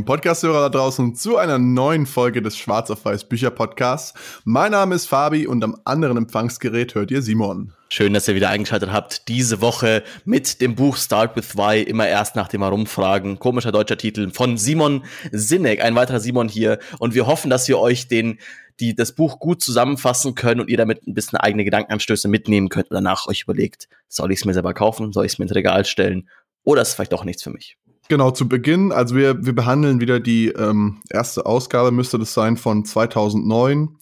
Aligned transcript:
Lieben 0.00 0.06
Podcast-Hörer 0.06 0.60
da 0.62 0.68
draußen 0.70 1.14
zu 1.14 1.36
einer 1.36 1.58
neuen 1.58 2.06
Folge 2.06 2.40
des 2.40 2.56
Schwarz 2.56 2.90
auf 2.90 3.04
Weiß 3.04 3.24
Bücher 3.24 3.50
Podcasts. 3.50 4.14
Mein 4.44 4.72
Name 4.72 4.94
ist 4.94 5.04
Fabi 5.04 5.46
und 5.46 5.62
am 5.62 5.76
anderen 5.84 6.16
Empfangsgerät 6.16 6.94
hört 6.94 7.10
ihr 7.10 7.20
Simon. 7.20 7.74
Schön, 7.90 8.14
dass 8.14 8.26
ihr 8.26 8.34
wieder 8.34 8.48
eingeschaltet 8.48 8.90
habt. 8.90 9.28
Diese 9.28 9.60
Woche 9.60 10.02
mit 10.24 10.62
dem 10.62 10.74
Buch 10.74 10.96
Start 10.96 11.36
with 11.36 11.54
Why, 11.54 11.82
immer 11.82 12.08
erst 12.08 12.34
nach 12.34 12.48
dem 12.48 12.62
Herumfragen. 12.62 13.38
Komischer 13.38 13.72
deutscher 13.72 13.98
Titel 13.98 14.30
von 14.30 14.56
Simon 14.56 15.04
Sinek, 15.32 15.82
ein 15.82 15.94
weiterer 15.96 16.20
Simon 16.20 16.48
hier. 16.48 16.78
Und 16.98 17.12
wir 17.12 17.26
hoffen, 17.26 17.50
dass 17.50 17.68
wir 17.68 17.78
euch 17.78 18.08
den 18.08 18.38
die 18.80 18.94
das 18.94 19.12
Buch 19.12 19.38
gut 19.38 19.60
zusammenfassen 19.60 20.34
können 20.34 20.62
und 20.62 20.70
ihr 20.70 20.78
damit 20.78 21.06
ein 21.06 21.12
bisschen 21.12 21.38
eigene 21.38 21.64
Gedankenanstöße 21.64 22.26
mitnehmen 22.26 22.70
könnt 22.70 22.90
und 22.90 22.94
danach 22.94 23.26
euch 23.26 23.42
überlegt, 23.42 23.90
soll 24.08 24.32
ich 24.32 24.38
es 24.38 24.46
mir 24.46 24.54
selber 24.54 24.72
kaufen, 24.72 25.12
soll 25.12 25.26
ich 25.26 25.32
es 25.32 25.38
mir 25.38 25.44
ins 25.44 25.54
Regal 25.54 25.84
stellen 25.84 26.26
oder 26.64 26.80
ist 26.80 26.88
es 26.88 26.94
vielleicht 26.94 27.12
doch 27.12 27.24
nichts 27.24 27.42
für 27.42 27.50
mich. 27.50 27.76
Genau, 28.10 28.32
zu 28.32 28.48
Beginn, 28.48 28.90
also 28.90 29.14
wir, 29.14 29.46
wir 29.46 29.54
behandeln 29.54 30.00
wieder 30.00 30.18
die 30.18 30.48
ähm, 30.48 30.96
erste 31.10 31.46
Ausgabe, 31.46 31.92
müsste 31.92 32.18
das 32.18 32.34
sein, 32.34 32.56
von 32.56 32.84
2009. 32.84 33.96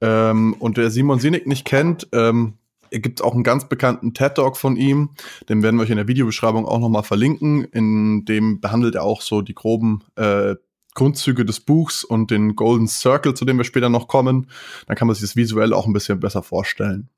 Ähm, 0.00 0.54
und 0.58 0.78
wer 0.78 0.90
Simon 0.90 1.18
Sinek 1.18 1.46
nicht 1.46 1.66
kennt, 1.66 2.08
ähm, 2.12 2.54
gibt 2.90 3.22
auch 3.22 3.34
einen 3.34 3.44
ganz 3.44 3.68
bekannten 3.68 4.14
TED-Talk 4.14 4.56
von 4.56 4.76
ihm, 4.76 5.10
den 5.50 5.62
werden 5.62 5.76
wir 5.76 5.82
euch 5.82 5.90
in 5.90 5.98
der 5.98 6.08
Videobeschreibung 6.08 6.64
auch 6.64 6.78
nochmal 6.78 7.02
verlinken. 7.02 7.64
In 7.64 8.24
dem 8.24 8.62
behandelt 8.62 8.94
er 8.94 9.02
auch 9.02 9.20
so 9.20 9.42
die 9.42 9.54
groben 9.54 10.04
äh, 10.16 10.54
Grundzüge 10.94 11.44
des 11.44 11.60
Buchs 11.60 12.02
und 12.02 12.30
den 12.30 12.56
Golden 12.56 12.88
Circle, 12.88 13.34
zu 13.34 13.44
dem 13.44 13.58
wir 13.58 13.64
später 13.64 13.90
noch 13.90 14.08
kommen. 14.08 14.46
Dann 14.86 14.96
kann 14.96 15.06
man 15.06 15.14
sich 15.14 15.20
das 15.22 15.36
visuell 15.36 15.74
auch 15.74 15.86
ein 15.86 15.92
bisschen 15.92 16.18
besser 16.18 16.42
vorstellen. 16.42 17.10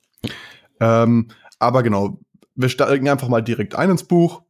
Ähm, 0.81 1.29
aber 1.61 1.85
genau, 1.85 2.19
wir 2.57 2.69
steigen 2.69 3.09
einfach 3.09 3.29
mal 3.29 3.43
direkt 3.43 3.77
ein 3.77 3.91
ins 3.91 4.03
Buch. 4.03 4.43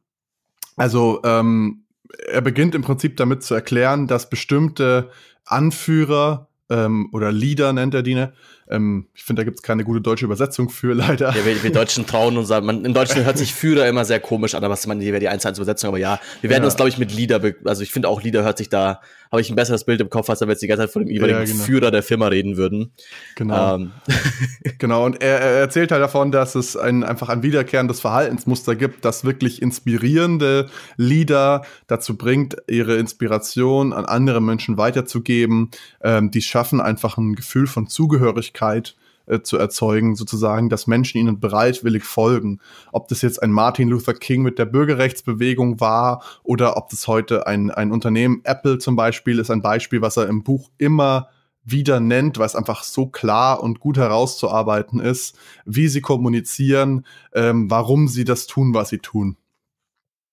Also 0.75 1.21
ähm, 1.23 1.82
er 2.29 2.41
beginnt 2.41 2.75
im 2.75 2.81
Prinzip 2.81 3.17
damit 3.17 3.43
zu 3.43 3.53
erklären, 3.53 4.07
dass 4.07 4.29
bestimmte 4.29 5.09
Anführer 5.45 6.47
ähm, 6.69 7.09
oder 7.11 7.31
Leader 7.31 7.73
nennt 7.73 7.93
er 7.93 8.03
die, 8.03 8.15
ne? 8.15 8.33
Ähm, 8.69 9.07
ich 9.13 9.23
finde, 9.23 9.41
da 9.41 9.43
gibt 9.43 9.57
es 9.57 9.63
keine 9.63 9.83
gute 9.83 10.01
deutsche 10.01 10.25
Übersetzung 10.25 10.69
für, 10.69 10.93
leider. 10.95 11.35
Ja, 11.35 11.45
wir, 11.45 11.61
wir 11.61 11.71
Deutschen 11.71 12.05
trauen 12.07 12.37
uns, 12.37 12.49
man, 12.49 12.85
in 12.85 12.93
Deutschland 12.93 13.25
hört 13.25 13.37
sich 13.37 13.53
Führer 13.53 13.87
immer 13.87 14.05
sehr 14.05 14.19
komisch 14.19 14.55
an, 14.55 14.63
aber 14.63 14.73
was 14.73 14.87
man, 14.87 14.99
hier 15.01 15.11
wäre 15.11 15.19
die 15.19 15.27
1 15.27 15.45
Übersetzung, 15.45 15.89
aber 15.89 15.97
ja, 15.97 16.19
wir 16.41 16.49
werden 16.49 16.63
ja. 16.63 16.67
uns, 16.67 16.75
glaube 16.75 16.89
ich, 16.89 16.97
mit 16.97 17.13
Leader, 17.13 17.41
also 17.65 17.83
ich 17.83 17.91
finde 17.91 18.07
auch 18.07 18.23
Leader 18.23 18.43
hört 18.43 18.57
sich 18.57 18.69
da, 18.69 19.01
habe 19.33 19.41
ich 19.41 19.49
ein 19.49 19.55
besseres 19.55 19.83
Bild 19.83 19.99
im 19.99 20.11
Kopf, 20.11 20.29
als 20.29 20.41
wenn 20.41 20.47
wir 20.47 20.53
jetzt 20.53 20.61
die 20.61 20.67
ganze 20.67 20.83
Zeit 20.83 20.91
von 20.91 21.03
dem 21.03 21.11
jeweiligen 21.11 21.39
ja, 21.39 21.45
genau. 21.45 21.63
Führer 21.63 21.89
der 21.89 22.03
Firma 22.03 22.27
reden 22.27 22.55
würden. 22.55 22.91
Genau. 23.35 23.77
Ähm. 23.77 23.91
genau, 24.77 25.07
und 25.07 25.23
er, 25.23 25.39
er, 25.39 25.59
erzählt 25.59 25.91
halt 25.91 26.03
davon, 26.03 26.31
dass 26.31 26.53
es 26.53 26.77
ein, 26.77 27.03
einfach 27.03 27.29
ein 27.29 27.41
wiederkehrendes 27.41 27.99
Verhaltensmuster 27.99 28.75
gibt, 28.75 29.03
das 29.05 29.25
wirklich 29.25 29.59
inspirierende 29.59 30.69
Leader 30.97 31.63
dazu 31.87 32.15
bringt, 32.15 32.57
ihre 32.67 32.97
Inspiration 32.97 33.91
an 33.91 34.05
andere 34.05 34.39
Menschen 34.39 34.77
weiterzugeben. 34.77 35.71
Ähm, 36.03 36.29
die 36.29 36.43
schaffen 36.43 36.79
einfach 36.79 37.17
ein 37.17 37.33
Gefühl 37.33 37.65
von 37.65 37.87
Zugehörigkeit 37.87 38.95
äh, 39.25 39.41
zu 39.41 39.57
erzeugen, 39.57 40.15
sozusagen, 40.15 40.69
dass 40.69 40.87
Menschen 40.87 41.19
ihnen 41.19 41.39
bereitwillig 41.39 42.03
folgen. 42.03 42.59
Ob 42.91 43.07
das 43.07 43.21
jetzt 43.21 43.41
ein 43.41 43.51
Martin 43.51 43.89
Luther 43.89 44.13
King 44.13 44.41
mit 44.41 44.59
der 44.59 44.65
Bürgerrechtsbewegung 44.65 45.79
war 45.79 46.23
oder 46.43 46.77
ob 46.77 46.89
das 46.89 47.07
heute 47.07 47.47
ein, 47.47 47.71
ein 47.71 47.91
Unternehmen, 47.91 48.41
Apple 48.43 48.77
zum 48.79 48.95
Beispiel, 48.95 49.39
ist 49.39 49.51
ein 49.51 49.61
Beispiel, 49.61 50.01
was 50.01 50.17
er 50.17 50.27
im 50.27 50.43
Buch 50.43 50.69
immer 50.77 51.29
wieder 51.63 51.99
nennt, 51.99 52.37
weil 52.37 52.45
es 52.45 52.55
einfach 52.55 52.83
so 52.83 53.07
klar 53.07 53.63
und 53.63 53.79
gut 53.79 53.97
herauszuarbeiten 53.97 54.99
ist, 54.99 55.37
wie 55.65 55.87
sie 55.87 56.01
kommunizieren, 56.01 57.05
ähm, 57.33 57.69
warum 57.69 58.07
sie 58.07 58.25
das 58.25 58.47
tun, 58.47 58.73
was 58.73 58.89
sie 58.89 58.99
tun. 58.99 59.37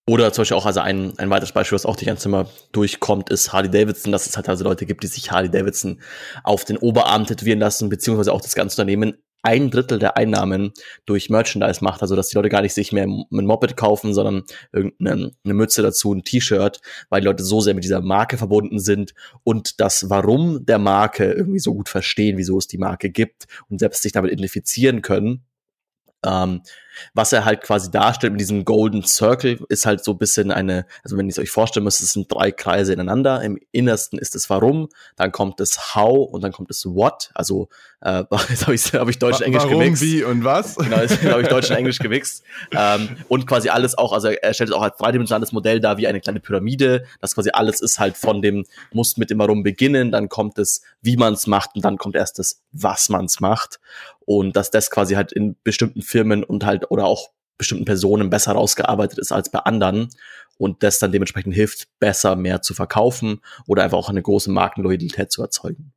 Oder 0.06 0.32
zum 0.32 0.42
Beispiel 0.42 0.56
auch, 0.56 0.66
also 0.66 0.80
ein, 0.80 1.16
ein 1.18 1.30
weiteres 1.30 1.52
Beispiel, 1.52 1.76
was 1.76 1.86
auch 1.86 1.96
die 1.96 2.04
ganze 2.04 2.24
Zimmer 2.24 2.48
durchkommt, 2.72 3.30
ist 3.30 3.52
Harley 3.52 3.70
Davidson, 3.70 4.12
dass 4.12 4.26
es 4.26 4.36
halt 4.36 4.48
also 4.48 4.64
Leute 4.64 4.86
gibt, 4.86 5.04
die 5.04 5.08
sich 5.08 5.30
Harley 5.30 5.50
Davidson 5.50 6.00
auf 6.42 6.64
den 6.64 6.78
Oberarm 6.78 7.26
tätowieren 7.26 7.60
lassen, 7.60 7.88
beziehungsweise 7.88 8.32
auch 8.32 8.40
das 8.40 8.54
ganze 8.54 8.80
Unternehmen 8.80 9.14
ein 9.42 9.70
Drittel 9.70 9.98
der 9.98 10.16
Einnahmen 10.16 10.72
durch 11.06 11.30
Merchandise 11.30 11.82
macht, 11.82 12.02
also 12.02 12.14
dass 12.16 12.28
die 12.28 12.36
Leute 12.36 12.48
gar 12.48 12.62
nicht 12.62 12.74
sich 12.74 12.92
mehr 12.92 13.04
ein 13.04 13.26
Moped 13.30 13.76
kaufen, 13.76 14.12
sondern 14.12 14.42
irgendeine 14.72 15.32
eine 15.44 15.54
Mütze 15.54 15.82
dazu, 15.82 16.12
ein 16.12 16.24
T-Shirt, 16.24 16.80
weil 17.08 17.20
die 17.20 17.26
Leute 17.26 17.42
so 17.42 17.60
sehr 17.60 17.74
mit 17.74 17.84
dieser 17.84 18.02
Marke 18.02 18.36
verbunden 18.36 18.78
sind 18.78 19.14
und 19.42 19.80
das 19.80 20.10
Warum 20.10 20.66
der 20.66 20.78
Marke 20.78 21.32
irgendwie 21.32 21.58
so 21.58 21.74
gut 21.74 21.88
verstehen, 21.88 22.36
wieso 22.36 22.58
es 22.58 22.66
die 22.66 22.78
Marke 22.78 23.10
gibt 23.10 23.46
und 23.68 23.78
selbst 23.78 24.02
sich 24.02 24.12
damit 24.12 24.32
identifizieren 24.32 25.02
können. 25.02 25.44
Ähm, 26.24 26.60
was 27.14 27.32
er 27.32 27.44
halt 27.44 27.62
quasi 27.62 27.90
darstellt 27.90 28.32
mit 28.32 28.40
diesem 28.40 28.64
Golden 28.64 29.04
Circle 29.04 29.58
ist 29.68 29.86
halt 29.86 30.04
so 30.04 30.12
ein 30.12 30.18
bisschen 30.18 30.50
eine, 30.50 30.86
also 31.02 31.16
wenn 31.16 31.26
ihr 31.26 31.30
es 31.30 31.38
euch 31.38 31.50
vorstellen 31.50 31.84
müsst, 31.84 32.02
es 32.02 32.12
sind 32.12 32.32
drei 32.32 32.50
Kreise 32.50 32.92
ineinander. 32.92 33.42
Im 33.42 33.58
innersten 33.72 34.18
ist 34.18 34.34
das 34.34 34.50
Warum, 34.50 34.88
dann 35.16 35.32
kommt 35.32 35.60
das 35.60 35.94
How 35.94 36.28
und 36.30 36.42
dann 36.42 36.52
kommt 36.52 36.70
das 36.70 36.84
What. 36.86 37.30
Also 37.34 37.68
äh, 38.00 38.24
jetzt 38.48 38.62
habe 38.62 38.74
ich, 38.74 38.92
hab 38.94 39.08
ich 39.08 39.18
Deutsch 39.18 39.40
und 39.40 39.46
Englisch 39.46 39.64
Warum, 39.64 39.80
gemixt. 39.80 40.02
wie 40.02 40.24
und 40.24 40.44
was? 40.44 40.76
Genau, 40.90 41.02
jetzt 41.02 41.22
habe 41.22 41.42
ich 41.42 41.48
Deutsch 41.48 41.70
und 41.70 41.76
Englisch 41.76 41.98
gemixt. 41.98 42.42
Ähm, 42.72 43.16
und 43.28 43.46
quasi 43.46 43.68
alles 43.68 43.96
auch, 43.96 44.12
also 44.12 44.28
er 44.28 44.54
stellt 44.54 44.70
es 44.70 44.76
auch 44.76 44.82
als 44.82 44.96
dreidimensionales 44.96 45.52
Modell 45.52 45.80
dar, 45.80 45.98
wie 45.98 46.06
eine 46.06 46.20
kleine 46.20 46.40
Pyramide. 46.40 47.04
Das 47.20 47.34
quasi 47.34 47.50
alles 47.52 47.80
ist 47.80 47.98
halt 47.98 48.16
von 48.16 48.42
dem, 48.42 48.64
muss 48.92 49.16
mit 49.16 49.30
dem 49.30 49.38
Warum 49.38 49.62
beginnen, 49.62 50.10
dann 50.10 50.28
kommt 50.28 50.58
es, 50.58 50.82
wie 51.02 51.16
man 51.16 51.34
es 51.34 51.46
macht 51.46 51.70
und 51.74 51.84
dann 51.84 51.98
kommt 51.98 52.16
erst 52.16 52.38
das, 52.38 52.62
was 52.72 53.08
man 53.08 53.26
es 53.26 53.40
macht. 53.40 53.78
Und 54.24 54.56
dass 54.56 54.70
das 54.70 54.90
quasi 54.90 55.14
halt 55.14 55.32
in 55.32 55.56
bestimmten 55.64 56.02
Firmen 56.02 56.44
und 56.44 56.64
halt 56.64 56.79
oder 56.88 57.04
auch 57.04 57.30
bestimmten 57.58 57.84
Personen 57.84 58.30
besser 58.30 58.52
rausgearbeitet 58.52 59.18
ist 59.18 59.32
als 59.32 59.50
bei 59.50 59.58
anderen 59.60 60.08
und 60.56 60.82
das 60.82 60.98
dann 60.98 61.12
dementsprechend 61.12 61.54
hilft, 61.54 61.88
besser 61.98 62.36
mehr 62.36 62.62
zu 62.62 62.74
verkaufen 62.74 63.40
oder 63.66 63.82
einfach 63.82 63.98
auch 63.98 64.08
eine 64.08 64.22
große 64.22 64.50
Markenloyalität 64.50 65.30
zu 65.30 65.42
erzeugen. 65.42 65.92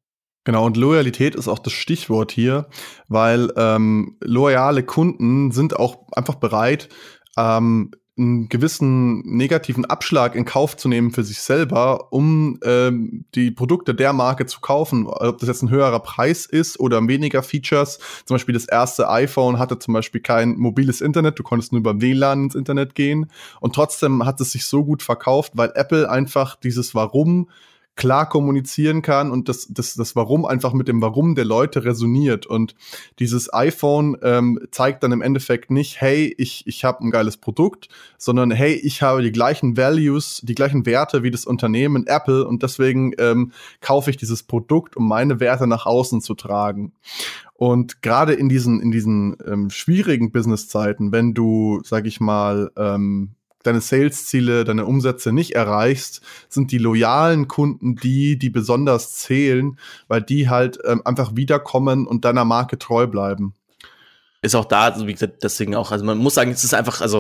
Genau, 0.45 0.66
und 0.66 0.75
Loyalität 0.75 1.35
ist 1.35 1.47
auch 1.47 1.59
das 1.59 1.72
Stichwort 1.72 2.31
hier, 2.31 2.67
weil 3.07 3.51
ähm, 3.55 4.17
loyale 4.22 4.83
Kunden 4.83 5.51
sind 5.51 5.77
auch 5.77 6.07
einfach 6.11 6.35
bereit, 6.35 6.89
ähm, 7.38 7.91
einen 8.16 8.47
gewissen 8.47 9.22
negativen 9.22 9.85
Abschlag 9.85 10.35
in 10.35 10.46
Kauf 10.46 10.78
zu 10.78 10.88
nehmen 10.88 11.12
für 11.12 11.24
sich 11.24 11.40
selber, 11.40 12.13
um 12.13 12.59
ähm, 12.63 13.25
die 13.34 13.50
Produkte 13.50 13.96
der 13.96 14.13
Marke 14.13 14.46
zu 14.46 14.59
kaufen. 14.62 15.07
Ob 15.07 15.40
das 15.40 15.50
jetzt 15.50 15.63
ein 15.63 15.72
höherer 15.72 16.00
Preis 16.00 16.46
ist 16.46 16.79
oder 16.79 17.07
weniger 17.07 17.41
Features. 17.41 17.97
Zum 18.25 18.35
Beispiel 18.35 18.53
das 18.53 18.66
erste 18.66 19.09
iPhone 19.09 19.57
hatte 19.57 19.79
zum 19.79 19.96
Beispiel 19.96 20.22
kein 20.22 20.57
mobiles 20.57 21.02
Internet, 21.02 21.40
du 21.40 21.44
konntest 21.44 21.72
nur 21.72 21.79
über 21.79 22.02
WLAN 22.02 22.46
ins 22.46 22.56
Internet 22.56 22.94
gehen. 22.94 23.31
Und 23.59 23.73
trotzdem 23.73 24.25
hat 24.25 24.40
es 24.41 24.52
sich 24.52 24.68
so 24.68 24.85
gut 24.85 25.02
verkauft, 25.02 25.53
weil 25.56 25.72
Apple 25.73 26.07
einfach 26.07 26.56
dieses 26.56 26.94
Warum 26.94 27.47
klar 27.95 28.27
kommunizieren 28.27 29.01
kann 29.01 29.31
und 29.31 29.49
das, 29.49 29.67
das, 29.69 29.93
das 29.93 30.15
Warum 30.15 30.45
einfach 30.45 30.73
mit 30.73 30.87
dem 30.87 31.01
Warum 31.01 31.35
der 31.35 31.45
Leute 31.45 31.85
resoniert. 31.85 32.45
Und 32.45 32.75
dieses 33.19 33.53
iPhone 33.53 34.17
ähm, 34.23 34.59
zeigt 34.71 35.03
dann 35.03 35.11
im 35.11 35.21
Endeffekt 35.21 35.69
nicht, 35.69 36.01
hey, 36.01 36.33
ich, 36.37 36.65
ich 36.65 36.83
habe 36.83 37.05
ein 37.05 37.11
geiles 37.11 37.37
Produkt, 37.37 37.89
sondern 38.17 38.51
hey, 38.51 38.73
ich 38.73 39.01
habe 39.01 39.21
die 39.21 39.31
gleichen 39.31 39.77
Values, 39.77 40.41
die 40.43 40.55
gleichen 40.55 40.85
Werte 40.85 41.23
wie 41.23 41.31
das 41.31 41.45
Unternehmen 41.45 42.07
Apple 42.07 42.47
und 42.47 42.63
deswegen 42.63 43.13
ähm, 43.19 43.51
kaufe 43.79 44.09
ich 44.09 44.17
dieses 44.17 44.43
Produkt, 44.43 44.97
um 44.97 45.07
meine 45.07 45.39
Werte 45.39 45.67
nach 45.67 45.85
außen 45.85 46.21
zu 46.21 46.33
tragen. 46.33 46.93
Und 47.53 48.01
gerade 48.01 48.33
in 48.33 48.49
diesen, 48.49 48.81
in 48.81 48.91
diesen 48.91 49.37
ähm, 49.45 49.69
schwierigen 49.69 50.31
Businesszeiten, 50.31 51.11
wenn 51.11 51.33
du, 51.33 51.79
sag 51.83 52.07
ich 52.07 52.19
mal, 52.19 52.71
ähm, 52.75 53.35
deine 53.63 53.81
Sales-Ziele, 53.81 54.63
deine 54.63 54.85
Umsätze 54.85 55.31
nicht 55.31 55.55
erreichst, 55.55 56.21
sind 56.49 56.71
die 56.71 56.77
loyalen 56.77 57.47
Kunden 57.47 57.95
die, 57.95 58.37
die 58.37 58.49
besonders 58.49 59.13
zählen, 59.15 59.79
weil 60.07 60.21
die 60.21 60.49
halt 60.49 60.79
ähm, 60.85 61.01
einfach 61.05 61.35
wiederkommen 61.35 62.05
und 62.05 62.25
deiner 62.25 62.45
Marke 62.45 62.77
treu 62.77 63.07
bleiben 63.07 63.53
ist 64.43 64.55
auch 64.55 64.66
da, 64.66 64.90
also 64.90 65.07
wie 65.07 65.13
gesagt, 65.13 65.41
deswegen 65.41 65.73
auch, 65.73 65.91
also 65.91 66.03
man 66.03 66.17
muss 66.17 66.35
sagen, 66.35 66.51
es 66.51 66.63
ist 66.63 66.73
einfach, 66.73 66.99
also 66.99 67.19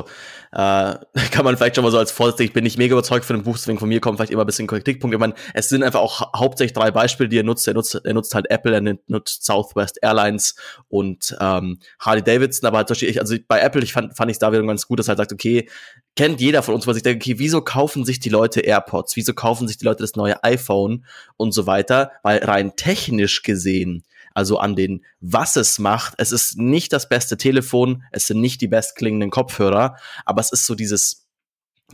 äh, 0.51 0.95
kann 1.31 1.45
man 1.45 1.55
vielleicht 1.55 1.75
schon 1.75 1.83
mal 1.83 1.91
so 1.91 1.97
als 1.97 2.11
vorsichtig, 2.11 2.47
ich 2.47 2.53
bin 2.53 2.65
nicht 2.65 2.77
mega 2.77 2.93
überzeugt 2.93 3.23
von 3.23 3.37
dem 3.37 3.43
Buch, 3.43 3.57
deswegen 3.57 3.79
von 3.79 3.87
mir 3.87 4.01
kommen 4.01 4.17
vielleicht 4.17 4.31
immer 4.31 4.43
ein 4.43 4.45
bisschen 4.45 4.67
Kritikpunkte. 4.67 5.15
Ich 5.15 5.19
meine, 5.19 5.33
es 5.53 5.69
sind 5.69 5.83
einfach 5.83 6.01
auch 6.01 6.33
hauptsächlich 6.37 6.73
drei 6.73 6.91
Beispiele, 6.91 7.29
die 7.29 7.39
er 7.39 7.43
nutzt. 7.43 7.67
Er 7.67 7.73
nutzt, 7.73 7.95
er 8.03 8.13
nutzt 8.13 8.35
halt 8.35 8.51
Apple, 8.51 8.73
er 8.73 8.97
nutzt 9.07 9.45
Southwest 9.45 9.99
Airlines 10.01 10.55
und 10.89 11.35
ähm, 11.39 11.79
Harley 11.99 12.21
Davidson, 12.21 12.67
aber 12.67 12.77
halt 12.77 12.89
zum 12.89 12.95
Beispiel, 12.95 13.17
also 13.17 13.37
bei 13.47 13.61
Apple, 13.61 13.81
ich 13.81 13.93
fand, 13.93 14.15
fand 14.17 14.29
ich 14.29 14.37
da 14.37 14.51
wieder 14.51 14.63
ganz 14.63 14.85
gut, 14.85 14.99
dass 14.99 15.07
er 15.07 15.11
halt 15.11 15.19
sagt, 15.19 15.33
okay, 15.33 15.69
kennt 16.15 16.41
jeder 16.41 16.61
von 16.61 16.75
uns, 16.75 16.85
was 16.87 16.97
ich 16.97 17.03
denke, 17.03 17.23
okay, 17.23 17.39
wieso 17.39 17.61
kaufen 17.61 18.03
sich 18.03 18.19
die 18.19 18.29
Leute 18.29 18.59
AirPods? 18.59 19.15
Wieso 19.15 19.33
kaufen 19.33 19.67
sich 19.67 19.77
die 19.77 19.85
Leute 19.85 20.03
das 20.03 20.15
neue 20.15 20.43
iPhone 20.43 21.05
und 21.37 21.53
so 21.53 21.65
weiter? 21.67 22.11
Weil 22.21 22.43
rein 22.43 22.75
technisch 22.75 23.43
gesehen 23.43 24.03
also 24.33 24.57
an 24.57 24.75
den, 24.75 25.05
was 25.19 25.55
es 25.55 25.79
macht. 25.79 26.13
Es 26.17 26.31
ist 26.31 26.57
nicht 26.57 26.93
das 26.93 27.09
beste 27.09 27.37
Telefon, 27.37 28.03
es 28.11 28.27
sind 28.27 28.41
nicht 28.41 28.61
die 28.61 28.67
bestklingenden 28.67 29.29
Kopfhörer, 29.29 29.97
aber 30.25 30.41
es 30.41 30.51
ist 30.51 30.65
so 30.65 30.75
dieses 30.75 31.23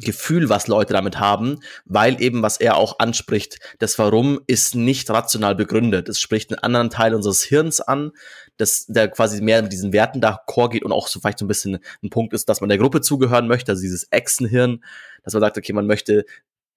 Gefühl, 0.01 0.49
was 0.49 0.67
Leute 0.67 0.93
damit 0.93 1.19
haben, 1.19 1.59
weil 1.85 2.21
eben, 2.21 2.41
was 2.41 2.57
er 2.57 2.77
auch 2.77 2.99
anspricht, 2.99 3.59
das 3.79 3.99
Warum 3.99 4.39
ist 4.47 4.75
nicht 4.75 5.09
rational 5.09 5.55
begründet. 5.55 6.07
Es 6.07 6.19
spricht 6.21 6.51
einen 6.51 6.59
anderen 6.59 6.89
Teil 6.89 7.13
unseres 7.13 7.43
Hirns 7.43 7.81
an, 7.81 8.11
das, 8.57 8.85
der 8.87 9.09
quasi 9.09 9.41
mehr 9.41 9.61
mit 9.61 9.71
diesen 9.71 9.91
Werten 9.91 10.21
da 10.21 10.39
core 10.45 10.69
geht 10.69 10.83
und 10.83 10.91
auch 10.91 11.07
so 11.07 11.19
vielleicht 11.19 11.39
so 11.39 11.45
ein 11.45 11.49
bisschen 11.49 11.79
ein 12.03 12.09
Punkt 12.09 12.33
ist, 12.33 12.49
dass 12.49 12.61
man 12.61 12.69
der 12.69 12.77
Gruppe 12.77 13.01
zugehören 13.01 13.47
möchte, 13.47 13.71
also 13.71 13.81
dieses 13.81 14.07
Echsenhirn, 14.11 14.83
dass 15.23 15.33
man 15.33 15.41
sagt, 15.41 15.57
okay, 15.57 15.73
man 15.73 15.87
möchte 15.87 16.25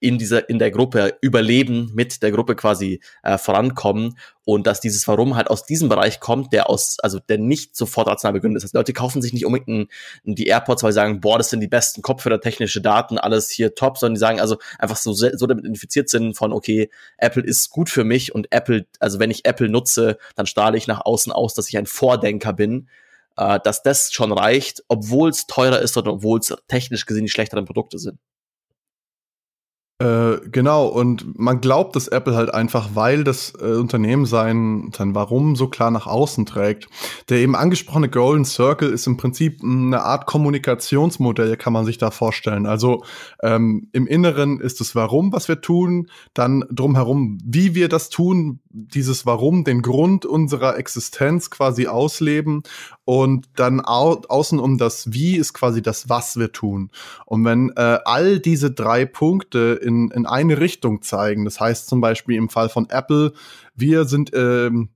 in 0.03 0.19
dieser, 0.19 0.49
in 0.49 0.59
der 0.59 0.73
Gruppe 0.73 1.17
überleben, 1.21 1.93
mit 1.95 2.25
der 2.25 2.33
Gruppe 2.33 2.57
quasi 2.57 3.01
äh, 3.23 3.39
vorankommen 3.39 4.19
und 4.45 4.67
dass 4.67 4.81
dieses 4.81 5.07
Warum 5.07 5.37
halt 5.37 5.49
aus 5.49 5.65
diesem 5.65 5.89
Bereich 5.89 6.19
kommt, 6.19 6.53
der 6.53 6.69
aus, 6.69 6.99
also 6.99 7.21
der 7.21 7.39
nicht 7.39 7.77
sofort 7.77 8.09
rational 8.09 8.33
begründet 8.33 8.59
ist. 8.59 8.65
Also 8.65 8.79
Leute 8.79 8.93
kaufen 8.95 9.23
sich 9.23 9.33
nicht 9.33 9.47
unbedingt 9.47 9.93
die 10.25 10.49
AirPods, 10.49 10.83
weil 10.83 10.91
sie 10.91 10.97
sagen, 10.97 11.21
boah, 11.21 11.39
das 11.39 11.51
sind 11.51 11.61
die 11.61 11.69
besten 11.69 12.03
Kopfhörer, 12.03 12.41
technische 12.41 12.81
Daten, 12.81 13.17
alles 13.17 13.49
hier 13.49 13.77
top, 13.77 13.97
sondern 13.97 14.15
die 14.15 14.21
sagen 14.21 14.41
also 14.41 14.57
einfach 14.81 14.97
so, 14.97 15.13
so 15.13 15.47
damit 15.47 15.63
identifiziert 15.65 16.09
sind 16.09 16.37
von, 16.37 16.53
okay, 16.53 16.91
Apple 17.17 17.45
ist 17.45 17.71
gut 17.71 17.89
für 17.89 18.03
mich 18.03 18.35
und 18.35 18.49
Apple, 18.51 18.87
also 18.99 19.21
wenn 19.21 19.31
ich 19.31 19.45
Apple 19.45 19.69
nutze, 19.69 20.19
dann 20.35 20.47
strahle 20.47 20.77
ich 20.77 20.89
nach 20.89 21.03
außen 21.05 21.31
aus, 21.31 21.55
dass 21.55 21.69
ich 21.69 21.79
ein 21.79 21.87
Vordenker 21.87 22.53
bin, 22.53 22.89
äh, 23.37 23.61
dass 23.63 23.85
das 23.85 24.13
schon 24.13 24.33
reicht, 24.33 24.83
obwohl 24.89 25.31
es 25.31 25.47
teurer 25.47 25.79
ist 25.79 25.97
oder 25.97 26.15
obwohl 26.15 26.41
es 26.41 26.53
technisch 26.67 27.07
gesehen 27.07 27.25
die 27.25 27.31
schlechteren 27.31 27.67
Produkte 27.67 28.01
sind. 28.01 28.19
Äh, 30.03 30.41
genau, 30.51 30.87
und 30.87 31.39
man 31.39 31.61
glaubt 31.61 31.95
dass 31.95 32.09
Apple 32.09 32.35
halt 32.35 32.53
einfach, 32.53 32.91
weil 32.95 33.23
das 33.23 33.53
äh, 33.61 33.75
Unternehmen 33.75 34.27
sein, 34.27 34.91
sein 34.97 35.15
Warum 35.15 35.55
so 35.55 35.69
klar 35.69 35.93
nach 35.93 36.09
außen 36.09 36.45
trägt. 36.45 36.89
Der 37.29 37.39
eben 37.39 37.55
angesprochene 37.55 38.09
Golden 38.09 38.45
Circle 38.45 38.91
ist 38.91 39.07
im 39.07 39.17
Prinzip 39.17 39.63
eine 39.63 40.03
Art 40.03 40.27
Kommunikationsmodell, 40.27 41.57
kann 41.57 41.73
man 41.73 41.85
sich 41.85 41.99
da 41.99 42.11
vorstellen. 42.11 42.67
Also 42.67 43.05
ähm, 43.45 43.91
im 43.93 44.09
Inneren 44.09 44.59
ist 44.61 44.81
das 44.81 44.97
Warum, 44.97 45.33
was 45.33 45.47
wir 45.47 45.61
tun, 45.61 46.09
dann 46.35 46.65
drumherum, 46.69 47.39
wie 47.45 47.77
wir 47.77 47.89
das 47.89 48.09
tun, 48.09 48.59
dieses 48.73 49.27
Warum, 49.27 49.65
den 49.65 49.83
Grund 49.83 50.25
unserer 50.25 50.79
Existenz 50.79 51.51
quasi 51.51 51.87
ausleben 51.87 52.63
und 53.05 53.49
dann 53.57 53.81
au 53.81 54.21
außen 54.29 54.59
um 54.59 54.79
das 54.79 55.13
Wie 55.13 55.37
ist 55.37 55.53
quasi 55.53 55.83
das, 55.83 56.09
was 56.09 56.37
wir 56.37 56.53
tun. 56.53 56.91
Und 57.27 57.45
wenn 57.45 57.71
äh, 57.77 57.99
all 58.05 58.39
diese 58.39 58.71
drei 58.71 59.05
Punkte 59.05 59.79
in, 59.83 60.11
in 60.11 60.27
eine 60.27 60.59
Richtung 60.59 61.03
zeigen, 61.03 61.45
das 61.45 61.61
heißt 61.61 61.89
zum 61.89 62.01
Beispiel 62.01 62.37
im 62.37 62.49
Fall 62.49 62.69
von 62.69 62.89
Apple, 62.89 63.33
wir 63.75 64.05
sind 64.05 64.31
ähm, 64.35 64.91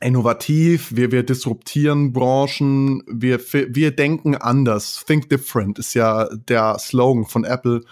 innovativ, 0.00 0.94
wir, 0.94 1.12
wir 1.12 1.22
disruptieren 1.22 2.12
Branchen, 2.12 3.02
wir, 3.06 3.40
wir 3.40 3.94
denken 3.94 4.34
anders. 4.36 5.04
Think 5.06 5.28
different 5.28 5.78
ist 5.78 5.94
ja 5.94 6.28
der 6.34 6.78
Slogan 6.78 7.24
von 7.24 7.44
Apple. 7.44 7.82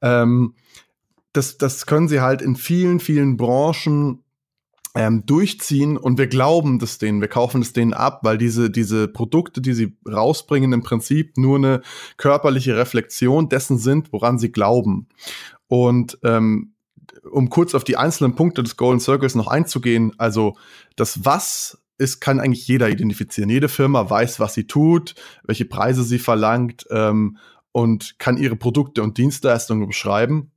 Ähm, 0.00 0.54
das, 1.32 1.58
das 1.58 1.86
können 1.86 2.08
sie 2.08 2.20
halt 2.20 2.40
in 2.40 2.56
vielen, 2.56 3.00
vielen 3.00 3.36
Branchen 3.36 4.22
ähm, 4.96 5.26
durchziehen 5.26 5.96
und 5.96 6.18
wir 6.18 6.26
glauben 6.26 6.78
das 6.78 6.98
denen, 6.98 7.20
wir 7.20 7.28
kaufen 7.28 7.62
es 7.62 7.72
denen 7.72 7.92
ab, 7.92 8.20
weil 8.22 8.38
diese, 8.38 8.70
diese 8.70 9.08
Produkte, 9.08 9.60
die 9.60 9.74
sie 9.74 9.96
rausbringen, 10.08 10.72
im 10.72 10.82
Prinzip 10.82 11.36
nur 11.36 11.56
eine 11.56 11.82
körperliche 12.16 12.76
Reflexion 12.76 13.48
dessen 13.48 13.78
sind, 13.78 14.12
woran 14.12 14.38
sie 14.38 14.50
glauben. 14.50 15.08
Und 15.68 16.18
ähm, 16.24 16.72
um 17.30 17.50
kurz 17.50 17.74
auf 17.74 17.84
die 17.84 17.96
einzelnen 17.96 18.34
Punkte 18.34 18.62
des 18.62 18.76
Golden 18.76 19.00
Circles 19.00 19.34
noch 19.34 19.48
einzugehen, 19.48 20.12
also 20.18 20.56
das 20.96 21.24
Was 21.24 21.82
ist, 21.98 22.20
kann 22.20 22.40
eigentlich 22.40 22.68
jeder 22.68 22.88
identifizieren. 22.88 23.50
Jede 23.50 23.68
Firma 23.68 24.08
weiß, 24.08 24.40
was 24.40 24.54
sie 24.54 24.66
tut, 24.66 25.14
welche 25.44 25.64
Preise 25.64 26.04
sie 26.04 26.18
verlangt 26.18 26.86
ähm, 26.90 27.38
und 27.72 28.18
kann 28.18 28.36
ihre 28.36 28.56
Produkte 28.56 29.02
und 29.02 29.18
Dienstleistungen 29.18 29.86
beschreiben. 29.86 30.52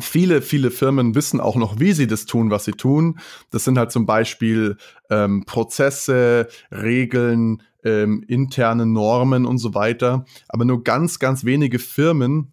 Viele, 0.00 0.42
viele 0.42 0.70
Firmen 0.70 1.14
wissen 1.14 1.40
auch 1.40 1.56
noch, 1.56 1.80
wie 1.80 1.92
sie 1.92 2.06
das 2.06 2.26
tun, 2.26 2.50
was 2.50 2.64
sie 2.64 2.72
tun. 2.72 3.18
Das 3.50 3.64
sind 3.64 3.78
halt 3.78 3.90
zum 3.92 4.04
Beispiel 4.04 4.76
ähm, 5.10 5.44
Prozesse, 5.46 6.48
Regeln, 6.70 7.62
ähm, 7.82 8.22
interne 8.28 8.84
Normen 8.84 9.46
und 9.46 9.58
so 9.58 9.74
weiter. 9.74 10.26
Aber 10.48 10.64
nur 10.64 10.84
ganz, 10.84 11.18
ganz 11.18 11.44
wenige 11.44 11.78
Firmen 11.78 12.52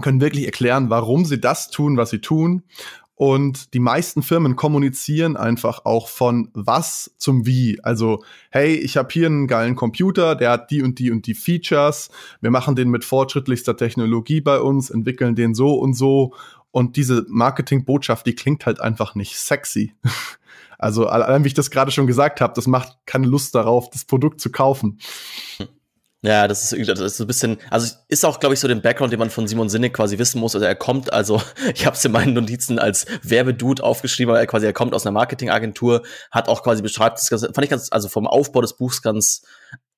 können 0.00 0.20
wirklich 0.20 0.46
erklären, 0.46 0.88
warum 0.88 1.24
sie 1.24 1.40
das 1.40 1.70
tun, 1.70 1.96
was 1.96 2.10
sie 2.10 2.20
tun. 2.20 2.62
Und 3.14 3.74
die 3.74 3.78
meisten 3.78 4.22
Firmen 4.22 4.56
kommunizieren 4.56 5.36
einfach 5.36 5.84
auch 5.84 6.08
von 6.08 6.50
was 6.54 7.14
zum 7.18 7.46
wie. 7.46 7.78
Also, 7.84 8.24
hey, 8.50 8.74
ich 8.74 8.96
habe 8.96 9.10
hier 9.12 9.26
einen 9.26 9.46
geilen 9.46 9.76
Computer, 9.76 10.34
der 10.34 10.50
hat 10.50 10.70
die 10.70 10.82
und 10.82 10.98
die 10.98 11.10
und 11.10 11.26
die 11.26 11.34
Features. 11.34 12.10
Wir 12.40 12.50
machen 12.50 12.74
den 12.74 12.88
mit 12.88 13.04
fortschrittlichster 13.04 13.76
Technologie 13.76 14.40
bei 14.40 14.58
uns, 14.60 14.90
entwickeln 14.90 15.36
den 15.36 15.54
so 15.54 15.74
und 15.74 15.94
so 15.94 16.34
und 16.72 16.96
diese 16.96 17.24
Marketingbotschaft, 17.28 18.26
die 18.26 18.34
klingt 18.34 18.66
halt 18.66 18.80
einfach 18.80 19.14
nicht 19.14 19.36
sexy. 19.36 19.94
Also 20.78 21.06
allein 21.06 21.44
wie 21.44 21.46
ich 21.46 21.54
das 21.54 21.70
gerade 21.70 21.92
schon 21.92 22.08
gesagt 22.08 22.40
habe, 22.40 22.54
das 22.56 22.66
macht 22.66 22.96
keine 23.06 23.28
Lust 23.28 23.54
darauf, 23.54 23.88
das 23.90 24.04
Produkt 24.04 24.40
zu 24.40 24.50
kaufen. 24.50 24.98
Ja, 26.22 26.48
das 26.48 26.72
ist 26.72 26.88
das 26.88 27.16
so 27.16 27.24
ein 27.24 27.26
bisschen, 27.28 27.58
also 27.70 27.94
ist 28.08 28.24
auch, 28.24 28.40
glaube 28.40 28.54
ich, 28.54 28.60
so 28.60 28.66
den 28.66 28.82
Background, 28.82 29.12
den 29.12 29.18
man 29.20 29.30
von 29.30 29.46
Simon 29.46 29.68
Sinne 29.68 29.90
quasi 29.90 30.18
wissen 30.18 30.40
muss. 30.40 30.56
Also 30.56 30.64
er 30.64 30.74
kommt, 30.74 31.12
also 31.12 31.40
ich 31.74 31.86
habe 31.86 31.96
es 31.96 32.04
in 32.04 32.10
meinen 32.10 32.34
Notizen 32.34 32.80
als 32.80 33.06
Werbedude 33.22 33.82
aufgeschrieben, 33.82 34.32
weil 34.32 34.40
er 34.40 34.46
quasi, 34.48 34.66
er 34.66 34.72
kommt 34.72 34.92
aus 34.92 35.06
einer 35.06 35.12
Marketingagentur, 35.12 36.02
hat 36.32 36.48
auch 36.48 36.64
quasi 36.64 36.82
beschreibt, 36.82 37.18
das 37.18 37.28
fand 37.28 37.62
ich 37.62 37.70
ganz, 37.70 37.88
also 37.92 38.08
vom 38.08 38.26
Aufbau 38.26 38.60
des 38.60 38.76
Buchs 38.76 39.02
ganz 39.02 39.42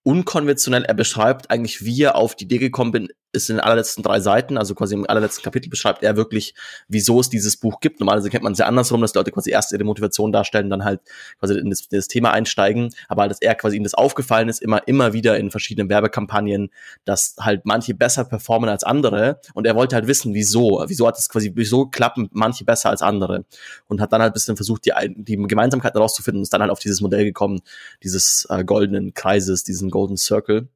unkonventionell. 0.04 0.84
Er 0.84 0.94
beschreibt 0.94 1.50
eigentlich, 1.50 1.84
wie 1.84 2.02
er 2.02 2.14
auf 2.14 2.36
die 2.36 2.44
Idee 2.44 2.58
gekommen 2.58 2.92
bin, 2.92 3.08
ist 3.34 3.50
in 3.50 3.56
den 3.56 3.60
allerletzten 3.60 4.02
drei 4.02 4.20
Seiten, 4.20 4.56
also 4.56 4.74
quasi 4.74 4.94
im 4.94 5.08
allerletzten 5.08 5.42
Kapitel 5.42 5.68
beschreibt 5.68 6.02
er 6.02 6.16
wirklich, 6.16 6.54
wieso 6.88 7.20
es 7.20 7.28
dieses 7.28 7.56
Buch 7.56 7.80
gibt. 7.80 8.00
Normalerweise 8.00 8.30
kennt 8.30 8.44
man 8.44 8.52
es 8.52 8.58
ja 8.58 8.66
andersrum, 8.66 9.00
dass 9.00 9.14
Leute 9.14 9.32
quasi 9.32 9.50
erst 9.50 9.72
ihre 9.72 9.84
Motivation 9.84 10.32
darstellen, 10.32 10.70
dann 10.70 10.84
halt 10.84 11.00
quasi 11.40 11.58
in 11.58 11.70
das, 11.70 11.80
in 11.80 11.98
das 11.98 12.06
Thema 12.06 12.30
einsteigen. 12.32 12.94
Aber 13.08 13.22
halt, 13.22 13.32
dass 13.32 13.40
er 13.40 13.54
quasi 13.54 13.76
ihm 13.76 13.82
das 13.82 13.94
aufgefallen 13.94 14.48
ist, 14.48 14.62
immer, 14.62 14.86
immer 14.86 15.12
wieder 15.12 15.36
in 15.36 15.50
verschiedenen 15.50 15.88
Werbekampagnen, 15.88 16.70
dass 17.04 17.34
halt 17.40 17.62
manche 17.64 17.94
besser 17.94 18.24
performen 18.24 18.70
als 18.70 18.84
andere. 18.84 19.40
Und 19.54 19.66
er 19.66 19.74
wollte 19.74 19.96
halt 19.96 20.06
wissen, 20.06 20.32
wieso. 20.34 20.84
Wieso 20.86 21.06
hat 21.06 21.18
es 21.18 21.28
quasi, 21.28 21.52
wieso 21.54 21.86
klappen 21.86 22.28
manche 22.32 22.64
besser 22.64 22.90
als 22.90 23.02
andere? 23.02 23.44
Und 23.88 24.00
hat 24.00 24.12
dann 24.12 24.22
halt 24.22 24.30
ein 24.30 24.34
bisschen 24.34 24.56
versucht, 24.56 24.86
die, 24.86 24.92
die 25.16 25.36
Gemeinsamkeiten 25.36 25.98
herauszufinden 25.98 26.38
und 26.38 26.42
ist 26.44 26.52
dann 26.52 26.60
halt 26.60 26.70
auf 26.70 26.78
dieses 26.78 27.00
Modell 27.00 27.24
gekommen, 27.24 27.60
dieses 28.02 28.46
äh, 28.48 28.64
goldenen 28.64 29.14
Kreises, 29.14 29.64
diesen 29.64 29.90
Golden 29.94 30.16
Circle 30.16 30.68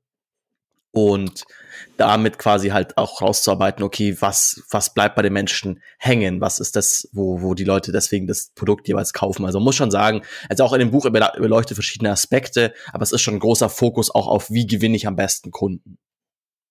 und 0.93 1.45
damit 1.97 2.39
quasi 2.39 2.69
halt 2.69 2.97
auch 2.97 3.21
rauszuarbeiten, 3.21 3.85
okay, 3.85 4.17
was, 4.21 4.63
was 4.71 4.95
bleibt 4.95 5.17
bei 5.17 5.23
den 5.23 5.33
Menschen 5.33 5.83
hängen? 5.99 6.41
Was 6.41 6.61
ist 6.61 6.77
das, 6.77 7.09
wo, 7.13 7.43
wo 7.43 7.55
die 7.55 7.65
Leute 7.65 7.91
deswegen 7.91 8.29
das 8.29 8.53
Produkt 8.55 8.87
jeweils 8.87 9.13
kaufen? 9.13 9.45
Also 9.45 9.59
muss 9.59 9.75
schon 9.75 9.91
sagen, 9.91 10.23
also 10.49 10.65
auch 10.65 10.73
in 10.73 10.79
dem 10.79 10.93
Buch 10.93 11.05
überleuchtet 11.05 11.75
verschiedene 11.75 12.13
Aspekte, 12.13 12.73
aber 12.93 13.03
es 13.03 13.13
ist 13.13 13.21
schon 13.21 13.35
ein 13.35 13.41
großer 13.41 13.69
Fokus 13.69 14.15
auch 14.15 14.29
auf, 14.29 14.51
wie 14.51 14.67
gewinne 14.67 14.97
ich 14.97 15.07
am 15.09 15.17
besten 15.17 15.51
Kunden? 15.51 15.99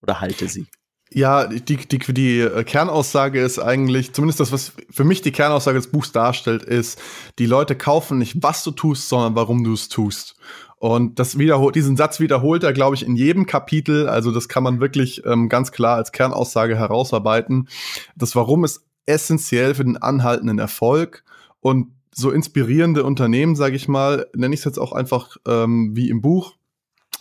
Oder 0.02 0.22
halte 0.22 0.48
sie? 0.48 0.68
Ja, 1.14 1.48
die, 1.48 1.78
die, 1.78 1.98
die 2.00 2.50
Kernaussage 2.66 3.42
ist 3.42 3.60
eigentlich, 3.60 4.14
zumindest 4.14 4.40
das, 4.40 4.52
was 4.52 4.74
für 4.90 5.06
mich 5.06 5.22
die 5.22 5.32
Kernaussage 5.32 5.78
des 5.78 5.90
Buchs 5.90 6.12
darstellt, 6.12 6.64
ist, 6.64 7.00
die 7.40 7.46
Leute 7.46 7.76
kaufen 7.76 8.18
nicht, 8.18 8.44
was 8.44 8.64
du 8.64 8.72
tust, 8.72 9.08
sondern 9.08 9.36
warum 9.36 9.64
du 9.64 9.74
es 9.74 9.88
tust. 9.88 10.36
Und 10.80 11.18
das 11.18 11.40
wiederholt, 11.40 11.76
diesen 11.76 11.98
Satz 11.98 12.20
wiederholt 12.20 12.64
er, 12.64 12.74
glaube 12.74 12.96
ich, 12.96 13.06
in 13.06 13.16
jedem 13.16 13.48
Kapitel. 13.48 14.08
Also 14.08 14.32
das 14.32 14.48
kann 14.48 14.64
man 14.64 14.80
wirklich 14.80 15.26
ähm, 15.26 15.50
ganz 15.50 15.72
klar 15.72 15.96
als 15.96 16.12
Kernaussage 16.12 16.78
herausarbeiten. 16.78 17.68
Das 18.16 18.36
Warum 18.36 18.64
ist 18.64 18.84
essentiell 19.08 19.74
für 19.74 19.86
den 19.86 19.98
anhaltenden 19.98 20.60
Erfolg 20.60 21.24
und 21.62 21.94
so 22.14 22.32
inspirierende 22.32 23.04
Unternehmen, 23.04 23.56
sage 23.56 23.76
ich 23.76 23.88
mal, 23.88 24.28
nenne 24.36 24.54
ich 24.54 24.62
es 24.62 24.66
jetzt 24.66 24.80
auch 24.80 24.92
einfach 24.92 25.38
ähm, 25.48 25.96
wie 25.96 26.10
im 26.10 26.22
Buch. 26.22 26.57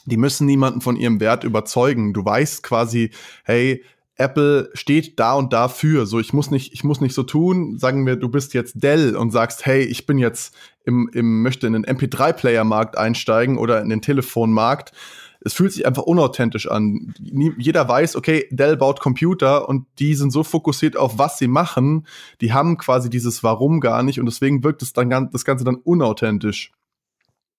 Die 0.06 0.16
müssen 0.16 0.46
niemanden 0.46 0.80
von 0.80 0.96
ihrem 0.96 1.20
Wert 1.20 1.44
überzeugen. 1.44 2.12
Du 2.12 2.24
weißt 2.24 2.62
quasi, 2.62 3.10
hey, 3.44 3.82
Apple 4.16 4.70
steht 4.72 5.18
da 5.18 5.34
und 5.34 5.52
dafür. 5.52 6.06
So, 6.06 6.18
ich 6.18 6.32
muss 6.32 6.50
nicht, 6.50 6.72
ich 6.72 6.84
muss 6.84 7.00
nicht 7.00 7.14
so 7.14 7.22
tun. 7.22 7.78
Sagen 7.78 8.06
wir, 8.06 8.16
du 8.16 8.28
bist 8.28 8.54
jetzt 8.54 8.82
Dell 8.82 9.14
und 9.14 9.30
sagst, 9.30 9.66
hey, 9.66 9.82
ich 9.82 10.06
bin 10.06 10.18
jetzt 10.18 10.54
im, 10.84 11.10
im 11.12 11.42
möchte 11.42 11.66
in 11.66 11.74
den 11.74 11.84
MP3-Player-Markt 11.84 12.96
einsteigen 12.96 13.58
oder 13.58 13.82
in 13.82 13.90
den 13.90 14.00
Telefonmarkt. 14.00 14.92
Es 15.40 15.52
fühlt 15.52 15.72
sich 15.72 15.86
einfach 15.86 16.02
unauthentisch 16.02 16.68
an. 16.68 17.14
Jeder 17.20 17.86
weiß, 17.88 18.16
okay, 18.16 18.46
Dell 18.50 18.76
baut 18.76 19.00
Computer 19.00 19.68
und 19.68 19.86
die 19.98 20.14
sind 20.14 20.32
so 20.32 20.42
fokussiert 20.42 20.96
auf 20.96 21.18
was 21.18 21.38
sie 21.38 21.46
machen, 21.46 22.06
die 22.40 22.52
haben 22.52 22.78
quasi 22.78 23.10
dieses 23.10 23.44
Warum 23.44 23.80
gar 23.80 24.02
nicht 24.02 24.18
und 24.18 24.26
deswegen 24.26 24.64
wirkt 24.64 24.82
es 24.82 24.92
dann 24.92 25.30
das 25.30 25.44
Ganze 25.44 25.64
dann 25.64 25.76
unauthentisch. 25.76 26.72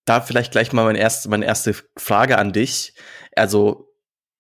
Da 0.07 0.21
vielleicht 0.21 0.53
gleich 0.53 0.71
mal 0.71 0.85
meine 0.85 0.99
erste, 0.99 1.27
meine 1.27 1.45
erste 1.45 1.75
Frage 1.97 2.37
an 2.37 2.53
dich. 2.53 2.93
Also 3.35 3.93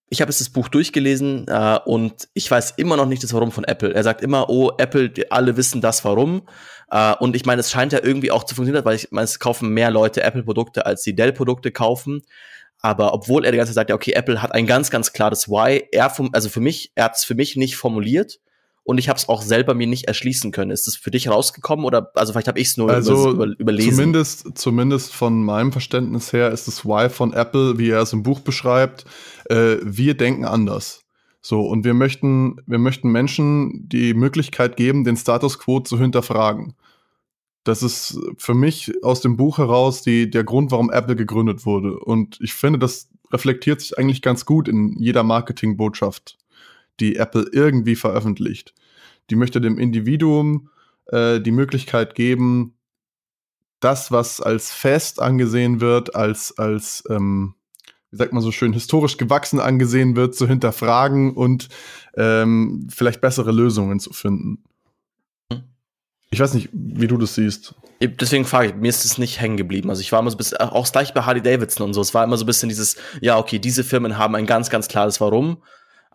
ich 0.09 0.21
habe 0.21 0.29
jetzt 0.29 0.39
das 0.39 0.49
Buch 0.49 0.69
durchgelesen 0.69 1.45
äh, 1.49 1.79
und 1.83 2.29
ich 2.33 2.49
weiß 2.49 2.75
immer 2.77 2.95
noch 2.95 3.05
nicht 3.05 3.21
das 3.21 3.33
Warum 3.33 3.51
von 3.51 3.65
Apple. 3.65 3.93
Er 3.93 4.01
sagt 4.01 4.21
immer, 4.21 4.49
oh, 4.49 4.71
Apple, 4.77 5.11
alle 5.29 5.57
wissen 5.57 5.81
das 5.81 6.05
Warum. 6.05 6.47
Äh, 6.89 7.15
und 7.15 7.35
ich 7.35 7.45
meine, 7.45 7.59
es 7.59 7.69
scheint 7.69 7.91
ja 7.91 7.99
irgendwie 8.01 8.31
auch 8.31 8.45
zu 8.45 8.55
funktionieren, 8.55 8.85
weil 8.85 8.95
ich 8.95 9.09
meine, 9.11 9.25
es 9.25 9.39
kaufen 9.39 9.67
mehr 9.67 9.91
Leute 9.91 10.23
Apple-Produkte, 10.23 10.85
als 10.85 11.03
die 11.03 11.17
Dell-Produkte 11.17 11.73
kaufen. 11.73 12.21
Aber 12.79 13.13
obwohl 13.13 13.43
er 13.43 13.51
die 13.51 13.57
ganze 13.57 13.71
Zeit 13.71 13.75
sagt, 13.75 13.89
ja, 13.89 13.95
okay, 13.97 14.13
Apple 14.13 14.41
hat 14.41 14.53
ein 14.53 14.67
ganz, 14.67 14.89
ganz 14.89 15.11
klares 15.11 15.49
Why, 15.49 15.83
er 15.91 16.09
vom, 16.09 16.29
also 16.31 16.47
für 16.47 16.61
mich, 16.61 16.93
er 16.95 17.05
hat 17.05 17.17
es 17.17 17.25
für 17.25 17.35
mich 17.35 17.57
nicht 17.57 17.75
formuliert 17.75 18.39
und 18.87 18.99
ich 18.99 19.09
habe 19.09 19.17
es 19.17 19.27
auch 19.27 19.41
selber 19.41 19.73
mir 19.73 19.85
nicht 19.85 20.05
erschließen 20.05 20.53
können. 20.53 20.71
Ist 20.71 20.87
das 20.87 20.95
für 20.95 21.11
dich 21.11 21.27
rausgekommen 21.27 21.83
oder 21.83 22.09
also 22.15 22.31
vielleicht 22.31 22.47
habe 22.47 22.57
ich 22.57 22.69
es 22.69 22.77
nur 22.77 22.89
also 22.89 23.31
über, 23.31 23.47
überlesen? 23.59 23.91
Zumindest, 23.91 24.57
zumindest 24.57 25.13
von 25.13 25.43
meinem 25.43 25.73
Verständnis 25.73 26.31
her 26.31 26.51
ist 26.51 26.69
das 26.69 26.85
Why 26.85 27.09
von 27.09 27.33
Apple, 27.33 27.77
wie 27.77 27.89
er 27.89 28.01
es 28.01 28.13
im 28.13 28.23
Buch 28.23 28.39
beschreibt, 28.39 29.03
äh, 29.49 29.75
wir 29.83 30.15
denken 30.15 30.45
anders. 30.45 31.03
So, 31.41 31.67
und 31.67 31.83
wir 31.83 31.93
möchten, 31.93 32.61
wir 32.65 32.79
möchten 32.79 33.09
Menschen 33.09 33.89
die 33.89 34.13
Möglichkeit 34.13 34.77
geben, 34.77 35.03
den 35.03 35.17
Status 35.17 35.59
quo 35.59 35.81
zu 35.81 35.99
hinterfragen. 35.99 36.73
Das 37.65 37.83
ist 37.83 38.17
für 38.37 38.53
mich 38.53 39.03
aus 39.03 39.19
dem 39.19 39.35
Buch 39.35 39.57
heraus 39.57 40.01
die, 40.01 40.29
der 40.29 40.45
Grund, 40.45 40.71
warum 40.71 40.89
Apple 40.91 41.17
gegründet 41.17 41.65
wurde. 41.65 41.99
Und 41.99 42.39
ich 42.39 42.53
finde, 42.53 42.79
das 42.79 43.09
reflektiert 43.33 43.81
sich 43.81 43.97
eigentlich 43.97 44.21
ganz 44.21 44.45
gut 44.45 44.69
in 44.69 44.97
jeder 44.97 45.23
Marketingbotschaft, 45.23 46.37
die 46.99 47.15
Apple 47.15 47.47
irgendwie 47.51 47.95
veröffentlicht. 47.95 48.73
Die 49.29 49.35
möchte 49.35 49.61
dem 49.61 49.77
Individuum 49.77 50.69
äh, 51.07 51.39
die 51.39 51.51
Möglichkeit 51.51 52.15
geben, 52.15 52.73
das, 53.79 54.11
was 54.11 54.41
als 54.41 54.71
fest 54.71 55.21
angesehen 55.21 55.81
wird, 55.81 56.15
als, 56.15 56.57
als 56.57 57.03
ähm, 57.09 57.55
wie 58.11 58.17
sagt 58.17 58.33
man 58.33 58.41
so 58.41 58.51
schön, 58.51 58.73
historisch 58.73 59.17
gewachsen 59.17 59.59
angesehen 59.59 60.15
wird, 60.15 60.35
zu 60.35 60.47
hinterfragen 60.47 61.33
und 61.33 61.69
ähm, 62.15 62.87
vielleicht 62.89 63.21
bessere 63.21 63.51
Lösungen 63.51 63.99
zu 63.99 64.13
finden. 64.13 64.63
Hm. 65.51 65.63
Ich 66.31 66.39
weiß 66.39 66.53
nicht, 66.53 66.69
wie 66.71 67.07
du 67.07 67.17
das 67.17 67.35
siehst. 67.35 67.75
Deswegen 67.99 68.45
frage 68.45 68.69
ich, 68.69 68.75
mir 68.75 68.89
ist 68.89 69.05
es 69.05 69.17
nicht 69.17 69.41
hängen 69.41 69.57
geblieben. 69.57 69.89
Also 69.89 70.01
ich 70.01 70.11
war 70.11 70.19
immer 70.19 70.29
so 70.29 70.35
ein 70.35 70.37
bisschen, 70.37 70.57
auch 70.59 70.91
gleich 70.91 71.13
bei 71.13 71.21
Harley 71.21 71.41
Davidson 71.41 71.87
und 71.87 71.93
so, 71.93 72.01
es 72.01 72.13
war 72.13 72.23
immer 72.23 72.37
so 72.37 72.43
ein 72.43 72.47
bisschen 72.47 72.69
dieses, 72.69 72.95
ja, 73.21 73.37
okay, 73.37 73.59
diese 73.59 73.83
Firmen 73.83 74.17
haben 74.17 74.35
ein 74.35 74.45
ganz, 74.45 74.69
ganz 74.69 74.87
klares 74.87 75.19
Warum. 75.19 75.57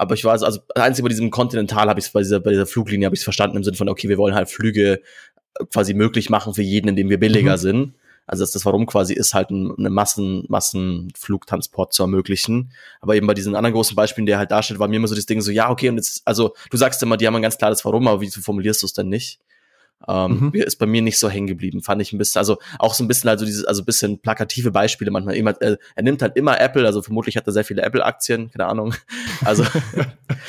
Aber 0.02 0.14
ich 0.14 0.24
weiß, 0.24 0.42
also 0.42 0.60
einzig 0.74 1.02
bei 1.02 1.08
diesem 1.08 1.30
Continental 1.30 1.88
habe 1.88 2.00
ich 2.00 2.06
es 2.06 2.12
bei 2.12 2.20
dieser, 2.20 2.40
bei 2.40 2.50
dieser 2.50 2.66
Fluglinie 2.66 3.06
habe 3.06 3.14
ich 3.14 3.20
es 3.20 3.24
verstanden 3.24 3.56
im 3.56 3.64
Sinne 3.64 3.76
von, 3.76 3.88
okay, 3.88 4.08
wir 4.08 4.18
wollen 4.18 4.34
halt 4.34 4.50
Flüge 4.50 5.00
quasi 5.72 5.94
möglich 5.94 6.28
machen 6.30 6.54
für 6.54 6.62
jeden, 6.62 6.88
indem 6.88 7.08
wir 7.08 7.18
billiger 7.18 7.52
mhm. 7.52 7.60
sind. 7.60 7.94
Also 8.26 8.42
das, 8.42 8.52
das 8.52 8.64
Warum 8.64 8.86
quasi 8.86 9.14
ist 9.14 9.34
halt 9.34 9.50
ein, 9.50 9.74
eine 9.76 9.90
Massen, 9.90 10.44
Massenflugtransport 10.48 11.92
zu 11.92 12.02
ermöglichen. 12.02 12.72
Aber 13.00 13.16
eben 13.16 13.26
bei 13.26 13.34
diesen 13.34 13.54
anderen 13.54 13.74
großen 13.74 13.96
Beispielen, 13.96 14.26
der 14.26 14.38
halt 14.38 14.50
darstellt, 14.50 14.80
war 14.80 14.88
mir 14.88 14.96
immer 14.96 15.08
so 15.08 15.14
das 15.14 15.26
Ding 15.26 15.40
so, 15.40 15.50
ja, 15.50 15.70
okay, 15.70 15.88
und 15.88 15.96
jetzt, 15.96 16.22
also 16.24 16.54
du 16.70 16.76
sagst 16.76 17.02
immer, 17.02 17.16
die 17.16 17.26
haben 17.26 17.36
ein 17.36 17.42
ganz 17.42 17.58
klares 17.58 17.84
Warum, 17.84 18.08
aber 18.08 18.20
wie 18.20 18.30
formulierst 18.30 18.82
du 18.82 18.86
es 18.86 18.92
denn 18.92 19.08
nicht? 19.08 19.40
Ähm, 20.08 20.50
mhm. 20.52 20.60
Ist 20.60 20.78
bei 20.78 20.86
mir 20.86 21.02
nicht 21.02 21.18
so 21.18 21.28
hängen 21.28 21.46
geblieben, 21.46 21.82
fand 21.82 22.02
ich 22.02 22.12
ein 22.12 22.18
bisschen, 22.18 22.38
also 22.38 22.58
auch 22.78 22.94
so 22.94 23.04
ein 23.04 23.08
bisschen, 23.08 23.30
also 23.30 23.44
dieses, 23.44 23.64
also 23.64 23.84
bisschen 23.84 24.20
plakative 24.20 24.70
Beispiele 24.70 25.10
manchmal. 25.10 25.36
Immer, 25.36 25.60
äh, 25.60 25.76
er 25.94 26.02
nimmt 26.02 26.22
halt 26.22 26.36
immer 26.36 26.60
Apple, 26.60 26.86
also 26.86 27.02
vermutlich 27.02 27.36
hat 27.36 27.46
er 27.46 27.52
sehr 27.52 27.64
viele 27.64 27.82
Apple-Aktien, 27.82 28.50
keine 28.50 28.66
Ahnung. 28.66 28.94
Also 29.44 29.64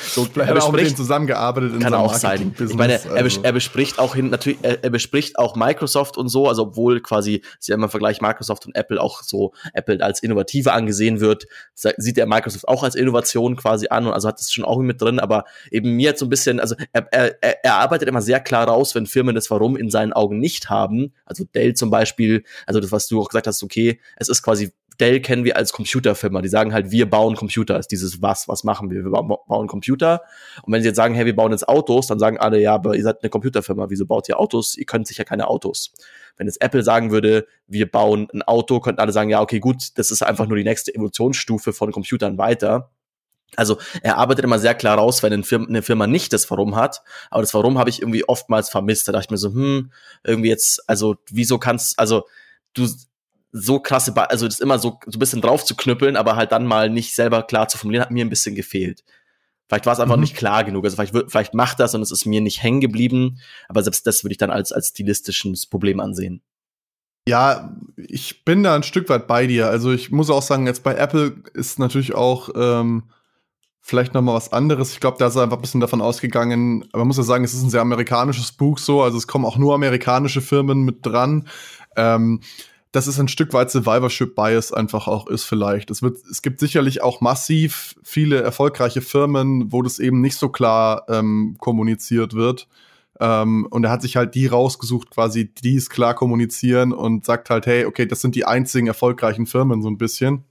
so, 0.08 0.22
er 0.36 0.54
bespricht, 0.54 0.62
auch 0.62 0.72
mit 0.72 0.80
denen 0.82 0.96
zusammengearbeitet 0.96 1.74
in 1.74 1.80
kann 1.80 1.94
auch 1.94 2.14
sein. 2.14 2.54
Ich 2.58 2.74
meine, 2.74 2.94
er, 2.94 3.24
also. 3.24 3.40
er, 3.42 3.52
bespricht 3.52 3.98
auch 3.98 4.14
hin, 4.14 4.30
natürlich, 4.30 4.58
er, 4.62 4.84
er, 4.84 4.90
bespricht 4.90 5.36
auch 5.38 5.56
Microsoft 5.56 6.16
und 6.16 6.28
so, 6.28 6.48
also 6.48 6.62
obwohl 6.62 7.00
quasi, 7.00 7.42
sie 7.58 7.72
haben 7.72 7.82
im 7.82 7.88
Vergleich 7.88 8.20
Microsoft 8.20 8.66
und 8.66 8.76
Apple 8.76 9.00
auch 9.00 9.22
so 9.22 9.52
Apple 9.72 10.02
als 10.02 10.22
innovativer 10.22 10.74
angesehen 10.74 11.20
wird, 11.20 11.46
sieht 11.74 12.18
er 12.18 12.26
Microsoft 12.26 12.68
auch 12.68 12.84
als 12.84 12.94
Innovation 12.94 13.56
quasi 13.56 13.88
an 13.88 14.06
und 14.06 14.12
also 14.12 14.28
hat 14.28 14.38
das 14.38 14.52
schon 14.52 14.64
auch 14.64 14.78
mit 14.78 15.00
drin, 15.00 15.18
aber 15.18 15.44
eben 15.70 15.90
mir 15.96 16.10
jetzt 16.10 16.20
so 16.20 16.26
ein 16.26 16.30
bisschen, 16.30 16.60
also 16.60 16.76
er, 16.92 17.12
er, 17.12 17.64
er 17.64 17.74
arbeitet 17.74 18.08
immer 18.08 18.22
sehr 18.22 18.40
klar 18.40 18.68
raus, 18.68 18.94
wenn 18.94 19.06
Firmen 19.06 19.34
das 19.34 19.43
das 19.44 19.50
Warum 19.50 19.76
in 19.76 19.90
seinen 19.90 20.12
Augen 20.12 20.38
nicht 20.38 20.70
haben. 20.70 21.12
Also 21.24 21.44
Dell 21.44 21.74
zum 21.74 21.90
Beispiel, 21.90 22.44
also 22.66 22.80
das, 22.80 22.92
was 22.92 23.08
du 23.08 23.20
auch 23.20 23.28
gesagt 23.28 23.46
hast, 23.46 23.62
okay, 23.62 24.00
es 24.16 24.28
ist 24.28 24.42
quasi 24.42 24.72
Dell 25.00 25.20
kennen 25.20 25.44
wir 25.44 25.56
als 25.56 25.72
Computerfirma. 25.72 26.40
Die 26.40 26.48
sagen 26.48 26.72
halt, 26.72 26.90
wir 26.90 27.08
bauen 27.10 27.34
Computer. 27.34 27.78
ist 27.78 27.88
dieses 27.88 28.22
was, 28.22 28.48
was 28.48 28.64
machen 28.64 28.90
wir? 28.90 29.04
Wir 29.04 29.10
bauen 29.10 29.66
Computer. 29.66 30.22
Und 30.62 30.72
wenn 30.72 30.82
sie 30.82 30.88
jetzt 30.88 30.96
sagen, 30.96 31.14
hey, 31.14 31.26
wir 31.26 31.34
bauen 31.34 31.50
jetzt 31.50 31.68
Autos, 31.68 32.06
dann 32.06 32.18
sagen 32.18 32.38
alle, 32.38 32.60
ja, 32.60 32.74
aber 32.74 32.94
ihr 32.94 33.02
seid 33.02 33.22
eine 33.22 33.30
Computerfirma. 33.30 33.90
Wieso 33.90 34.06
baut 34.06 34.28
ihr 34.28 34.38
Autos? 34.38 34.76
Ihr 34.76 34.86
könnt 34.86 35.06
sicher 35.06 35.24
keine 35.24 35.48
Autos. 35.48 35.92
Wenn 36.36 36.46
jetzt 36.46 36.62
Apple 36.62 36.82
sagen 36.82 37.10
würde, 37.10 37.46
wir 37.66 37.90
bauen 37.90 38.28
ein 38.32 38.42
Auto, 38.42 38.80
könnten 38.80 39.00
alle 39.00 39.12
sagen, 39.12 39.30
ja, 39.30 39.40
okay, 39.40 39.58
gut, 39.58 39.98
das 39.98 40.10
ist 40.10 40.22
einfach 40.22 40.46
nur 40.46 40.56
die 40.56 40.64
nächste 40.64 40.94
Evolutionsstufe 40.94 41.72
von 41.72 41.90
Computern 41.90 42.38
weiter. 42.38 42.90
Also 43.56 43.78
er 44.02 44.18
arbeitet 44.18 44.44
immer 44.44 44.58
sehr 44.58 44.74
klar 44.74 44.98
raus, 44.98 45.22
wenn 45.22 45.32
eine 45.32 45.82
Firma, 45.82 46.06
nicht 46.06 46.32
das 46.32 46.50
Warum 46.50 46.76
hat. 46.76 47.02
Aber 47.30 47.42
das 47.42 47.54
Warum 47.54 47.78
habe 47.78 47.90
ich 47.90 48.00
irgendwie 48.00 48.28
oftmals 48.28 48.70
vermisst. 48.70 49.08
Da 49.08 49.12
dachte 49.12 49.26
ich 49.26 49.30
mir 49.30 49.38
so, 49.38 49.52
hm, 49.52 49.92
irgendwie 50.22 50.48
jetzt, 50.48 50.88
also 50.88 51.16
wieso 51.30 51.58
kannst, 51.58 51.98
also 51.98 52.24
du 52.74 52.88
so 53.52 53.78
krasse, 53.78 54.12
ba 54.12 54.24
also 54.24 54.46
das 54.46 54.58
immer 54.58 54.78
so, 54.78 54.98
so 55.06 55.16
ein 55.16 55.20
bisschen 55.20 55.40
drauf 55.40 55.64
zu 55.64 55.76
knüppeln, 55.76 56.16
aber 56.16 56.34
halt 56.34 56.50
dann 56.50 56.66
mal 56.66 56.90
nicht 56.90 57.14
selber 57.14 57.44
klar 57.44 57.68
zu 57.68 57.78
formulieren, 57.78 58.04
hat 58.04 58.10
mir 58.10 58.24
ein 58.24 58.30
bisschen 58.30 58.56
gefehlt. 58.56 59.04
Vielleicht 59.68 59.86
war 59.86 59.92
es 59.94 60.00
einfach 60.00 60.16
mhm. 60.16 60.22
nicht 60.22 60.36
klar 60.36 60.64
genug. 60.64 60.84
Also 60.84 60.96
vielleicht, 60.96 61.30
vielleicht 61.30 61.54
macht 61.54 61.80
das 61.80 61.94
und 61.94 62.02
es 62.02 62.10
ist 62.10 62.26
mir 62.26 62.40
nicht 62.40 62.62
hängen 62.62 62.80
geblieben. 62.80 63.40
Aber 63.68 63.82
selbst 63.82 64.06
das 64.06 64.24
würde 64.24 64.32
ich 64.32 64.38
dann 64.38 64.50
als, 64.50 64.72
als 64.72 64.88
stilistisches 64.88 65.66
Problem 65.66 66.00
ansehen. 66.00 66.42
Ja, 67.26 67.74
ich 67.96 68.44
bin 68.44 68.62
da 68.62 68.74
ein 68.74 68.82
Stück 68.82 69.08
weit 69.08 69.26
bei 69.26 69.46
dir. 69.46 69.68
Also 69.68 69.92
ich 69.92 70.10
muss 70.10 70.28
auch 70.28 70.42
sagen, 70.42 70.66
jetzt 70.66 70.82
bei 70.82 70.94
Apple 70.94 71.36
ist 71.54 71.78
natürlich 71.78 72.14
auch 72.14 72.50
ähm, 72.54 73.04
vielleicht 73.86 74.14
noch 74.14 74.22
mal 74.22 74.32
was 74.32 74.50
anderes. 74.50 74.92
Ich 74.92 75.00
glaube, 75.00 75.18
da 75.18 75.26
ist 75.26 75.36
er 75.36 75.42
einfach 75.42 75.58
ein 75.58 75.60
bisschen 75.60 75.82
davon 75.82 76.00
ausgegangen. 76.00 76.88
Man 76.94 77.06
muss 77.06 77.18
ja 77.18 77.22
sagen, 77.22 77.44
es 77.44 77.52
ist 77.52 77.62
ein 77.62 77.68
sehr 77.68 77.82
amerikanisches 77.82 78.50
Buch 78.50 78.78
so. 78.78 79.02
Also 79.02 79.18
es 79.18 79.26
kommen 79.26 79.44
auch 79.44 79.58
nur 79.58 79.74
amerikanische 79.74 80.40
Firmen 80.40 80.84
mit 80.84 81.04
dran. 81.04 81.46
Ähm, 81.94 82.40
dass 82.92 83.06
es 83.06 83.20
ein 83.20 83.28
Stück 83.28 83.52
weit 83.52 83.70
Survivorship 83.70 84.34
Bias 84.34 84.72
einfach 84.72 85.06
auch 85.06 85.26
ist 85.26 85.44
vielleicht. 85.44 85.90
Es 85.90 86.00
wird, 86.00 86.16
es 86.30 86.40
gibt 86.40 86.60
sicherlich 86.60 87.02
auch 87.02 87.20
massiv 87.20 87.96
viele 88.02 88.40
erfolgreiche 88.40 89.02
Firmen, 89.02 89.70
wo 89.70 89.82
das 89.82 89.98
eben 89.98 90.22
nicht 90.22 90.38
so 90.38 90.48
klar 90.48 91.04
ähm, 91.10 91.56
kommuniziert 91.58 92.32
wird. 92.32 92.68
Ähm, 93.20 93.66
und 93.68 93.84
er 93.84 93.90
hat 93.90 94.00
sich 94.00 94.16
halt 94.16 94.34
die 94.34 94.46
rausgesucht, 94.46 95.10
quasi, 95.10 95.52
die 95.52 95.76
es 95.76 95.90
klar 95.90 96.14
kommunizieren 96.14 96.92
und 96.92 97.26
sagt 97.26 97.50
halt, 97.50 97.66
hey, 97.66 97.84
okay, 97.84 98.06
das 98.06 98.22
sind 98.22 98.34
die 98.34 98.46
einzigen 98.46 98.86
erfolgreichen 98.86 99.46
Firmen 99.46 99.82
so 99.82 99.90
ein 99.90 99.98
bisschen. 99.98 100.44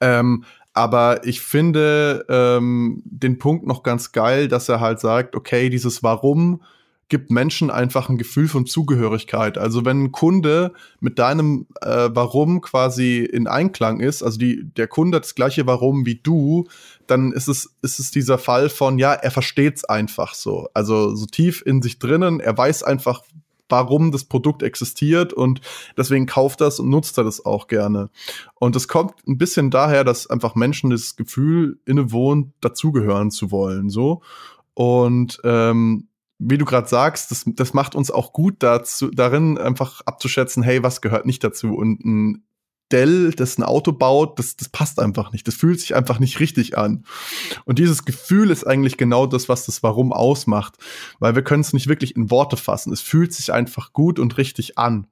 Ähm, 0.00 0.44
aber 0.72 1.26
ich 1.26 1.40
finde 1.40 2.24
ähm, 2.28 3.02
den 3.04 3.38
Punkt 3.38 3.66
noch 3.66 3.82
ganz 3.82 4.12
geil, 4.12 4.48
dass 4.48 4.68
er 4.68 4.80
halt 4.80 5.00
sagt, 5.00 5.34
okay, 5.34 5.68
dieses 5.68 6.02
Warum 6.02 6.62
gibt 7.10 7.30
Menschen 7.30 7.70
einfach 7.70 8.08
ein 8.08 8.18
Gefühl 8.18 8.46
von 8.48 8.66
Zugehörigkeit. 8.66 9.58
Also 9.58 9.84
wenn 9.84 10.04
ein 10.04 10.12
Kunde 10.12 10.72
mit 11.00 11.18
deinem 11.18 11.66
äh, 11.82 12.08
Warum 12.12 12.60
quasi 12.60 13.18
in 13.18 13.48
Einklang 13.48 13.98
ist, 13.98 14.22
also 14.22 14.38
die, 14.38 14.64
der 14.76 14.86
Kunde 14.86 15.16
hat 15.16 15.24
das 15.24 15.34
gleiche 15.34 15.66
Warum 15.66 16.06
wie 16.06 16.20
du, 16.22 16.68
dann 17.08 17.32
ist 17.32 17.48
es, 17.48 17.74
ist 17.82 17.98
es 17.98 18.12
dieser 18.12 18.38
Fall 18.38 18.70
von, 18.70 18.98
ja, 18.98 19.12
er 19.12 19.32
versteht's 19.32 19.84
einfach 19.84 20.34
so. 20.34 20.68
Also 20.72 21.16
so 21.16 21.26
tief 21.26 21.62
in 21.66 21.82
sich 21.82 21.98
drinnen, 21.98 22.38
er 22.38 22.56
weiß 22.56 22.84
einfach, 22.84 23.22
warum 23.70 24.12
das 24.12 24.24
Produkt 24.24 24.62
existiert 24.62 25.32
und 25.32 25.60
deswegen 25.96 26.26
kauft 26.26 26.60
das 26.60 26.80
und 26.80 26.88
nutzt 26.88 27.18
er 27.18 27.24
das 27.24 27.44
auch 27.44 27.66
gerne. 27.66 28.10
Und 28.54 28.76
es 28.76 28.88
kommt 28.88 29.26
ein 29.26 29.38
bisschen 29.38 29.70
daher, 29.70 30.04
dass 30.04 30.28
einfach 30.28 30.54
Menschen 30.54 30.90
das 30.90 31.16
Gefühl 31.16 31.78
innewohnt, 31.84 32.52
dazugehören 32.60 33.30
zu 33.30 33.50
wollen, 33.50 33.90
so. 33.90 34.22
Und 34.74 35.40
ähm, 35.44 36.08
wie 36.38 36.56
du 36.56 36.64
gerade 36.64 36.88
sagst, 36.88 37.30
das, 37.30 37.44
das 37.46 37.74
macht 37.74 37.94
uns 37.94 38.10
auch 38.10 38.32
gut 38.32 38.56
dazu, 38.60 39.10
darin, 39.10 39.58
einfach 39.58 40.00
abzuschätzen, 40.06 40.62
hey, 40.62 40.82
was 40.82 41.02
gehört 41.02 41.26
nicht 41.26 41.44
dazu? 41.44 41.74
Und 41.74 42.04
ein 42.04 42.44
Dell, 42.92 43.30
das 43.32 43.58
ein 43.58 43.62
Auto 43.62 43.92
baut, 43.92 44.38
das, 44.38 44.56
das 44.56 44.68
passt 44.68 44.98
einfach 44.98 45.32
nicht. 45.32 45.46
Das 45.46 45.54
fühlt 45.54 45.80
sich 45.80 45.94
einfach 45.94 46.18
nicht 46.18 46.40
richtig 46.40 46.76
an. 46.76 47.04
Und 47.64 47.78
dieses 47.78 48.04
Gefühl 48.04 48.50
ist 48.50 48.66
eigentlich 48.66 48.96
genau 48.96 49.26
das, 49.26 49.48
was 49.48 49.66
das 49.66 49.82
Warum 49.82 50.12
ausmacht. 50.12 50.76
Weil 51.18 51.34
wir 51.34 51.42
können 51.42 51.62
es 51.62 51.72
nicht 51.72 51.88
wirklich 51.88 52.16
in 52.16 52.30
Worte 52.30 52.56
fassen. 52.56 52.92
Es 52.92 53.00
fühlt 53.00 53.32
sich 53.32 53.52
einfach 53.52 53.92
gut 53.92 54.18
und 54.18 54.36
richtig 54.38 54.78
an. 54.78 55.06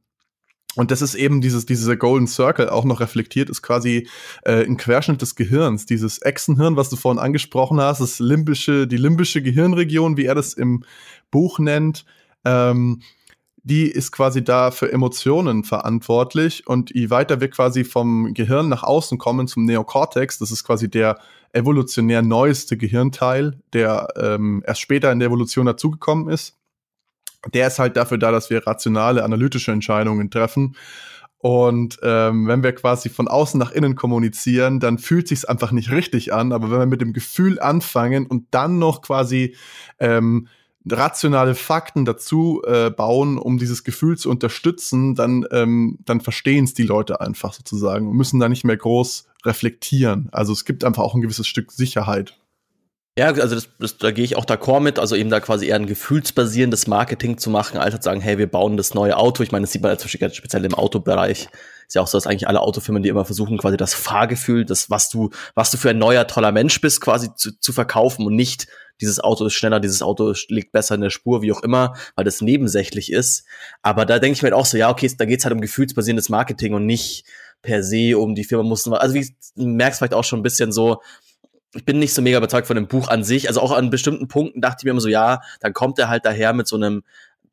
Und 0.79 0.91
das 0.91 1.03
ist 1.03 1.15
eben 1.15 1.41
dieses, 1.41 1.67
dieser 1.67 1.97
Golden 1.97 2.29
Circle 2.29 2.69
auch 2.69 2.85
noch 2.85 3.01
reflektiert, 3.01 3.51
ist 3.51 3.63
quasi 3.63 4.07
äh, 4.45 4.65
ein 4.65 4.77
Querschnitt 4.77 5.21
des 5.21 5.35
Gehirns. 5.35 5.87
Dieses 5.87 6.23
Echsenhirn, 6.23 6.77
was 6.77 6.91
du 6.91 6.97
vorhin 6.97 7.19
angesprochen 7.19 7.81
hast, 7.81 8.01
das 8.01 8.21
limbische, 8.21 8.87
die 8.87 8.97
limbische 8.97 9.43
Gehirnregion, 9.43 10.17
wie 10.17 10.27
er 10.27 10.35
das 10.37 10.53
im 10.53 10.85
Buch 11.31 11.59
nennt. 11.59 12.05
Ähm, 12.45 13.03
die 13.63 13.91
ist 13.91 14.13
quasi 14.13 14.43
da 14.43 14.71
für 14.71 14.93
Emotionen 14.93 15.65
verantwortlich 15.65 16.67
und 16.67 16.91
je 16.95 17.11
weiter 17.11 17.41
wir 17.41 17.51
quasi 17.51 17.85
vom 17.85 18.33
Gehirn 18.35 18.69
nach 18.69 18.83
außen 18.83 19.19
kommen 19.19 19.49
zum 19.49 19.65
Neokortex, 19.65 20.39
das 20.39 20.51
ist 20.51 20.65
quasi 20.65 20.91
der 20.91 21.19
evolutionär 21.53 22.23
neueste 22.23 22.77
Gehirnteil, 22.77 23.61
der 23.73 24.09
ähm, 24.17 24.63
erst 24.67 24.81
später 24.81 25.11
in 25.13 25.19
der 25.19 25.29
Evolution 25.29 25.67
dazugekommen 25.67 26.29
ist, 26.29 26.57
der 27.53 27.69
ist 27.69 27.79
halt 27.79 27.97
dafür 27.97 28.19
da, 28.19 28.33
dass 28.33 28.51
wir 28.51 28.67
rationale, 28.67 29.25
analytische 29.25 29.73
Entscheidungen 29.73 30.31
treffen. 30.31 30.77
Und 31.41 32.01
ähm, 32.03 32.49
wenn 32.49 32.65
wir 32.65 32.75
quasi 32.75 33.09
von 33.09 33.29
außen 33.29 33.61
nach 33.61 33.71
innen 33.71 33.95
kommunizieren, 33.95 34.81
dann 34.81 34.99
fühlt 34.99 35.29
sich's 35.29 35.45
einfach 35.45 35.71
nicht 35.71 35.93
richtig 35.93 36.33
an. 36.33 36.53
Aber 36.53 36.71
wenn 36.71 36.81
wir 36.81 36.87
mit 36.87 37.01
dem 37.01 37.13
Gefühl 37.13 37.61
anfangen 37.61 38.27
und 38.27 38.49
dann 38.51 38.81
noch 38.81 39.03
quasi 39.03 39.55
ähm, 40.01 40.49
rationale 40.89 41.55
Fakten 41.55 42.05
dazu 42.05 42.63
äh, 42.67 42.91
bauen, 42.91 43.39
um 43.39 43.59
dieses 43.59 43.85
Gefühl 43.85 44.17
zu 44.17 44.31
unterstützen, 44.31 45.15
dann, 45.15 45.45
ähm, 45.51 45.99
dann 46.05 46.21
verstehen 46.21 46.65
es 46.65 46.75
die 46.75 46.85
Leute 46.85 47.21
einfach 47.21 47.53
sozusagen 47.53 48.09
und 48.09 48.17
müssen 48.17 48.41
da 48.41 48.49
nicht 48.49 48.65
mehr 48.65 48.77
groß 48.77 49.27
reflektieren. 49.45 50.29
Also 50.33 50.53
es 50.53 50.65
gibt 50.65 50.85
einfach 50.85 51.03
auch 51.03 51.15
ein 51.15 51.21
gewisses 51.21 51.47
Stück 51.47 51.73
Sicherheit. 51.73 52.39
Ja, 53.19 53.33
also 53.33 53.57
das, 53.57 53.69
das, 53.81 53.99
da 53.99 54.13
gehe 54.13 54.25
ich 54.25 54.37
auch 54.37 54.45
d'accord 54.45 54.79
mit, 54.79 55.01
also 55.01 55.17
eben 55.17 55.29
da 55.29 55.41
quasi 55.41 55.67
eher 55.67 55.75
ein 55.75 55.87
gefühlsbasierendes 55.87 56.87
Marketing 56.87 57.37
zu 57.37 57.51
machen, 57.51 57.77
als 57.77 57.97
zu 57.97 58.03
sagen, 58.03 58.21
hey, 58.21 58.39
wir 58.39 58.47
bauen 58.47 58.77
das 58.77 58.95
neue 58.95 59.17
Auto. 59.17 59.43
Ich 59.43 59.51
meine, 59.51 59.65
das 59.65 59.73
sieht 59.73 59.83
man 59.83 59.99
zum 59.99 60.05
Beispiel 60.05 60.33
speziell 60.33 60.65
im 60.65 60.75
Autobereich. 60.75 61.49
Ist 61.89 61.95
ja 61.97 62.03
auch 62.03 62.07
so, 62.07 62.17
dass 62.17 62.29
eigentlich 62.29 62.47
alle 62.47 62.61
Autofirmen, 62.61 63.03
die 63.03 63.09
immer 63.09 63.25
versuchen, 63.25 63.59
quasi 63.59 63.77
das 63.77 63.93
Fahrgefühl, 63.93 64.65
das, 64.65 64.89
was 64.89 65.11
du, 65.11 65.31
was 65.57 65.73
du 65.73 65.79
für 65.79 65.91
ein 65.91 65.99
neuer, 65.99 66.29
toller 66.29 66.53
Mensch 66.53 66.81
bist, 66.81 67.01
quasi 67.01 67.35
zu, 67.35 67.59
zu 67.59 67.73
verkaufen 67.73 68.25
und 68.25 68.37
nicht 68.37 68.69
dieses 69.01 69.19
Auto 69.19 69.47
ist 69.47 69.55
schneller, 69.55 69.81
dieses 69.81 70.01
Auto 70.01 70.33
liegt 70.47 70.71
besser 70.71 70.95
in 70.95 71.01
der 71.01 71.11
Spur, 71.11 71.43
wie 71.43 71.51
auch 71.51 71.65
immer, 71.65 71.95
weil 72.15 72.25
das 72.25 72.41
nebensächlich 72.41 73.11
ist. 73.11 73.43
Aber 73.83 74.07
da 74.07 74.21
denke 74.21 74.37
ich 74.37 74.43
mir 74.43 74.51
halt 74.51 74.61
auch 74.61 74.67
so, 74.67 74.77
ja, 74.77 74.91
okay, 74.91 75.11
da 75.19 75.25
geht's 75.25 75.45
halt 75.45 75.55
um 75.57 75.61
gefühlsbasierendes 75.61 76.29
Marketing 76.29 76.73
und 76.73 76.87
nicht 76.87 77.25
per 77.63 77.83
se 77.83 78.17
um 78.17 78.37
die 78.37 78.45
Firma 78.45 78.63
mussten, 78.63 78.95
also 78.95 79.17
wie 79.17 79.35
merkst 79.57 79.99
vielleicht 79.99 80.15
auch 80.15 80.23
schon 80.23 80.39
ein 80.39 80.45
bisschen 80.45 80.71
so, 80.71 81.01
ich 81.75 81.85
bin 81.85 81.99
nicht 81.99 82.15
so 82.15 82.23
mega 82.23 82.39
überzeugt 82.39 82.67
von 82.67 82.77
dem 82.77 82.89
Buch 82.89 83.09
an 83.09 83.25
sich. 83.25 83.49
Also 83.49 83.61
auch 83.61 83.73
an 83.73 83.91
bestimmten 83.91 84.29
Punkten 84.29 84.61
dachte 84.61 84.77
ich 84.81 84.85
mir 84.85 84.93
immer 84.93 85.01
so, 85.01 85.09
ja, 85.09 85.41
dann 85.61 85.75
kommt 85.75 85.99
er 85.99 86.09
halt 86.09 86.25
daher 86.25 86.53
mit 86.53 86.67
so 86.67 86.77
einem 86.77 87.03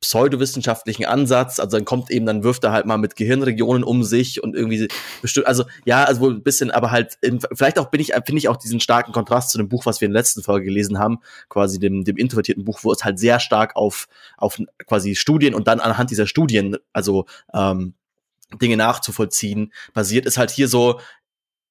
pseudowissenschaftlichen 0.00 1.06
Ansatz, 1.06 1.58
also 1.58 1.76
dann 1.76 1.84
kommt 1.84 2.10
eben, 2.10 2.26
dann 2.26 2.44
wirft 2.44 2.64
er 2.64 2.72
halt 2.72 2.86
mal 2.86 2.98
mit 2.98 3.16
Gehirnregionen 3.16 3.82
um 3.82 4.02
sich 4.02 4.42
und 4.42 4.54
irgendwie 4.54 4.88
bestimmt, 5.22 5.46
also 5.46 5.64
ja, 5.84 6.04
also 6.04 6.20
wohl 6.20 6.34
ein 6.34 6.42
bisschen, 6.42 6.70
aber 6.70 6.90
halt, 6.90 7.18
vielleicht 7.54 7.78
auch 7.78 7.86
bin 7.86 8.00
ich, 8.00 8.12
finde 8.12 8.38
ich 8.38 8.48
auch 8.48 8.56
diesen 8.56 8.80
starken 8.80 9.12
Kontrast 9.12 9.50
zu 9.50 9.58
dem 9.58 9.68
Buch, 9.68 9.86
was 9.86 10.00
wir 10.00 10.06
in 10.06 10.12
der 10.12 10.20
letzten 10.20 10.42
Folge 10.42 10.66
gelesen 10.66 10.98
haben, 10.98 11.18
quasi 11.48 11.78
dem, 11.78 12.04
dem 12.04 12.16
introvertierten 12.16 12.64
Buch, 12.64 12.80
wo 12.82 12.92
es 12.92 13.04
halt 13.04 13.18
sehr 13.18 13.40
stark 13.40 13.74
auf, 13.76 14.06
auf 14.36 14.60
quasi 14.86 15.14
Studien 15.14 15.54
und 15.54 15.66
dann 15.66 15.80
anhand 15.80 16.10
dieser 16.10 16.26
Studien, 16.26 16.76
also 16.92 17.26
ähm, 17.54 17.94
Dinge 18.60 18.76
nachzuvollziehen, 18.76 19.72
basiert 19.92 20.26
ist 20.26 20.38
halt 20.38 20.50
hier 20.50 20.68
so, 20.68 21.00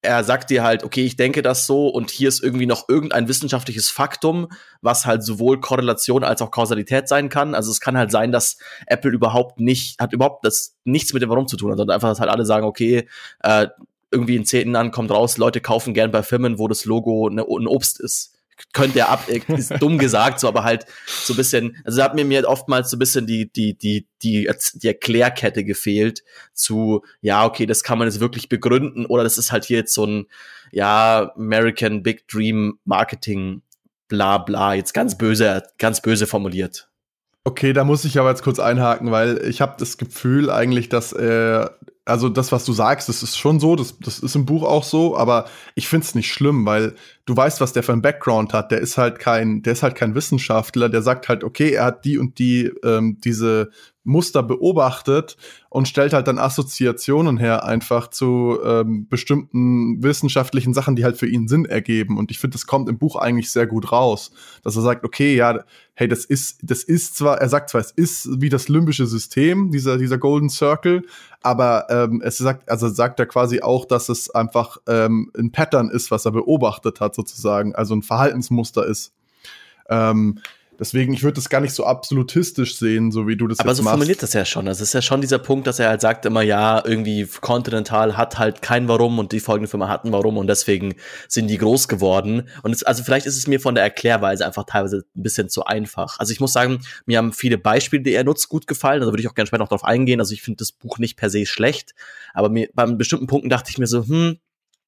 er 0.06 0.24
sagt 0.24 0.50
dir 0.50 0.64
halt, 0.64 0.84
okay, 0.84 1.06
ich 1.06 1.16
denke 1.16 1.42
das 1.42 1.66
so 1.66 1.88
und 1.90 2.12
hier 2.12 2.30
ist 2.30 2.44
irgendwie 2.44 2.66
noch 2.66 2.88
irgendein 2.88 3.28
wissenschaftliches 3.28 3.90
Faktum, 3.90 4.48
was 4.82 5.06
halt 5.06 5.24
sowohl 5.24 5.60
Korrelation 5.60 6.24
als 6.24 6.42
auch 6.42 6.52
Kausalität 6.52 7.08
sein 7.08 7.30
kann. 7.30 7.56
Also 7.56 7.72
es 7.72 7.82
kann 7.82 7.98
halt 7.98 8.12
sein, 8.12 8.32
dass 8.32 8.58
Apple 8.88 9.12
überhaupt 9.12 9.60
nicht, 9.60 10.00
hat 10.00 10.14
überhaupt 10.14 10.46
das 10.46 10.76
nichts 10.84 11.14
mit 11.14 11.22
dem 11.22 11.30
Warum 11.30 11.48
zu 11.48 11.58
tun, 11.58 11.76
sondern 11.76 11.96
einfach, 11.96 12.10
dass 12.10 12.20
halt 12.20 12.32
alle 12.32 12.46
sagen, 12.46 12.66
okay, 12.66 13.08
äh, 13.42 13.68
irgendwie 14.12 14.36
in 14.36 14.46
zehn 14.46 14.74
Jahren 14.74 14.92
kommt 14.92 15.12
raus, 15.12 15.38
Leute 15.38 15.60
kaufen 15.60 15.94
gern 15.94 16.12
bei 16.12 16.24
Firmen, 16.24 16.60
wo 16.60 16.68
das 16.68 16.86
Logo 16.86 17.28
eine, 17.28 17.42
ein 17.42 17.68
Obst 17.68 18.00
ist 18.00 18.35
könnte 18.74 19.00
er 19.00 19.10
ab, 19.10 19.28
ist 19.30 19.74
dumm 19.80 19.98
gesagt, 20.00 20.40
so, 20.40 20.48
aber 20.48 20.64
halt 20.64 20.86
so 21.06 21.34
ein 21.34 21.38
bisschen, 21.38 21.78
also 21.84 21.98
da 21.98 22.06
hat 22.06 22.16
mir 22.16 22.26
mir 22.26 22.48
oftmals 22.48 22.90
so 22.90 22.96
ein 22.96 23.00
bisschen 23.00 23.28
die, 23.28 23.52
die, 23.52 23.78
die, 23.78 24.08
die, 24.22 24.50
die 24.76 24.88
Erklärkette 24.88 25.64
gefehlt 25.64 26.24
zu, 26.54 27.04
ja, 27.22 27.46
okay, 27.46 27.66
das 27.66 27.84
kann 27.84 27.98
man 27.98 28.08
jetzt 28.08 28.20
wirklich 28.20 28.50
begründen 28.50 29.06
oder 29.06 29.24
das 29.24 29.38
ist 29.38 29.52
halt 29.52 29.66
hier 29.66 29.78
jetzt 29.78 29.94
so 29.94 30.06
ein, 30.06 30.28
ja, 30.72 31.32
American 31.36 32.04
Big 32.04 32.28
Dream 32.28 32.80
Marketing, 32.86 33.62
bla, 34.08 34.38
bla, 34.38 34.74
jetzt 34.74 34.94
ganz 34.94 35.18
böse, 35.18 35.64
ganz 35.78 36.02
böse 36.02 36.28
formuliert. 36.28 36.90
Okay, 37.48 37.74
da 37.74 37.84
muss 37.84 38.06
ich 38.06 38.18
aber 38.18 38.30
jetzt 38.30 38.42
kurz 38.44 38.60
einhaken, 38.60 39.12
weil 39.12 39.46
ich 39.48 39.62
habe 39.62 39.76
das 39.78 39.98
Gefühl 39.98 40.50
eigentlich, 40.50 40.90
dass 40.90 41.14
äh, 41.14 41.68
also 42.06 42.30
das, 42.30 42.52
was 42.52 42.66
du 42.66 42.74
sagst, 42.74 43.10
das 43.10 43.24
ist 43.24 43.38
schon 43.38 43.60
so, 43.60 43.76
das, 43.76 43.98
das 44.00 44.20
ist 44.20 44.36
im 44.36 44.46
Buch 44.46 44.64
auch 44.64 44.84
so, 44.84 45.18
aber 45.18 45.46
ich 45.74 45.88
find's 45.88 46.14
nicht 46.14 46.32
schlimm, 46.32 46.66
weil 46.66 46.96
du 47.26 47.36
weißt, 47.36 47.62
was 47.62 47.74
der 47.74 47.82
für 47.82 47.94
ein 47.94 48.04
Background 48.04 48.54
hat. 48.54 48.72
Der 48.72 48.80
ist 48.80 48.98
halt 48.98 49.18
kein, 49.18 49.64
der 49.64 49.74
ist 49.74 49.82
halt 49.82 49.96
kein 49.96 50.14
Wissenschaftler, 50.14 50.90
der 50.90 51.02
sagt 51.02 51.28
halt, 51.30 51.44
okay, 51.44 51.72
er 51.72 51.86
hat 51.86 52.06
die 52.06 52.20
und 52.20 52.38
die 52.38 52.72
ähm, 52.84 53.18
diese 53.24 53.72
Muster 54.06 54.44
beobachtet 54.44 55.36
und 55.70 55.88
stellt 55.88 56.14
halt 56.14 56.28
dann 56.28 56.38
Assoziationen 56.38 57.38
her 57.38 57.66
einfach 57.66 58.10
zu 58.10 58.60
ähm, 58.64 59.08
bestimmten 59.10 60.02
wissenschaftlichen 60.02 60.74
Sachen, 60.74 60.96
die 60.96 61.04
halt 61.04 61.18
für 61.18 61.28
ihn 61.28 61.48
Sinn 61.48 61.66
ergeben. 61.66 62.18
Und 62.18 62.32
ich 62.32 62.40
finde, 62.40 62.54
das 62.54 62.68
kommt 62.68 62.88
im 62.88 62.98
Buch 62.98 63.16
eigentlich 63.16 63.52
sehr 63.52 63.68
gut 63.68 63.92
raus, 63.92 64.32
dass 64.64 64.76
er 64.76 64.84
sagt, 64.84 65.04
okay, 65.04 65.36
ja, 65.36 65.64
hey, 65.96 66.08
das 66.08 66.24
ist, 66.24 66.60
das 66.62 66.84
ist 66.84 67.18
zwar, 67.18 67.40
er 67.40 67.50
sagt 67.50 67.70
zwar, 67.70 67.82
es 67.82 67.92
ist 67.92 68.30
wie 68.40 68.50
das 68.50 68.70
limbische 68.70 69.08
System, 69.08 69.72
dieser, 69.72 69.98
dieser 69.98 70.18
Golden 70.18 70.50
Circle, 70.50 71.04
aber 71.42 71.88
ähm, 71.90 72.22
es 72.24 72.38
sagt, 72.38 72.70
also 72.70 72.88
sagt 72.90 73.20
er 73.20 73.26
quasi 73.26 73.62
auch, 73.62 73.86
dass 73.86 74.10
es 74.10 74.30
einfach 74.30 74.78
ähm, 74.88 75.32
ein 75.38 75.52
Pattern 75.52 75.90
ist, 75.90 76.12
was 76.12 76.26
er 76.26 76.32
beobachtet 76.32 77.00
hat, 77.02 77.16
sozusagen, 77.16 77.76
also 77.76 77.96
ein 77.96 78.04
Verhaltensmuster 78.04 78.86
ist. 78.86 79.14
Ähm, 79.90 80.40
Deswegen, 80.80 81.14
ich 81.14 81.24
würde 81.24 81.36
das 81.36 81.50
gar 81.50 81.62
nicht 81.62 81.74
so 81.74 81.86
absolutistisch 81.86 82.78
sehen, 82.78 83.12
so 83.12 83.28
wie 83.28 83.36
du 83.36 83.48
das 83.48 83.60
Aber 83.60 83.70
jetzt 83.70 83.78
so 83.78 83.84
machst. 83.84 83.94
formuliert 83.94 84.24
das 84.24 84.34
ja 84.34 84.46
schon. 84.46 84.68
Also 84.68 84.84
es 84.84 84.90
ist 84.90 84.94
ja 84.94 85.02
schon 85.02 85.22
dieser 85.22 85.40
Punkt, 85.40 85.68
dass 85.68 85.80
er 85.80 85.90
halt 85.90 86.02
sagt 86.02 86.26
immer, 86.26 86.42
ja, 86.42 86.84
irgendwie 86.86 87.28
Continental 87.42 88.18
hat 88.18 88.38
halt 88.38 88.62
kein 88.62 88.88
Warum 88.88 89.20
und 89.20 89.32
die 89.32 89.40
folgende 89.40 89.70
Firma 89.70 89.88
hatten 89.88 90.12
Warum 90.12 90.38
und 90.38 90.48
deswegen 90.48 90.96
sind 91.28 91.48
die 91.48 91.58
groß 91.58 91.88
geworden. 91.88 92.50
Und 92.64 92.74
es, 92.74 92.84
also 92.84 93.04
vielleicht 93.04 93.26
ist 93.26 93.38
es 93.38 93.48
mir 93.48 93.60
von 93.60 93.76
der 93.76 93.84
Erklärweise 93.84 94.46
einfach 94.46 94.66
teilweise 94.66 95.06
ein 95.16 95.24
bisschen 95.24 95.50
zu 95.50 95.66
einfach. 95.66 96.20
Also 96.20 96.32
ich 96.32 96.40
muss 96.40 96.54
sagen, 96.54 96.80
mir 97.06 97.18
haben 97.18 97.34
viele 97.34 97.58
Beispiele, 97.58 98.04
die 98.04 98.14
er 98.14 98.24
nutzt, 98.24 98.50
gut 98.50 98.68
gefallen. 98.68 99.02
Also 99.02 99.12
würde 99.12 99.22
ich 99.22 99.30
auch 99.30 99.36
gerne 99.36 99.48
später 99.48 99.64
noch 99.64 99.70
drauf 99.70 99.84
eingehen. 99.84 100.20
Also 100.20 100.34
ich 100.34 100.42
finde 100.42 100.58
das 100.58 100.72
Buch 100.72 100.98
nicht 100.98 101.18
per 101.18 101.30
se 101.30 101.46
schlecht. 101.46 101.94
Aber 102.34 102.50
mir, 102.50 102.70
bei 102.74 102.86
bestimmten 102.86 103.28
Punkten 103.28 103.50
dachte 103.50 103.70
ich 103.70 103.78
mir 103.78 103.88
so, 103.88 104.06
hm, 104.06 104.38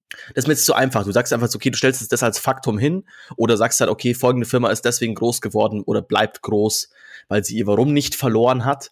das 0.09 0.43
ist 0.43 0.47
mir 0.47 0.53
jetzt 0.53 0.65
zu 0.65 0.73
einfach. 0.73 1.03
Du 1.03 1.11
sagst 1.11 1.33
einfach, 1.33 1.53
okay, 1.53 1.69
du 1.69 1.77
stellst 1.77 2.11
das 2.11 2.23
als 2.23 2.39
Faktum 2.39 2.77
hin 2.77 3.05
oder 3.35 3.57
sagst 3.57 3.79
halt, 3.79 3.89
okay, 3.89 4.13
folgende 4.13 4.47
Firma 4.47 4.69
ist 4.69 4.85
deswegen 4.85 5.15
groß 5.15 5.41
geworden 5.41 5.81
oder 5.81 6.01
bleibt 6.01 6.41
groß, 6.41 6.89
weil 7.27 7.43
sie 7.43 7.57
ihr 7.57 7.67
Warum 7.67 7.93
nicht 7.93 8.15
verloren 8.15 8.65
hat. 8.65 8.91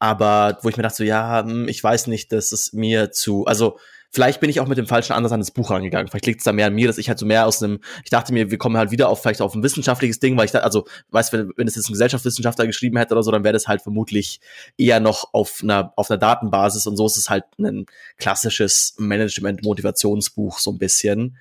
Aber 0.00 0.58
wo 0.62 0.68
ich 0.68 0.76
mir 0.76 0.82
dachte, 0.82 0.98
so, 0.98 1.04
ja, 1.04 1.40
hm, 1.40 1.68
ich 1.68 1.82
weiß 1.82 2.06
nicht, 2.06 2.32
das 2.32 2.52
ist 2.52 2.72
mir 2.72 3.10
zu, 3.10 3.46
also 3.46 3.78
Vielleicht 4.10 4.40
bin 4.40 4.48
ich 4.48 4.60
auch 4.60 4.66
mit 4.66 4.78
dem 4.78 4.86
falschen 4.86 5.12
Ansatz 5.12 5.32
an 5.32 5.40
das 5.40 5.50
Buch 5.50 5.70
rangegangen. 5.70 6.08
Vielleicht 6.08 6.26
liegt 6.26 6.40
es 6.40 6.44
da 6.44 6.52
mehr 6.52 6.68
an 6.68 6.74
mir, 6.74 6.86
dass 6.86 6.96
ich 6.96 7.08
halt 7.08 7.18
so 7.18 7.26
mehr 7.26 7.46
aus 7.46 7.62
einem, 7.62 7.80
ich 8.04 8.10
dachte 8.10 8.32
mir, 8.32 8.50
wir 8.50 8.56
kommen 8.56 8.78
halt 8.78 8.90
wieder 8.90 9.10
auf 9.10 9.20
vielleicht 9.20 9.42
auf 9.42 9.54
ein 9.54 9.62
wissenschaftliches 9.62 10.18
Ding, 10.18 10.36
weil 10.38 10.46
ich 10.46 10.50
da, 10.50 10.60
also, 10.60 10.86
weißt 11.10 11.32
wenn, 11.34 11.52
wenn 11.56 11.68
es 11.68 11.76
jetzt 11.76 11.90
ein 11.90 11.92
Gesellschaftswissenschaftler 11.92 12.66
geschrieben 12.66 12.96
hätte 12.96 13.14
oder 13.14 13.22
so, 13.22 13.30
dann 13.30 13.44
wäre 13.44 13.52
das 13.52 13.68
halt 13.68 13.82
vermutlich 13.82 14.40
eher 14.78 15.00
noch 15.00 15.34
auf 15.34 15.60
einer, 15.62 15.92
auf 15.96 16.10
einer 16.10 16.18
Datenbasis 16.18 16.86
und 16.86 16.96
so 16.96 17.04
ist 17.04 17.18
es 17.18 17.28
halt 17.28 17.44
ein 17.58 17.84
klassisches 18.16 18.94
Management-Motivationsbuch 18.98 20.58
so 20.58 20.72
ein 20.72 20.78
bisschen. 20.78 21.36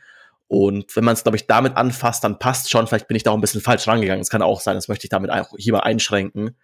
Und 0.49 0.95
wenn 0.95 1.03
man 1.03 1.13
es, 1.13 1.23
glaube 1.23 1.37
ich, 1.37 1.47
damit 1.47 1.75
anfasst, 1.75 2.23
dann 2.23 2.39
passt 2.39 2.69
schon. 2.69 2.87
Vielleicht 2.87 3.07
bin 3.07 3.17
ich 3.17 3.23
da 3.23 3.31
auch 3.31 3.35
ein 3.35 3.41
bisschen 3.41 3.61
falsch 3.61 3.87
rangegangen. 3.87 4.21
Das 4.21 4.29
kann 4.29 4.41
auch 4.41 4.61
sein. 4.61 4.75
Das 4.75 4.87
möchte 4.87 5.05
ich 5.05 5.09
damit 5.09 5.29
auch 5.29 5.49
hier 5.57 5.73
mal 5.73 5.81
einschränken. 5.81 6.55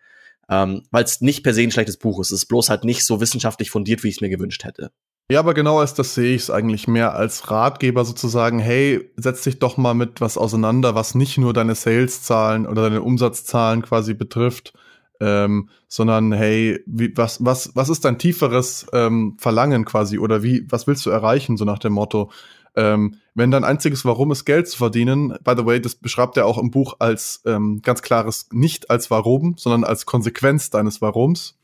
Ähm, 0.50 0.84
Weil 0.92 1.04
es 1.04 1.20
nicht 1.22 1.44
per 1.44 1.54
se 1.54 1.64
ein 1.64 1.72
schlechtes 1.72 1.98
Buch 1.98 2.20
ist. 2.22 2.32
Es 2.32 2.44
ist 2.44 2.46
bloß 2.46 2.70
halt 2.70 2.86
nicht 2.86 3.06
so 3.06 3.20
wissenschaftlich 3.20 3.70
fundiert, 3.72 4.04
wie 4.04 4.10
ich 4.10 4.16
es 4.16 4.22
mir 4.22 4.30
gewünscht 4.30 4.64
hätte. 4.64 4.92
Ja, 5.32 5.40
aber 5.40 5.54
genau 5.54 5.80
als 5.80 5.94
das 5.94 6.16
sehe 6.16 6.36
ich 6.36 6.44
es 6.44 6.50
eigentlich 6.50 6.88
mehr 6.88 7.16
als 7.16 7.50
Ratgeber 7.50 8.04
sozusagen, 8.04 8.60
hey, 8.60 9.10
setz 9.16 9.44
dich 9.44 9.58
doch 9.58 9.78
mal 9.78 9.94
mit 9.94 10.20
was 10.20 10.38
auseinander, 10.38 10.96
was 10.96 11.16
nicht 11.16 11.38
nur 11.38 11.54
deine 11.54 11.76
Sales-Zahlen 11.76 12.68
oder 12.68 12.84
deine 12.84 13.02
Umsatzzahlen 13.02 13.82
quasi 13.82 14.14
betrifft, 14.14 14.74
ähm, 15.22 15.70
sondern 15.88 16.34
hey, 16.34 16.84
wie, 16.86 17.16
was, 17.16 17.44
was, 17.44 17.74
was 17.74 17.88
ist 17.88 18.04
dein 18.04 18.20
tieferes 18.20 18.86
ähm, 18.92 19.38
Verlangen 19.40 19.86
quasi 19.86 20.20
oder 20.20 20.44
wie, 20.44 20.66
was 20.70 20.88
willst 20.88 21.06
du 21.06 21.10
erreichen, 21.10 21.56
so 21.56 21.64
nach 21.64 21.80
dem 21.80 21.94
Motto? 21.94 22.30
Ähm, 22.76 23.16
wenn 23.34 23.52
dein 23.52 23.64
einziges 23.64 24.04
Warum 24.04 24.32
ist, 24.32 24.46
Geld 24.46 24.68
zu 24.68 24.78
verdienen, 24.78 25.38
by 25.44 25.54
the 25.56 25.66
way, 25.66 25.80
das 25.80 25.96
beschreibt 25.96 26.36
er 26.38 26.46
auch 26.46 26.58
im 26.58 26.72
Buch 26.72 26.96
als 27.00 27.42
ähm, 27.46 27.82
ganz 27.82 28.02
klares, 28.02 28.50
nicht 28.52 28.90
als 28.90 29.10
Warum, 29.10 29.56
sondern 29.58 29.86
als 29.86 30.06
Konsequenz 30.06 30.70
deines 30.70 31.02
Warums. 31.02 31.58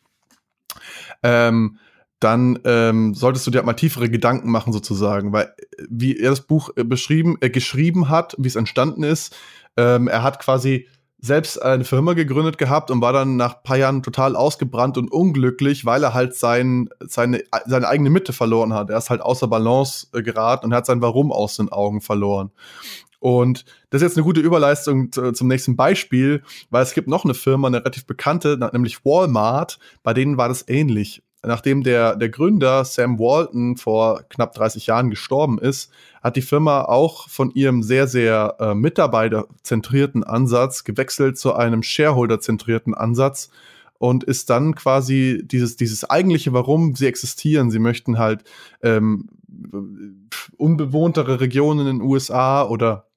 Ähm, 1.23 1.77
dann 2.19 2.59
ähm, 2.65 3.13
solltest 3.13 3.47
du 3.47 3.51
dir 3.51 3.59
halt 3.59 3.65
mal 3.65 3.73
tiefere 3.73 4.09
Gedanken 4.09 4.51
machen 4.51 4.73
sozusagen, 4.73 5.31
weil 5.31 5.53
wie 5.89 6.17
er 6.17 6.31
das 6.31 6.41
Buch 6.41 6.69
äh, 6.75 6.83
beschrieben, 6.83 7.37
äh, 7.39 7.49
geschrieben 7.49 8.09
hat, 8.09 8.35
wie 8.37 8.47
es 8.47 8.57
entstanden 8.57 9.03
ist, 9.03 9.35
ähm, 9.77 10.07
er 10.07 10.23
hat 10.23 10.39
quasi 10.39 10.87
selbst 11.21 11.61
eine 11.61 11.83
Firma 11.83 12.13
gegründet 12.13 12.57
gehabt 12.57 12.91
und 12.91 13.01
war 13.01 13.11
dann 13.11 13.35
nach 13.35 13.61
paar 13.61 13.75
Jahren 13.77 14.03
total 14.03 14.37
ausgebrannt 14.37 14.97
und 14.97 15.11
unglücklich, 15.11 15.85
weil 15.85 16.01
er 16.03 16.13
halt 16.13 16.33
sein, 16.33 16.89
seine, 17.01 17.43
seine 17.65 17.89
eigene 17.89 18.09
Mitte 18.09 18.31
verloren 18.31 18.73
hat. 18.73 18.89
Er 18.89 18.97
ist 18.97 19.09
halt 19.09 19.19
außer 19.21 19.47
Balance 19.47 20.07
äh, 20.13 20.21
geraten 20.21 20.67
und 20.67 20.73
hat 20.73 20.85
sein 20.85 21.01
Warum 21.01 21.31
aus 21.31 21.57
den 21.57 21.69
Augen 21.69 22.01
verloren. 22.01 22.51
Und 23.19 23.65
das 23.89 24.01
ist 24.01 24.09
jetzt 24.09 24.17
eine 24.17 24.23
gute 24.23 24.39
Überleistung 24.39 25.11
zum 25.11 25.49
nächsten 25.49 25.75
Beispiel, 25.75 26.41
weil 26.69 26.83
es 26.83 26.93
gibt 26.93 27.09
noch 27.09 27.25
eine 27.25 27.33
Firma, 27.33 27.67
eine 27.67 27.79
relativ 27.79 28.05
bekannte, 28.05 28.57
nämlich 28.71 29.03
Walmart, 29.03 29.77
bei 30.03 30.13
denen 30.13 30.37
war 30.37 30.47
das 30.47 30.65
ähnlich 30.69 31.21
nachdem 31.43 31.83
der, 31.83 32.15
der 32.15 32.29
Gründer 32.29 32.83
Sam 32.83 33.19
Walton 33.19 33.77
vor 33.77 34.23
knapp 34.29 34.53
30 34.53 34.87
Jahren 34.87 35.09
gestorben 35.09 35.57
ist, 35.57 35.91
hat 36.21 36.35
die 36.35 36.41
Firma 36.41 36.83
auch 36.83 37.29
von 37.29 37.51
ihrem 37.51 37.81
sehr, 37.81 38.07
sehr 38.07 38.55
äh, 38.59 38.73
mitarbeiterzentrierten 38.73 40.23
Ansatz 40.23 40.83
gewechselt 40.83 41.37
zu 41.37 41.53
einem 41.53 41.83
Shareholder-zentrierten 41.83 42.93
Ansatz 42.93 43.49
und 43.99 44.23
ist 44.23 44.49
dann 44.49 44.75
quasi 44.75 45.41
dieses, 45.43 45.75
dieses 45.75 46.09
eigentliche, 46.09 46.53
warum 46.53 46.95
sie 46.95 47.07
existieren. 47.07 47.69
Sie 47.69 47.79
möchten 47.79 48.17
halt 48.17 48.43
ähm, 48.81 49.29
unbewohntere 50.57 51.39
Regionen 51.39 51.81
in 51.81 51.97
den 51.97 52.01
USA 52.01 52.63
oder 52.63 53.09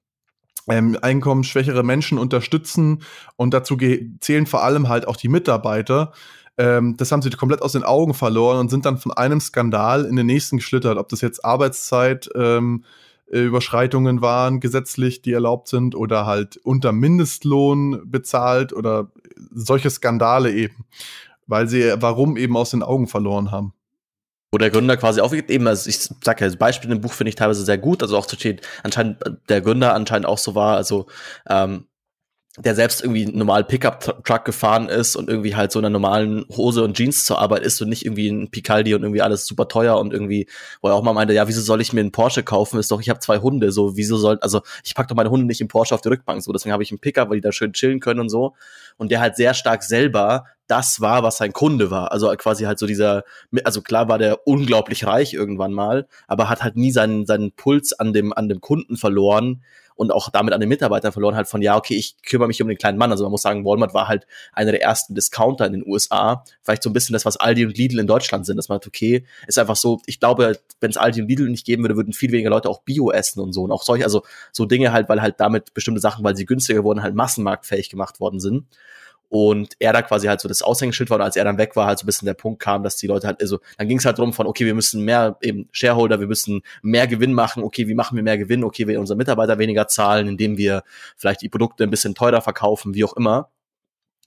ähm, 0.69 0.97
einkommensschwächere 1.01 1.83
Menschen 1.83 2.17
unterstützen 2.17 3.03
und 3.35 3.53
dazu 3.53 3.77
zählen 4.19 4.45
vor 4.45 4.63
allem 4.63 4.87
halt 4.89 5.07
auch 5.07 5.17
die 5.17 5.29
Mitarbeiter. 5.29 6.13
Ähm, 6.57 6.95
das 6.97 7.11
haben 7.11 7.21
sie 7.21 7.29
komplett 7.31 7.61
aus 7.61 7.71
den 7.71 7.83
Augen 7.83 8.13
verloren 8.13 8.59
und 8.59 8.69
sind 8.69 8.85
dann 8.85 8.97
von 8.97 9.11
einem 9.11 9.39
Skandal 9.39 10.05
in 10.05 10.15
den 10.15 10.27
nächsten 10.27 10.57
geschlittert. 10.57 10.97
Ob 10.97 11.09
das 11.09 11.21
jetzt 11.21 11.43
Arbeitszeit, 11.43 12.29
ähm, 12.35 12.83
Überschreitungen 13.27 14.21
waren 14.21 14.59
gesetzlich, 14.59 15.23
die 15.23 15.31
erlaubt 15.31 15.67
sind 15.67 15.95
oder 15.95 16.27
halt 16.27 16.57
unter 16.57 16.91
Mindestlohn 16.91 18.03
bezahlt 18.05 18.73
oder 18.73 19.11
solche 19.51 19.89
Skandale 19.89 20.51
eben, 20.51 20.85
weil 21.47 21.67
sie 21.67 21.95
warum 21.97 22.37
eben 22.37 22.55
aus 22.55 22.71
den 22.71 22.83
Augen 22.83 23.07
verloren 23.07 23.49
haben 23.49 23.73
wo 24.53 24.59
der 24.59 24.69
Gründer 24.69 24.97
quasi 24.97 25.19
aufgeht, 25.19 25.49
eben, 25.49 25.65
also 25.65 25.89
ich 25.89 25.97
sag 26.23 26.39
ja, 26.39 26.45
das 26.45 26.57
Beispiel 26.57 26.91
im 26.91 27.01
Buch 27.01 27.13
finde 27.13 27.29
ich 27.29 27.35
teilweise 27.35 27.65
sehr 27.65 27.79
gut, 27.79 28.03
also 28.03 28.15
auch 28.15 28.27
zu 28.27 28.35
stehen, 28.35 28.61
anscheinend 28.83 29.17
der 29.49 29.61
Gründer 29.61 29.95
anscheinend 29.95 30.27
auch 30.27 30.37
so 30.37 30.53
war, 30.53 30.77
also 30.77 31.07
ähm, 31.49 31.87
der 32.59 32.75
selbst 32.75 33.01
irgendwie 33.01 33.25
normal 33.25 33.63
Pickup-Truck 33.63 34.45
gefahren 34.45 34.87
ist 34.87 35.15
und 35.15 35.27
irgendwie 35.27 35.55
halt 35.55 35.71
so 35.71 35.79
in 35.79 35.85
einer 35.85 35.93
normalen 35.93 36.45
Hose 36.55 36.83
und 36.83 36.95
Jeans 36.95 37.25
zur 37.25 37.39
Arbeit 37.39 37.63
ist 37.63 37.81
und 37.81 37.89
nicht 37.89 38.05
irgendwie 38.05 38.29
ein 38.29 38.51
Picaldi 38.51 38.93
und 38.93 39.01
irgendwie 39.01 39.23
alles 39.23 39.47
super 39.47 39.67
teuer 39.67 39.97
und 39.97 40.13
irgendwie, 40.13 40.47
wo 40.79 40.89
er 40.89 40.93
auch 40.93 41.01
mal 41.01 41.13
meinte, 41.13 41.33
ja, 41.33 41.47
wieso 41.47 41.61
soll 41.61 41.81
ich 41.81 41.93
mir 41.93 42.01
einen 42.01 42.11
Porsche 42.11 42.43
kaufen? 42.43 42.79
Ist 42.79 42.91
doch, 42.91 43.01
ich 43.01 43.09
habe 43.09 43.19
zwei 43.19 43.39
Hunde, 43.39 43.71
so, 43.71 43.97
wieso 43.97 44.17
soll, 44.17 44.37
also 44.41 44.61
ich 44.83 44.93
pack 44.93 45.07
doch 45.07 45.15
meine 45.15 45.31
Hunde 45.31 45.47
nicht 45.47 45.61
im 45.61 45.67
Porsche 45.67 45.95
auf 45.95 46.01
die 46.01 46.09
Rückbank, 46.09 46.43
so, 46.43 46.53
deswegen 46.53 46.73
habe 46.73 46.83
ich 46.83 46.91
einen 46.91 46.99
Pickup, 46.99 47.29
weil 47.29 47.37
die 47.37 47.41
da 47.41 47.51
schön 47.51 47.73
chillen 47.73 47.99
können 47.99 48.19
und 48.19 48.29
so. 48.29 48.53
Und 48.97 49.11
der 49.11 49.19
halt 49.19 49.35
sehr 49.35 49.55
stark 49.55 49.81
selber 49.81 50.45
das 50.67 51.01
war, 51.01 51.23
was 51.23 51.37
sein 51.37 51.53
Kunde 51.53 51.91
war. 51.91 52.11
Also 52.11 52.29
quasi 52.37 52.63
halt 52.63 52.79
so 52.79 52.87
dieser, 52.87 53.23
also 53.63 53.81
klar 53.81 54.07
war 54.07 54.17
der 54.17 54.47
unglaublich 54.47 55.05
reich 55.05 55.33
irgendwann 55.33 55.73
mal, 55.73 56.07
aber 56.27 56.49
hat 56.49 56.63
halt 56.63 56.77
nie 56.77 56.91
seinen, 56.91 57.25
seinen 57.25 57.51
Puls 57.51 57.93
an 57.93 58.13
dem, 58.13 58.31
an 58.33 58.47
dem 58.47 58.61
Kunden 58.61 58.95
verloren, 58.95 59.63
und 59.95 60.11
auch 60.11 60.29
damit 60.29 60.53
an 60.53 60.59
den 60.59 60.69
Mitarbeitern 60.69 61.11
verloren 61.11 61.35
halt 61.35 61.47
von, 61.47 61.61
ja, 61.61 61.75
okay, 61.77 61.95
ich 61.95 62.15
kümmere 62.23 62.47
mich 62.47 62.61
um 62.61 62.67
den 62.67 62.77
kleinen 62.77 62.97
Mann. 62.97 63.11
Also 63.11 63.23
man 63.23 63.31
muss 63.31 63.41
sagen, 63.41 63.65
Walmart 63.65 63.93
war 63.93 64.07
halt 64.07 64.25
einer 64.53 64.71
der 64.71 64.81
ersten 64.81 65.15
Discounter 65.15 65.65
in 65.65 65.73
den 65.73 65.83
USA. 65.85 66.43
Vielleicht 66.61 66.83
so 66.83 66.89
ein 66.89 66.93
bisschen 66.93 67.13
das, 67.13 67.25
was 67.25 67.37
Aldi 67.37 67.65
und 67.65 67.77
Lidl 67.77 67.99
in 67.99 68.07
Deutschland 68.07 68.45
sind, 68.45 68.57
dass 68.57 68.69
man 68.69 68.77
hat, 68.77 68.87
okay, 68.87 69.25
ist 69.47 69.59
einfach 69.59 69.75
so, 69.75 70.01
ich 70.05 70.19
glaube, 70.19 70.59
wenn 70.79 70.89
es 70.89 70.97
Aldi 70.97 71.21
und 71.21 71.27
Lidl 71.27 71.49
nicht 71.49 71.65
geben 71.65 71.83
würde, 71.83 71.95
würden 71.95 72.13
viel 72.13 72.31
weniger 72.31 72.49
Leute 72.49 72.69
auch 72.69 72.81
Bio 72.81 73.11
essen 73.11 73.39
und 73.39 73.53
so. 73.53 73.63
Und 73.63 73.71
auch 73.71 73.83
solche, 73.83 74.03
also 74.03 74.23
so 74.51 74.65
Dinge 74.65 74.91
halt, 74.91 75.09
weil 75.09 75.21
halt 75.21 75.39
damit 75.39 75.73
bestimmte 75.73 76.01
Sachen, 76.01 76.23
weil 76.23 76.35
sie 76.35 76.45
günstiger 76.45 76.83
wurden, 76.83 77.03
halt 77.03 77.15
massenmarktfähig 77.15 77.89
gemacht 77.89 78.19
worden 78.19 78.39
sind 78.39 78.65
und 79.33 79.73
er 79.79 79.93
da 79.93 80.03
quasi 80.03 80.27
halt 80.27 80.41
so 80.41 80.47
das 80.47 80.61
Aushängeschild 80.61 81.09
war 81.09 81.17
und 81.17 81.23
als 81.23 81.35
er 81.35 81.43
dann 81.43 81.57
weg 81.57 81.75
war, 81.75 81.87
halt 81.87 81.97
so 81.97 82.03
ein 82.03 82.05
bisschen 82.05 82.27
der 82.27 82.35
Punkt 82.35 82.61
kam, 82.61 82.83
dass 82.83 82.97
die 82.97 83.07
Leute 83.07 83.25
halt, 83.25 83.41
also 83.41 83.61
dann 83.79 83.87
ging 83.87 83.97
es 83.97 84.05
halt 84.05 84.19
drum 84.19 84.31
von, 84.31 84.45
okay, 84.45 84.63
wir 84.67 84.75
müssen 84.75 85.03
mehr 85.03 85.37
eben 85.41 85.67
Shareholder, 85.71 86.19
wir 86.19 86.27
müssen 86.27 86.61
mehr 86.83 87.07
Gewinn 87.07 87.33
machen, 87.33 87.63
okay, 87.63 87.87
wie 87.87 87.95
machen 87.95 88.15
wir 88.15 88.21
mehr 88.21 88.37
Gewinn, 88.37 88.63
okay, 88.63 88.87
wir 88.87 88.99
unsere 88.99 89.17
Mitarbeiter 89.17 89.57
weniger 89.57 89.87
zahlen, 89.87 90.27
indem 90.27 90.59
wir 90.59 90.83
vielleicht 91.17 91.41
die 91.41 91.49
Produkte 91.49 91.83
ein 91.83 91.89
bisschen 91.89 92.13
teurer 92.13 92.41
verkaufen, 92.41 92.93
wie 92.93 93.03
auch 93.03 93.13
immer. 93.13 93.49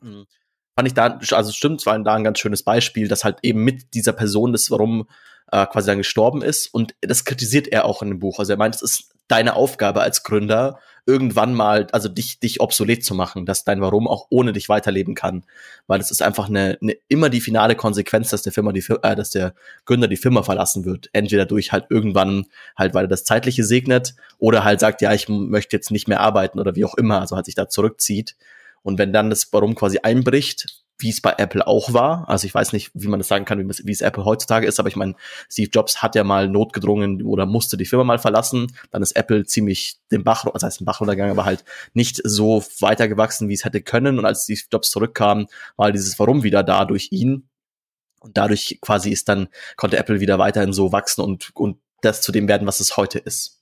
Mhm. 0.02 0.26
Fand 0.74 0.88
ich 0.88 0.94
da, 0.94 1.20
also 1.36 1.52
stimmt, 1.52 1.82
es 1.82 1.86
war 1.86 1.96
da 2.00 2.14
ein 2.14 2.24
ganz 2.24 2.40
schönes 2.40 2.64
Beispiel, 2.64 3.06
dass 3.06 3.22
halt 3.22 3.38
eben 3.42 3.62
mit 3.62 3.94
dieser 3.94 4.12
Person 4.12 4.50
das, 4.50 4.72
warum 4.72 5.06
äh, 5.52 5.66
quasi 5.66 5.86
dann 5.86 5.98
gestorben 5.98 6.42
ist 6.42 6.66
und 6.74 6.96
das 7.00 7.24
kritisiert 7.24 7.68
er 7.68 7.84
auch 7.84 8.02
in 8.02 8.08
dem 8.08 8.18
Buch. 8.18 8.40
Also 8.40 8.54
er 8.54 8.58
meint, 8.58 8.74
es 8.74 8.82
ist 8.82 9.12
deine 9.28 9.54
Aufgabe 9.54 10.00
als 10.00 10.24
Gründer, 10.24 10.80
irgendwann 11.06 11.54
mal, 11.54 11.86
also 11.92 12.08
dich, 12.08 12.40
dich 12.40 12.60
obsolet 12.60 13.04
zu 13.04 13.14
machen, 13.14 13.46
dass 13.46 13.64
dein 13.64 13.80
Warum 13.80 14.08
auch 14.08 14.26
ohne 14.28 14.52
dich 14.52 14.68
weiterleben 14.68 15.14
kann. 15.14 15.44
Weil 15.86 16.00
es 16.00 16.10
ist 16.10 16.20
einfach 16.20 16.48
eine, 16.48 16.78
eine 16.82 16.96
immer 17.08 17.30
die 17.30 17.40
finale 17.40 17.76
Konsequenz, 17.76 18.30
dass 18.30 18.42
der 18.42 18.52
Firma 18.52 18.72
die, 18.72 18.84
äh, 19.02 19.14
dass 19.14 19.30
der 19.30 19.54
Gründer 19.84 20.08
die 20.08 20.16
Firma 20.16 20.42
verlassen 20.42 20.84
wird. 20.84 21.08
Entweder 21.12 21.46
durch 21.46 21.72
halt 21.72 21.86
irgendwann 21.90 22.46
halt, 22.76 22.92
weil 22.94 23.04
er 23.04 23.08
das 23.08 23.24
Zeitliche 23.24 23.64
segnet 23.64 24.16
oder 24.38 24.64
halt 24.64 24.80
sagt, 24.80 25.00
ja, 25.00 25.12
ich 25.12 25.28
möchte 25.28 25.76
jetzt 25.76 25.90
nicht 25.90 26.08
mehr 26.08 26.20
arbeiten 26.20 26.58
oder 26.58 26.74
wie 26.74 26.84
auch 26.84 26.94
immer, 26.94 27.20
also 27.20 27.36
halt 27.36 27.46
sich 27.46 27.54
da 27.54 27.68
zurückzieht. 27.68 28.36
Und 28.82 28.98
wenn 28.98 29.12
dann 29.12 29.30
das 29.30 29.48
Warum 29.52 29.74
quasi 29.74 29.98
einbricht, 30.02 30.85
wie 30.98 31.10
es 31.10 31.20
bei 31.20 31.34
Apple 31.36 31.66
auch 31.66 31.92
war. 31.92 32.28
Also 32.28 32.46
ich 32.46 32.54
weiß 32.54 32.72
nicht, 32.72 32.90
wie 32.94 33.08
man 33.08 33.20
das 33.20 33.28
sagen 33.28 33.44
kann, 33.44 33.58
wie 33.68 33.92
es 33.92 34.00
Apple 34.00 34.24
heutzutage 34.24 34.66
ist, 34.66 34.80
aber 34.80 34.88
ich 34.88 34.96
meine, 34.96 35.14
Steve 35.50 35.70
Jobs 35.72 36.02
hat 36.02 36.14
ja 36.14 36.24
mal 36.24 36.48
notgedrungen 36.48 37.22
oder 37.22 37.46
musste 37.46 37.76
die 37.76 37.84
Firma 37.84 38.04
mal 38.04 38.18
verlassen. 38.18 38.72
Dann 38.90 39.02
ist 39.02 39.12
Apple 39.12 39.44
ziemlich 39.44 39.96
den 40.10 40.24
Bach, 40.24 40.46
also 40.46 40.66
heißt 40.66 40.80
den 40.80 40.86
Bach 40.86 41.00
runtergegangen, 41.00 41.36
aber 41.36 41.44
halt 41.44 41.64
nicht 41.92 42.20
so 42.24 42.64
weitergewachsen, 42.80 43.48
wie 43.48 43.54
es 43.54 43.64
hätte 43.64 43.82
können. 43.82 44.18
Und 44.18 44.24
als 44.24 44.44
Steve 44.44 44.60
Jobs 44.72 44.90
zurückkam, 44.90 45.46
war 45.76 45.92
dieses 45.92 46.18
Warum 46.18 46.42
wieder 46.42 46.62
da 46.62 46.84
durch 46.84 47.08
ihn. 47.10 47.48
Und 48.20 48.36
dadurch 48.36 48.78
quasi 48.80 49.10
ist 49.10 49.28
dann, 49.28 49.48
konnte 49.76 49.98
Apple 49.98 50.20
wieder 50.20 50.38
weiterhin 50.38 50.72
so 50.72 50.92
wachsen 50.92 51.22
und, 51.22 51.50
und 51.54 51.78
das 52.00 52.22
zu 52.22 52.32
dem 52.32 52.48
werden, 52.48 52.66
was 52.66 52.80
es 52.80 52.96
heute 52.96 53.18
ist. 53.18 53.55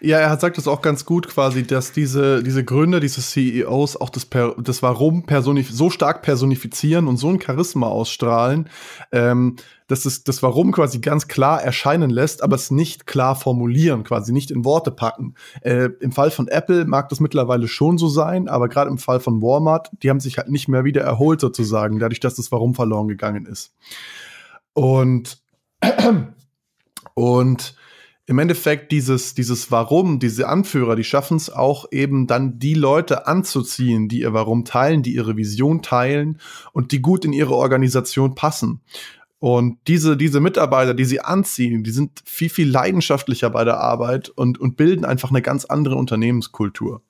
Ja, 0.00 0.18
er 0.18 0.30
hat 0.30 0.40
sagt 0.40 0.58
es 0.58 0.66
auch 0.66 0.82
ganz 0.82 1.04
gut 1.04 1.28
quasi, 1.28 1.62
dass 1.62 1.92
diese, 1.92 2.42
diese 2.42 2.64
Gründer, 2.64 2.98
diese 2.98 3.20
CEOs 3.20 3.96
auch 3.96 4.10
das, 4.10 4.26
per, 4.26 4.56
das 4.58 4.82
Warum 4.82 5.24
so 5.70 5.90
stark 5.90 6.22
personifizieren 6.22 7.06
und 7.06 7.18
so 7.18 7.28
ein 7.28 7.40
Charisma 7.40 7.86
ausstrahlen, 7.86 8.68
ähm, 9.12 9.56
dass 9.86 10.04
es 10.04 10.24
das 10.24 10.42
Warum 10.42 10.72
quasi 10.72 10.98
ganz 10.98 11.28
klar 11.28 11.62
erscheinen 11.62 12.10
lässt, 12.10 12.42
aber 12.42 12.56
es 12.56 12.72
nicht 12.72 13.06
klar 13.06 13.36
formulieren, 13.36 14.02
quasi 14.02 14.32
nicht 14.32 14.50
in 14.50 14.64
Worte 14.64 14.90
packen. 14.90 15.34
Äh, 15.60 15.90
Im 16.00 16.10
Fall 16.10 16.32
von 16.32 16.48
Apple 16.48 16.84
mag 16.84 17.08
das 17.08 17.20
mittlerweile 17.20 17.68
schon 17.68 17.98
so 17.98 18.08
sein, 18.08 18.48
aber 18.48 18.68
gerade 18.68 18.90
im 18.90 18.98
Fall 18.98 19.20
von 19.20 19.40
Walmart, 19.40 19.90
die 20.02 20.10
haben 20.10 20.20
sich 20.20 20.38
halt 20.38 20.48
nicht 20.48 20.66
mehr 20.66 20.84
wieder 20.84 21.02
erholt 21.02 21.40
sozusagen, 21.40 22.00
dadurch, 22.00 22.20
dass 22.20 22.34
das 22.34 22.50
Warum 22.50 22.74
verloren 22.74 23.06
gegangen 23.06 23.46
ist. 23.46 23.72
Und 24.72 25.40
und 27.14 27.76
im 28.26 28.38
Endeffekt 28.38 28.92
dieses, 28.92 29.34
dieses 29.34 29.70
Warum, 29.70 30.18
diese 30.18 30.48
Anführer, 30.48 30.94
die 30.94 31.04
schaffen 31.04 31.36
es 31.36 31.50
auch 31.50 31.86
eben 31.90 32.26
dann 32.26 32.58
die 32.58 32.74
Leute 32.74 33.26
anzuziehen, 33.26 34.08
die 34.08 34.20
ihr 34.20 34.32
Warum 34.32 34.64
teilen, 34.64 35.02
die 35.02 35.14
ihre 35.14 35.36
Vision 35.36 35.82
teilen 35.82 36.38
und 36.72 36.92
die 36.92 37.02
gut 37.02 37.24
in 37.24 37.32
ihre 37.32 37.54
Organisation 37.54 38.34
passen. 38.34 38.80
Und 39.40 39.78
diese, 39.88 40.16
diese 40.16 40.38
Mitarbeiter, 40.38 40.94
die 40.94 41.04
sie 41.04 41.20
anziehen, 41.20 41.82
die 41.82 41.90
sind 41.90 42.22
viel, 42.24 42.48
viel 42.48 42.70
leidenschaftlicher 42.70 43.50
bei 43.50 43.64
der 43.64 43.78
Arbeit 43.78 44.28
und, 44.28 44.60
und 44.60 44.76
bilden 44.76 45.04
einfach 45.04 45.30
eine 45.30 45.42
ganz 45.42 45.64
andere 45.64 45.96
Unternehmenskultur. 45.96 47.02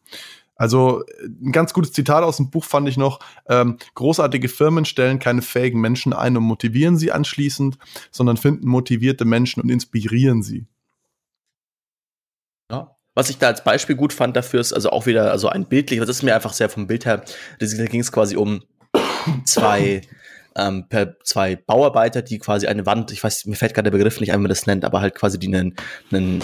Also 0.57 1.03
ein 1.23 1.53
ganz 1.53 1.75
gutes 1.75 1.93
Zitat 1.93 2.25
aus 2.25 2.39
dem 2.39 2.49
Buch 2.49 2.65
fand 2.65 2.89
ich 2.89 2.97
noch, 2.97 3.21
ähm, 3.49 3.77
großartige 3.95 4.49
Firmen 4.49 4.87
stellen 4.87 5.19
keine 5.19 5.43
fähigen 5.43 5.81
Menschen 5.81 6.15
ein 6.15 6.37
und 6.37 6.45
motivieren 6.45 6.97
sie 6.97 7.13
anschließend, 7.13 7.77
sondern 8.11 8.39
finden 8.39 8.67
motivierte 8.67 9.27
Menschen 9.27 9.63
und 9.63 9.69
inspirieren 9.69 10.43
sie. 10.43 10.67
Was 13.15 13.29
ich 13.29 13.39
da 13.39 13.49
als 13.49 13.63
Beispiel 13.63 13.97
gut 13.97 14.13
fand 14.13 14.37
dafür 14.37 14.61
ist 14.61 14.73
also 14.73 14.91
auch 14.91 15.07
wieder 15.07 15.31
also 15.31 15.49
ein 15.49 15.67
bildlich, 15.67 16.01
das 16.01 16.09
ist 16.09 16.23
mir 16.23 16.35
einfach 16.35 16.53
sehr 16.53 16.69
vom 16.69 16.87
Bild 16.87 17.05
her, 17.05 17.23
da 17.59 17.67
ging 17.67 18.01
es 18.01 18.11
quasi 18.11 18.37
um 18.37 18.63
zwei 19.45 20.03
ähm, 20.57 20.89
per 20.89 21.19
zwei 21.23 21.57
Bauarbeiter, 21.57 22.23
die 22.23 22.39
quasi 22.39 22.67
eine 22.67 22.87
Wand, 22.87 23.11
ich 23.13 23.23
weiß, 23.23 23.47
mir 23.47 23.57
fällt 23.57 23.75
gerade 23.75 23.91
der 23.91 23.97
Begriff 23.97 24.21
nicht 24.21 24.33
ein, 24.33 24.39
wie 24.39 24.43
man 24.43 24.49
das 24.49 24.67
nennt, 24.67 24.85
aber 24.85 25.01
halt 25.01 25.15
quasi 25.15 25.39
die 25.39 25.49
einen, 25.49 25.77
einen 26.11 26.43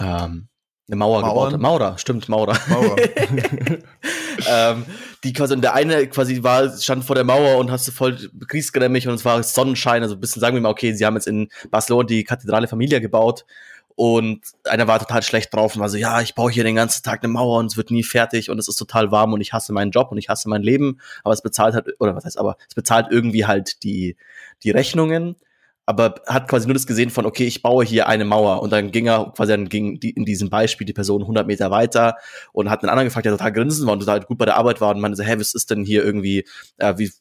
ähm, 0.00 0.48
eine 0.88 0.96
Mauer 0.96 1.20
Mauern. 1.20 1.50
gebaut. 1.50 1.60
Maurer, 1.60 1.98
stimmt, 1.98 2.28
Maurer. 2.28 2.56
Maurer. 2.68 2.96
ähm, 4.48 4.84
die 5.24 5.32
quasi, 5.32 5.54
und 5.54 5.62
der 5.62 5.74
eine 5.74 6.06
quasi 6.06 6.44
war, 6.44 6.70
stand 6.78 7.04
vor 7.04 7.16
der 7.16 7.24
Mauer 7.24 7.58
und 7.58 7.72
hast 7.72 7.88
du 7.88 7.92
voll 7.92 8.16
kriegsgrämig 8.46 9.08
und 9.08 9.14
es 9.14 9.24
war 9.24 9.42
Sonnenschein, 9.42 10.02
also 10.02 10.14
ein 10.14 10.20
bisschen 10.20 10.40
sagen 10.40 10.54
wir 10.54 10.60
mal, 10.60 10.68
okay, 10.68 10.92
sie 10.92 11.04
haben 11.04 11.14
jetzt 11.14 11.26
in 11.26 11.48
Barcelona 11.70 12.06
die 12.06 12.22
Kathedrale 12.22 12.68
Familia 12.68 13.00
gebaut 13.00 13.44
und 13.96 14.42
einer 14.64 14.86
war 14.86 14.98
total 14.98 15.22
schlecht 15.22 15.52
drauf 15.54 15.74
und 15.74 15.80
war 15.80 15.88
so, 15.88 15.96
ja, 15.96 16.20
ich 16.20 16.34
baue 16.34 16.52
hier 16.52 16.64
den 16.64 16.76
ganzen 16.76 17.02
Tag 17.02 17.24
eine 17.24 17.32
Mauer 17.32 17.58
und 17.58 17.66
es 17.66 17.76
wird 17.78 17.90
nie 17.90 18.02
fertig 18.02 18.50
und 18.50 18.58
es 18.58 18.68
ist 18.68 18.76
total 18.76 19.10
warm 19.10 19.32
und 19.32 19.40
ich 19.40 19.54
hasse 19.54 19.72
meinen 19.72 19.90
Job 19.90 20.12
und 20.12 20.18
ich 20.18 20.28
hasse 20.28 20.50
mein 20.50 20.62
Leben, 20.62 21.00
aber 21.24 21.32
es 21.32 21.40
bezahlt 21.40 21.74
halt, 21.74 21.88
oder 21.98 22.14
was 22.14 22.26
heißt 22.26 22.38
aber, 22.38 22.56
es 22.68 22.74
bezahlt 22.74 23.06
irgendwie 23.10 23.46
halt 23.46 23.82
die, 23.82 24.16
die 24.62 24.70
Rechnungen 24.70 25.36
aber 25.86 26.16
hat 26.26 26.48
quasi 26.48 26.66
nur 26.66 26.74
das 26.74 26.86
gesehen 26.86 27.10
von, 27.10 27.26
okay, 27.26 27.46
ich 27.46 27.62
baue 27.62 27.84
hier 27.84 28.08
eine 28.08 28.24
Mauer. 28.24 28.60
Und 28.60 28.72
dann 28.72 28.90
ging 28.90 29.06
er 29.06 29.32
quasi 29.36 29.52
dann 29.52 29.68
ging 29.68 30.00
die, 30.00 30.10
in 30.10 30.24
diesem 30.24 30.50
Beispiel 30.50 30.84
die 30.84 30.92
Person 30.92 31.22
100 31.22 31.46
Meter 31.46 31.70
weiter 31.70 32.16
und 32.52 32.68
hat 32.68 32.82
einen 32.82 32.90
anderen 32.90 33.06
gefragt, 33.06 33.24
der 33.24 33.32
total 33.32 33.52
grinsen 33.52 33.86
war 33.86 33.92
und 33.92 34.00
total 34.00 34.20
gut 34.20 34.36
bei 34.36 34.44
der 34.46 34.56
Arbeit 34.56 34.80
war 34.80 34.90
und 34.90 35.00
meinte 35.00 35.16
so, 35.16 35.22
hä, 35.22 35.36
was 35.38 35.54
ist 35.54 35.70
denn 35.70 35.84
hier 35.84 36.04
irgendwie, 36.04 36.44
äh, 36.78 36.94
wie 36.98 37.12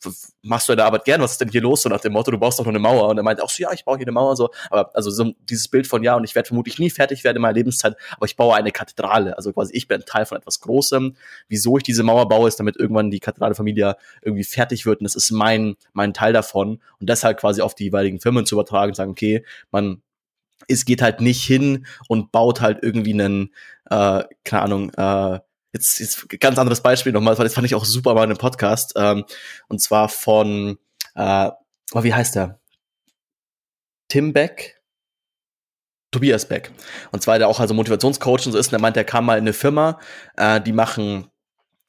machst 0.42 0.68
du 0.68 0.76
deine 0.76 0.86
Arbeit 0.86 1.06
gern, 1.06 1.22
was 1.22 1.34
ist 1.34 1.42
denn 1.42 1.50
hier 1.50 1.62
los? 1.62 1.84
So 1.84 1.90
nach 1.90 2.02
dem 2.02 2.14
Motto, 2.14 2.32
du 2.32 2.40
baust 2.40 2.58
doch 2.58 2.66
nur 2.66 2.72
eine 2.72 2.80
Mauer. 2.80 3.10
Und 3.10 3.18
er 3.18 3.24
meinte 3.24 3.44
auch 3.44 3.52
so, 3.52 3.62
ja, 3.62 3.72
ich 3.72 3.86
baue 3.86 3.98
hier 3.98 4.06
eine 4.06 4.12
Mauer. 4.14 4.36
So, 4.36 4.50
aber 4.72 4.90
also 4.96 5.12
so 5.12 5.34
dieses 5.48 5.68
Bild 5.68 5.86
von, 5.86 6.02
ja, 6.02 6.16
und 6.16 6.24
ich 6.24 6.34
werde 6.34 6.48
vermutlich 6.48 6.80
nie 6.80 6.90
fertig 6.90 7.24
werden 7.24 7.38
in 7.38 7.42
meiner 7.44 7.54
Lebenszeit, 7.54 7.96
aber 8.18 8.26
ich 8.26 8.36
baue 8.36 8.56
eine 8.56 8.72
Kathedrale, 8.72 9.38
also 9.38 9.54
quasi 9.54 9.76
ich 9.76 9.88
bin 9.88 10.02
Teil 10.06 10.26
von 10.26 10.40
etwas 10.40 10.60
Großem. 10.60 11.16
Wieso 11.48 11.78
ich 11.78 11.84
diese 11.84 12.02
Mauer 12.02 12.28
baue, 12.28 12.48
ist, 12.48 12.60
damit 12.60 12.78
irgendwann 12.78 13.12
die 13.12 13.20
Kathedrale 13.20 13.54
Familie 13.54 13.96
irgendwie 14.24 14.44
fertig 14.44 14.88
wird. 14.88 15.02
Und 15.02 15.04
das 15.04 15.16
ist 15.16 15.30
mein, 15.30 15.76
mein 15.94 16.14
Teil 16.14 16.34
davon. 16.34 16.80
Und 17.00 17.10
deshalb 17.10 17.40
quasi 17.40 17.62
auf 17.62 17.76
die 17.76 17.86
jeweiligen 17.86 18.20
Firmen 18.20 18.46
zu 18.46 18.55
übertragen 18.56 18.92
und 18.92 18.96
sagen, 18.96 19.12
okay, 19.12 19.46
man 19.72 20.02
es 20.68 20.86
geht 20.86 21.02
halt 21.02 21.22
nicht 21.22 21.44
hin 21.44 21.86
und 22.08 22.32
baut 22.32 22.62
halt 22.62 22.80
irgendwie 22.82 23.14
einen, 23.14 23.54
äh, 23.90 24.24
keine 24.44 24.62
Ahnung, 24.64 24.90
äh, 24.94 25.40
jetzt, 25.74 26.00
jetzt 26.00 26.30
ganz 26.40 26.58
anderes 26.58 26.82
Beispiel 26.82 27.12
nochmal, 27.12 27.38
weil 27.38 27.46
das 27.46 27.54
fand 27.54 27.66
ich 27.66 27.76
auch 27.76 27.86
super 27.86 28.14
mal 28.14 28.24
in 28.24 28.32
einem 28.32 28.38
Podcast, 28.38 28.94
ähm, 28.96 29.26
und 29.68 29.82
zwar 29.82 30.10
von, 30.10 30.78
äh, 31.16 31.50
oh, 31.94 32.04
wie 32.04 32.14
heißt 32.14 32.36
der? 32.36 32.60
Tim 34.08 34.34
Beck? 34.34 34.82
Tobias 36.12 36.48
Beck. 36.48 36.72
Und 37.12 37.22
zwar 37.22 37.38
der 37.38 37.50
auch 37.50 37.60
also 37.60 37.74
Motivationscoach 37.74 38.46
und 38.46 38.54
so 38.54 38.58
ist, 38.58 38.68
und 38.68 38.74
er 38.74 38.82
meint, 38.82 38.96
der 38.96 39.04
kam 39.04 39.26
mal 39.26 39.38
in 39.38 39.44
eine 39.44 39.54
Firma, 39.54 40.00
äh, 40.38 40.62
die 40.62 40.72
machen 40.72 41.28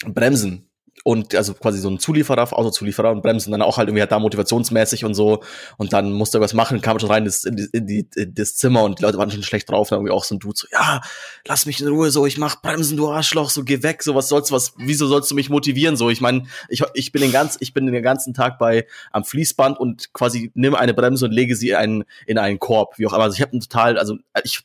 Bremsen 0.05 0.66
und 1.07 1.37
also 1.37 1.55
quasi 1.55 1.79
so 1.79 1.89
ein 1.89 2.01
Zulieferer, 2.01 2.53
Autozulieferer 2.53 3.13
und 3.13 3.23
bremsen 3.23 3.53
dann 3.53 3.63
auch 3.63 3.79
halt 3.79 3.89
irgendwie 3.89 4.01
halt 4.01 4.11
da 4.11 4.19
motivationsmäßig 4.19 5.05
und 5.05 5.15
so. 5.15 5.41
Und 5.77 5.93
dann 5.93 6.11
musste 6.11 6.39
er 6.39 6.41
was 6.41 6.53
machen, 6.53 6.81
kam 6.81 6.99
schon 6.99 7.09
rein 7.09 7.25
in, 7.45 7.57
die, 7.57 7.69
in, 7.73 7.87
die, 7.87 8.09
in 8.17 8.35
das 8.35 8.57
Zimmer 8.57 8.83
und 8.83 8.99
die 8.99 9.05
Leute 9.05 9.17
waren 9.17 9.31
schon 9.31 9.45
schlecht 9.45 9.71
drauf, 9.71 9.89
dann 9.89 9.99
irgendwie 10.01 10.13
auch 10.13 10.25
so 10.25 10.35
ein 10.35 10.41
Dude 10.41 10.59
so, 10.59 10.67
ja, 10.73 11.01
lass 11.47 11.65
mich 11.65 11.81
in 11.81 11.87
Ruhe, 11.87 12.11
so, 12.11 12.27
ich 12.27 12.39
mach 12.39 12.61
Bremsen, 12.61 12.97
du 12.97 13.09
Arschloch, 13.09 13.51
so, 13.51 13.63
geh 13.63 13.85
weg, 13.85 14.03
so, 14.03 14.17
was 14.17 14.29
sollst 14.29 14.51
du, 14.51 14.57
was, 14.57 14.73
wieso 14.79 15.07
sollst 15.07 15.31
du 15.31 15.37
mich 15.37 15.49
motivieren, 15.49 15.97
so, 15.97 16.11
ich 16.11 16.21
meine, 16.21 16.47
ich, 16.69 16.83
ich 16.95 17.13
bin 17.13 17.23
den 17.23 17.31
ganz, 17.31 17.57
ich 17.61 17.73
bin 17.73 17.87
den 17.87 18.03
ganzen 18.03 18.35
Tag 18.35 18.59
bei, 18.59 18.85
am 19.13 19.23
Fließband 19.23 19.79
und 19.79 20.13
quasi 20.13 20.51
nimm 20.55 20.75
eine 20.75 20.93
Bremse 20.93 21.27
und 21.27 21.31
lege 21.31 21.55
sie 21.55 21.69
in 21.69 21.77
einen, 21.77 22.05
in 22.27 22.37
einen 22.37 22.59
Korb, 22.59 22.99
wie 22.99 23.07
auch 23.07 23.13
immer, 23.13 23.23
also 23.23 23.37
ich 23.37 23.43
habe 23.43 23.57
total, 23.61 23.97
also 23.97 24.17
ich 24.43 24.65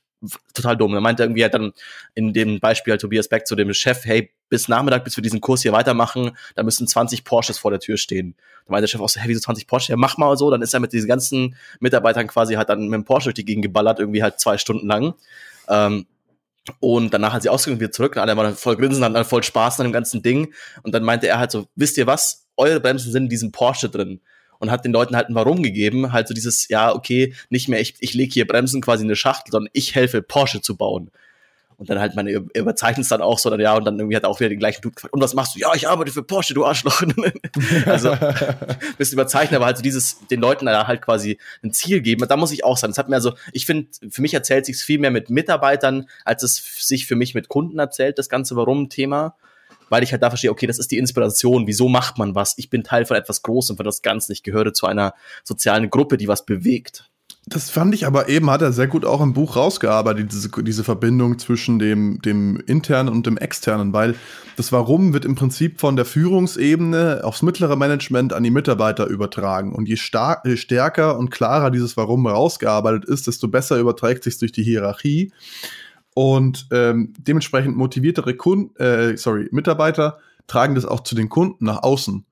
total 0.54 0.78
dumm. 0.78 0.94
Er 0.94 1.02
meinte 1.02 1.24
irgendwie 1.24 1.44
halt 1.44 1.54
dann 1.54 1.74
in 2.14 2.34
dem 2.34 2.60
Beispiel 2.60 2.92
halt 2.92 3.02
Tobias 3.02 3.28
Beck 3.28 3.48
zu 3.48 3.56
dem 3.56 3.74
Chef, 3.74 4.06
hey, 4.06 4.32
bis 4.50 4.68
Nachmittag, 4.68 5.04
bis 5.04 5.16
wir 5.18 5.24
diesen 5.24 5.42
Kurs 5.42 5.62
hier 5.62 5.72
weitermachen, 5.72 6.32
da 6.56 6.64
müssen 6.64 6.88
20 6.88 7.24
Porsches 7.24 7.58
vor 7.58 7.72
der 7.72 7.80
Tür 7.80 7.98
stehen. 7.98 8.36
Da 8.66 8.72
meinte 8.72 8.84
der 8.84 8.88
Chef 8.90 9.02
auch 9.02 9.10
so, 9.10 9.20
hey, 9.20 9.30
wieso 9.30 9.40
20 9.40 9.68
Porsche? 9.68 9.92
Ja, 9.92 9.98
mach 9.98 10.18
mal 10.18 10.36
so. 10.38 10.52
Dann 10.52 10.62
ist 10.62 10.74
er 10.74 10.80
mit 10.80 10.94
diesen 10.94 11.08
ganzen 11.08 11.56
Mitarbeitern 11.80 12.28
quasi 12.28 12.56
halt 12.56 12.70
dann 12.70 12.88
mit 12.88 12.94
dem 12.94 13.06
Porsche 13.06 13.26
durch 13.26 13.36
die 13.36 13.46
Gegend 13.46 13.64
geballert, 13.64 14.00
irgendwie 14.00 14.24
halt 14.24 14.40
zwei 14.40 14.58
Stunden 14.58 14.88
lang. 14.88 15.14
Ähm, 15.68 16.06
und 16.80 17.12
danach 17.14 17.34
hat 17.34 17.42
sie 17.42 17.50
ausgegangen 17.50 17.80
wieder 17.80 17.92
zurück 17.92 18.16
und 18.16 18.22
alle 18.22 18.38
waren 18.38 18.56
voll 18.56 18.78
grinsen, 18.78 19.04
hatten 19.04 19.26
voll 19.26 19.42
Spaß 19.42 19.80
an 19.80 19.88
dem 19.88 19.94
ganzen 19.94 20.22
Ding. 20.22 20.54
Und 20.84 20.94
dann 20.94 21.04
meinte 21.04 21.28
er 21.28 21.40
halt 21.40 21.52
so, 21.52 21.68
wisst 21.76 21.98
ihr 21.98 22.06
was? 22.06 22.46
Eure 22.56 22.80
Bremsen 22.80 23.12
sind 23.12 23.24
in 23.24 23.30
diesem 23.30 23.52
Porsche 23.52 23.90
drin 23.90 24.22
und 24.62 24.70
hat 24.70 24.86
den 24.86 24.94
Leuten 24.94 25.16
halt 25.16 25.28
ein 25.28 25.36
Warum 25.36 25.64
gegeben. 25.64 26.14
Halt 26.14 26.28
so 26.28 26.34
dieses, 26.34 26.68
ja, 26.70 26.94
okay, 26.94 27.34
nicht 27.50 27.68
mehr 27.68 27.82
ich, 27.82 27.96
ich 28.00 28.14
lege 28.14 28.32
hier 28.32 28.48
Bremsen 28.48 28.80
quasi 28.80 29.04
in 29.04 29.10
eine 29.10 29.16
Schachtel, 29.16 29.52
sondern 29.52 29.72
ich 29.74 29.96
helfe 29.96 30.22
Porsche 30.22 30.62
zu 30.62 30.78
bauen. 30.78 31.10
Und 31.78 31.90
dann 31.90 32.00
halt, 32.00 32.16
man 32.16 32.28
überzeichnet 32.28 33.06
es 33.06 33.10
dann 33.10 33.24
auch 33.24 33.40
so, 33.40 33.50
dann, 33.50 33.60
ja, 33.60 33.74
und 33.74 33.86
dann 33.86 33.98
irgendwie 33.98 34.16
hat 34.16 34.22
er 34.22 34.30
auch 34.30 34.40
wieder 34.40 34.50
den 34.50 34.60
gleichen 34.60 34.84
Dude 34.84 34.94
gefragt, 34.94 35.16
und 35.16 35.20
was 35.20 35.34
machst 35.34 35.56
du? 35.56 35.60
Ja, 35.60 35.74
ich 35.74 35.90
arbeite 35.90 36.12
für 36.12 36.22
Porsche, 36.22 36.54
du 36.54 36.64
Arschloch. 36.64 37.02
also, 37.88 38.16
bisschen 39.00 39.14
überzeichnet, 39.14 39.56
aber 39.56 39.66
halt 39.66 39.78
so 39.78 39.84
dieses, 39.84 40.20
den 40.28 40.42
Leuten 40.42 40.68
da 40.68 40.86
halt 40.86 41.02
quasi 41.02 41.40
ein 41.64 41.74
Ziel 41.74 42.02
geben, 42.02 42.24
da 42.28 42.38
muss 42.38 42.52
ich 42.52 42.64
auch 42.64 42.78
sagen, 42.78 42.92
das 42.92 43.00
hat 43.00 43.10
mir 43.10 43.16
also, 43.16 43.34
ich 43.52 43.66
finde, 43.66 43.88
für 44.12 44.22
mich 44.22 44.36
erzählt 44.36 44.68
sich 44.68 44.78
viel 44.78 45.00
mehr 45.00 45.10
mit 45.10 45.32
Mitarbeitern, 45.32 46.08
als 46.24 46.44
es 46.44 46.62
sich 46.88 47.08
für 47.08 47.16
mich 47.16 47.34
mit 47.34 47.50
Kunden 47.50 47.80
erzählt, 47.80 48.20
das 48.20 48.30
ganze 48.30 48.56
Warum-Thema 48.56 49.36
weil 49.92 50.04
ich 50.04 50.14
halt 50.14 50.24
da 50.24 50.30
verstehe, 50.30 50.52
okay, 50.52 50.68
das 50.68 50.80
ist 50.80 50.90
die 50.92 50.98
Inspiration, 50.98 51.68
wieso 51.68 51.90
macht 51.90 52.18
man 52.18 52.34
was? 52.34 52.54
Ich 52.58 52.70
bin 52.70 52.84
Teil 52.84 53.06
von 53.06 53.18
etwas 53.18 53.42
Großem, 53.44 53.76
von 53.76 53.86
das 53.86 54.02
Ganze. 54.02 54.32
Ich 54.32 54.42
gehöre 54.42 54.74
zu 54.74 54.88
einer 54.88 55.14
sozialen 55.44 55.90
Gruppe, 55.90 56.18
die 56.18 56.30
was 56.30 56.46
bewegt. 56.46 57.12
Das 57.48 57.72
fand 57.72 57.94
ich 57.96 58.06
aber 58.06 58.30
eben, 58.30 58.50
hat 58.52 58.62
er 58.62 58.72
sehr 58.72 58.88
gut 58.88 59.04
auch 59.04 59.20
im 59.20 59.34
Buch 59.34 59.56
rausgearbeitet, 59.56 60.32
diese, 60.32 60.50
diese 60.64 60.84
Verbindung 60.84 61.40
zwischen 61.40 61.80
dem, 61.80 62.22
dem 62.22 62.62
internen 62.68 63.10
und 63.10 63.26
dem 63.26 63.38
externen, 63.38 63.94
weil 63.94 64.16
das 64.58 64.72
Warum 64.72 65.12
wird 65.12 65.26
im 65.26 65.36
Prinzip 65.36 65.80
von 65.80 65.96
der 65.96 66.06
Führungsebene 66.06 67.22
aufs 67.24 67.42
mittlere 67.42 67.76
Management 67.76 68.32
an 68.32 68.44
die 68.44 68.52
Mitarbeiter 68.52 69.08
übertragen. 69.08 69.74
Und 69.74 69.90
je, 69.90 69.98
stark, 69.98 70.46
je 70.46 70.56
stärker 70.56 71.18
und 71.18 71.32
klarer 71.32 71.72
dieses 71.72 71.98
Warum 71.98 72.28
rausgearbeitet 72.28 73.06
ist, 73.06 73.28
desto 73.28 73.48
besser 73.48 73.78
überträgt 73.78 74.24
sich 74.24 74.38
durch 74.38 74.52
die 74.52 74.64
Hierarchie. 74.64 75.34
Und 76.14 76.68
ähm, 76.72 77.14
dementsprechend 77.18 77.78
motiviertere 77.78 78.36
Kunden, 78.36 78.76
äh, 78.78 79.16
sorry, 79.18 79.48
Mitarbeiter 79.52 80.20
tragen 80.48 80.76
das 80.76 80.86
auch 80.86 81.02
zu 81.02 81.16
den 81.16 81.30
Kunden 81.30 81.66
nach 81.66 81.84
außen. 81.84 82.26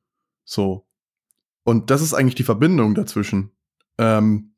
So. 0.43 0.85
Und 1.63 1.89
das 1.89 2.01
ist 2.01 2.13
eigentlich 2.13 2.35
die 2.35 2.43
Verbindung 2.43 2.95
dazwischen. 2.95 3.51
Ähm, 3.97 4.53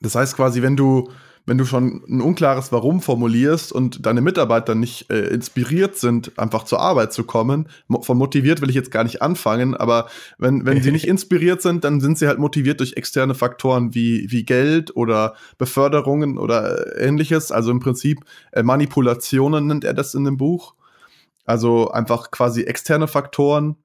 das 0.00 0.14
heißt 0.14 0.36
quasi, 0.36 0.62
wenn 0.62 0.76
du 0.76 1.10
wenn 1.48 1.56
du 1.56 1.64
schon 1.64 2.02
ein 2.06 2.20
unklares 2.20 2.72
Warum 2.72 3.00
formulierst 3.00 3.72
und 3.72 4.04
deine 4.04 4.20
Mitarbeiter 4.20 4.74
nicht 4.74 5.10
äh, 5.10 5.28
inspiriert 5.28 5.96
sind, 5.96 6.38
einfach 6.38 6.64
zur 6.64 6.80
Arbeit 6.80 7.14
zu 7.14 7.24
kommen, 7.24 7.68
von 8.02 8.18
motiviert 8.18 8.60
will 8.60 8.68
ich 8.68 8.76
jetzt 8.76 8.90
gar 8.90 9.02
nicht 9.02 9.22
anfangen, 9.22 9.74
aber 9.74 10.08
wenn, 10.36 10.66
wenn 10.66 10.82
sie 10.82 10.92
nicht 10.92 11.08
inspiriert 11.08 11.62
sind, 11.62 11.84
dann 11.84 12.02
sind 12.02 12.18
sie 12.18 12.26
halt 12.26 12.38
motiviert 12.38 12.80
durch 12.80 12.98
externe 12.98 13.34
Faktoren 13.34 13.94
wie, 13.94 14.30
wie 14.30 14.44
Geld 14.44 14.94
oder 14.94 15.34
Beförderungen 15.56 16.36
oder 16.36 16.98
äh, 16.98 17.06
ähnliches. 17.06 17.50
Also 17.50 17.70
im 17.70 17.80
Prinzip 17.80 18.20
äh, 18.52 18.62
Manipulationen 18.62 19.66
nennt 19.66 19.84
er 19.84 19.94
das 19.94 20.14
in 20.14 20.24
dem 20.24 20.36
Buch. 20.36 20.74
Also 21.46 21.90
einfach 21.90 22.30
quasi 22.30 22.64
externe 22.64 23.08
Faktoren, 23.08 23.76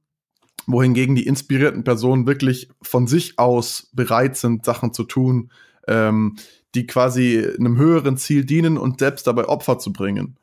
wohingegen 0.68 1.16
die 1.16 1.26
inspirierten 1.26 1.86
Personen 1.86 2.28
wirklich 2.28 2.68
von 2.82 3.08
sich 3.08 3.40
aus 3.40 3.90
bereit 3.94 4.36
sind, 4.36 4.66
Sachen 4.66 4.92
zu 4.92 5.06
tun, 5.06 5.50
ähm, 5.88 6.36
die 6.76 6.88
quasi 6.88 7.46
einem 7.58 7.78
höheren 7.78 8.18
Ziel 8.18 8.46
dienen 8.46 8.78
und 8.78 9.00
selbst 9.00 9.28
dabei 9.28 9.46
Opfer 9.48 9.80
zu 9.80 9.94
bringen. 9.94 10.38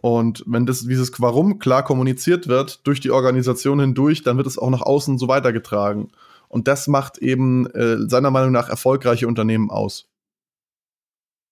Und 0.00 0.42
wenn 0.46 0.66
das, 0.66 0.86
dieses 0.86 1.12
Warum 1.18 1.58
klar 1.58 1.84
kommuniziert 1.84 2.48
wird 2.48 2.86
durch 2.86 3.00
die 3.00 3.10
Organisation 3.10 3.80
hindurch, 3.80 4.22
dann 4.22 4.38
wird 4.38 4.46
es 4.46 4.58
auch 4.58 4.70
nach 4.70 4.82
außen 4.82 5.18
so 5.18 5.28
weitergetragen. 5.28 6.10
Und 6.48 6.68
das 6.68 6.88
macht 6.88 7.18
eben 7.18 7.66
äh, 7.66 7.96
seiner 8.08 8.30
Meinung 8.30 8.52
nach 8.52 8.68
erfolgreiche 8.68 9.28
Unternehmen 9.28 9.70
aus. 9.70 10.06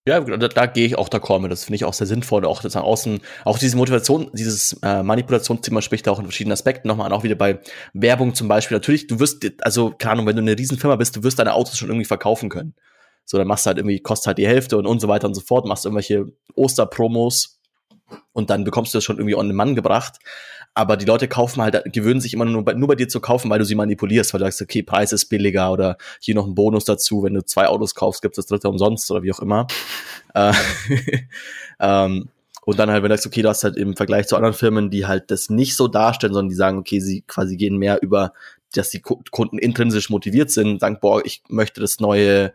Ja, 0.08 0.20
da, 0.20 0.48
da 0.48 0.64
gehe 0.64 0.86
ich 0.86 0.96
auch 0.96 1.10
d'accord 1.10 1.40
mit. 1.40 1.52
Das 1.52 1.64
finde 1.64 1.76
ich 1.76 1.84
auch 1.84 1.92
sehr 1.92 2.06
sinnvoll. 2.06 2.46
Auch 2.46 2.62
das 2.62 2.74
nach 2.74 2.82
außen, 2.82 3.20
auch 3.44 3.58
diese 3.58 3.76
Motivation, 3.76 4.30
dieses 4.32 4.72
äh, 4.82 5.02
Manipulationsthema 5.02 5.82
spricht 5.82 6.06
da 6.06 6.12
auch 6.12 6.18
in 6.18 6.24
verschiedenen 6.24 6.54
Aspekten 6.54 6.88
nochmal 6.88 7.06
an. 7.06 7.12
Auch 7.12 7.24
wieder 7.24 7.34
bei 7.34 7.60
Werbung 7.92 8.34
zum 8.34 8.48
Beispiel. 8.48 8.76
Natürlich, 8.76 9.06
du 9.06 9.20
wirst, 9.20 9.44
also, 9.60 9.90
keine 9.90 10.12
Ahnung, 10.12 10.26
wenn 10.26 10.36
du 10.36 10.42
eine 10.42 10.56
Riesenfirma 10.56 10.96
bist, 10.96 11.16
du 11.16 11.22
wirst 11.24 11.38
deine 11.38 11.52
Autos 11.52 11.76
schon 11.76 11.90
irgendwie 11.90 12.06
verkaufen 12.06 12.48
können. 12.48 12.74
So, 13.30 13.36
dann 13.36 13.46
machst 13.46 13.66
du 13.66 13.68
halt 13.68 13.76
irgendwie, 13.76 14.00
kostet 14.00 14.28
halt 14.28 14.38
die 14.38 14.46
Hälfte 14.46 14.78
und, 14.78 14.86
und 14.86 15.00
so 15.00 15.08
weiter 15.08 15.26
und 15.26 15.34
so 15.34 15.42
fort, 15.42 15.66
machst 15.66 15.84
irgendwelche 15.84 16.32
Osterpromos 16.54 17.60
und 18.32 18.48
dann 18.48 18.64
bekommst 18.64 18.94
du 18.94 18.96
das 18.96 19.04
schon 19.04 19.18
irgendwie 19.18 19.34
on 19.34 19.46
the 19.48 19.52
Mann 19.52 19.74
gebracht. 19.74 20.18
Aber 20.72 20.96
die 20.96 21.04
Leute 21.04 21.28
kaufen 21.28 21.60
halt, 21.60 21.92
gewöhnen 21.92 22.22
sich 22.22 22.32
immer 22.32 22.46
nur 22.46 22.64
bei, 22.64 22.72
nur 22.72 22.88
bei 22.88 22.94
dir 22.94 23.06
zu 23.06 23.20
kaufen, 23.20 23.50
weil 23.50 23.58
du 23.58 23.66
sie 23.66 23.74
manipulierst, 23.74 24.32
weil 24.32 24.38
du 24.38 24.46
sagst, 24.46 24.62
okay, 24.62 24.82
Preis 24.82 25.12
ist 25.12 25.26
billiger 25.26 25.70
oder 25.70 25.98
hier 26.20 26.34
noch 26.34 26.46
ein 26.46 26.54
Bonus 26.54 26.86
dazu, 26.86 27.22
wenn 27.22 27.34
du 27.34 27.44
zwei 27.44 27.66
Autos 27.66 27.94
kaufst, 27.94 28.22
gibt's 28.22 28.36
das 28.36 28.46
dritte 28.46 28.70
umsonst 28.70 29.10
oder 29.10 29.22
wie 29.22 29.32
auch 29.32 29.40
immer. 29.40 29.66
Äh, 30.34 30.52
ähm, 31.80 32.28
und 32.66 32.78
dann 32.78 32.90
halt, 32.90 33.02
wenn 33.02 33.08
du 33.08 33.16
sagst, 33.16 33.26
okay, 33.26 33.40
du 33.40 33.48
hast 33.48 33.64
halt 33.64 33.76
im 33.76 33.96
Vergleich 33.96 34.26
zu 34.26 34.36
anderen 34.36 34.52
Firmen, 34.54 34.90
die 34.90 35.06
halt 35.06 35.30
das 35.30 35.48
nicht 35.48 35.74
so 35.74 35.88
darstellen, 35.88 36.34
sondern 36.34 36.50
die 36.50 36.54
sagen, 36.54 36.76
okay, 36.76 37.00
sie 37.00 37.22
quasi 37.22 37.56
gehen 37.56 37.78
mehr 37.78 38.02
über, 38.02 38.34
dass 38.74 38.90
die 38.90 39.00
Kunden 39.00 39.56
intrinsisch 39.56 40.10
motiviert 40.10 40.50
sind, 40.50 40.80
sagen, 40.80 40.98
boah, 41.00 41.24
ich 41.24 41.42
möchte 41.48 41.80
das 41.80 41.98
neue 41.98 42.52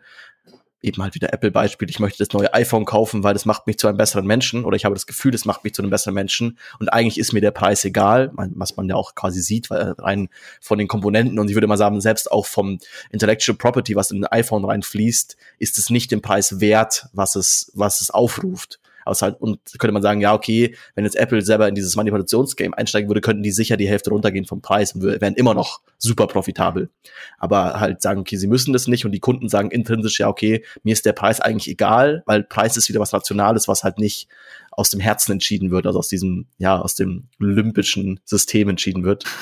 eben 0.84 1.02
halt 1.02 1.14
wieder 1.14 1.32
Apple-Beispiel, 1.32 1.88
ich 1.88 1.98
möchte 1.98 2.24
das 2.24 2.32
neue 2.32 2.52
iPhone 2.54 2.84
kaufen, 2.84 3.24
weil 3.24 3.32
das 3.32 3.46
macht 3.46 3.66
mich 3.66 3.78
zu 3.78 3.88
einem 3.88 3.96
besseren 3.96 4.26
Menschen 4.26 4.64
oder 4.64 4.76
ich 4.76 4.84
habe 4.84 4.94
das 4.94 5.06
Gefühl, 5.06 5.32
das 5.32 5.44
macht 5.44 5.64
mich 5.64 5.74
zu 5.74 5.82
einem 5.82 5.90
besseren 5.90 6.14
Menschen 6.14 6.58
und 6.78 6.92
eigentlich 6.92 7.18
ist 7.18 7.32
mir 7.32 7.40
der 7.40 7.50
Preis 7.50 7.84
egal, 7.84 8.30
was 8.34 8.76
man 8.76 8.88
ja 8.88 8.94
auch 8.94 9.14
quasi 9.14 9.40
sieht, 9.40 9.70
weil 9.70 9.94
rein 9.98 10.28
von 10.60 10.78
den 10.78 10.88
Komponenten 10.88 11.38
und 11.38 11.48
ich 11.48 11.56
würde 11.56 11.66
mal 11.66 11.76
sagen, 11.76 12.00
selbst 12.00 12.30
auch 12.30 12.46
vom 12.46 12.78
Intellectual 13.10 13.56
Property, 13.56 13.96
was 13.96 14.10
in 14.10 14.24
ein 14.24 14.32
iPhone 14.32 14.64
reinfließt, 14.64 15.36
ist 15.58 15.78
es 15.78 15.90
nicht 15.90 16.10
den 16.10 16.22
Preis 16.22 16.60
wert, 16.60 17.06
was 17.12 17.34
es, 17.34 17.72
was 17.74 18.00
es 18.00 18.10
aufruft. 18.10 18.78
Außer, 19.04 19.36
und 19.40 19.58
könnte 19.78 19.92
man 19.92 20.02
sagen, 20.02 20.20
ja, 20.20 20.34
okay, 20.34 20.76
wenn 20.94 21.04
jetzt 21.04 21.16
Apple 21.16 21.42
selber 21.42 21.68
in 21.68 21.74
dieses 21.74 21.96
Manipulationsgame 21.96 22.76
einsteigen 22.76 23.08
würde, 23.08 23.20
könnten 23.20 23.42
die 23.42 23.50
sicher 23.50 23.76
die 23.76 23.88
Hälfte 23.88 24.10
runtergehen 24.10 24.44
vom 24.44 24.60
Preis 24.60 24.92
und 24.92 25.02
wären 25.02 25.34
immer 25.34 25.54
noch 25.54 25.80
super 25.98 26.26
profitabel. 26.26 26.90
Aber 27.38 27.80
halt 27.80 28.02
sagen, 28.02 28.20
okay, 28.20 28.36
sie 28.36 28.46
müssen 28.46 28.72
das 28.72 28.88
nicht 28.88 29.04
und 29.04 29.12
die 29.12 29.20
Kunden 29.20 29.48
sagen 29.48 29.70
intrinsisch, 29.70 30.20
ja, 30.20 30.28
okay, 30.28 30.64
mir 30.82 30.92
ist 30.92 31.06
der 31.06 31.12
Preis 31.12 31.40
eigentlich 31.40 31.68
egal, 31.68 32.22
weil 32.26 32.42
Preis 32.42 32.76
ist 32.76 32.88
wieder 32.88 33.00
was 33.00 33.12
Rationales, 33.12 33.68
was 33.68 33.84
halt 33.84 33.98
nicht 33.98 34.28
aus 34.70 34.90
dem 34.90 35.00
Herzen 35.00 35.32
entschieden 35.32 35.70
wird, 35.70 35.86
also 35.86 35.98
aus 35.98 36.08
diesem, 36.08 36.46
ja, 36.58 36.80
aus 36.80 36.94
dem 36.94 37.28
olympischen 37.40 38.20
System 38.24 38.68
entschieden 38.68 39.04
wird. 39.04 39.24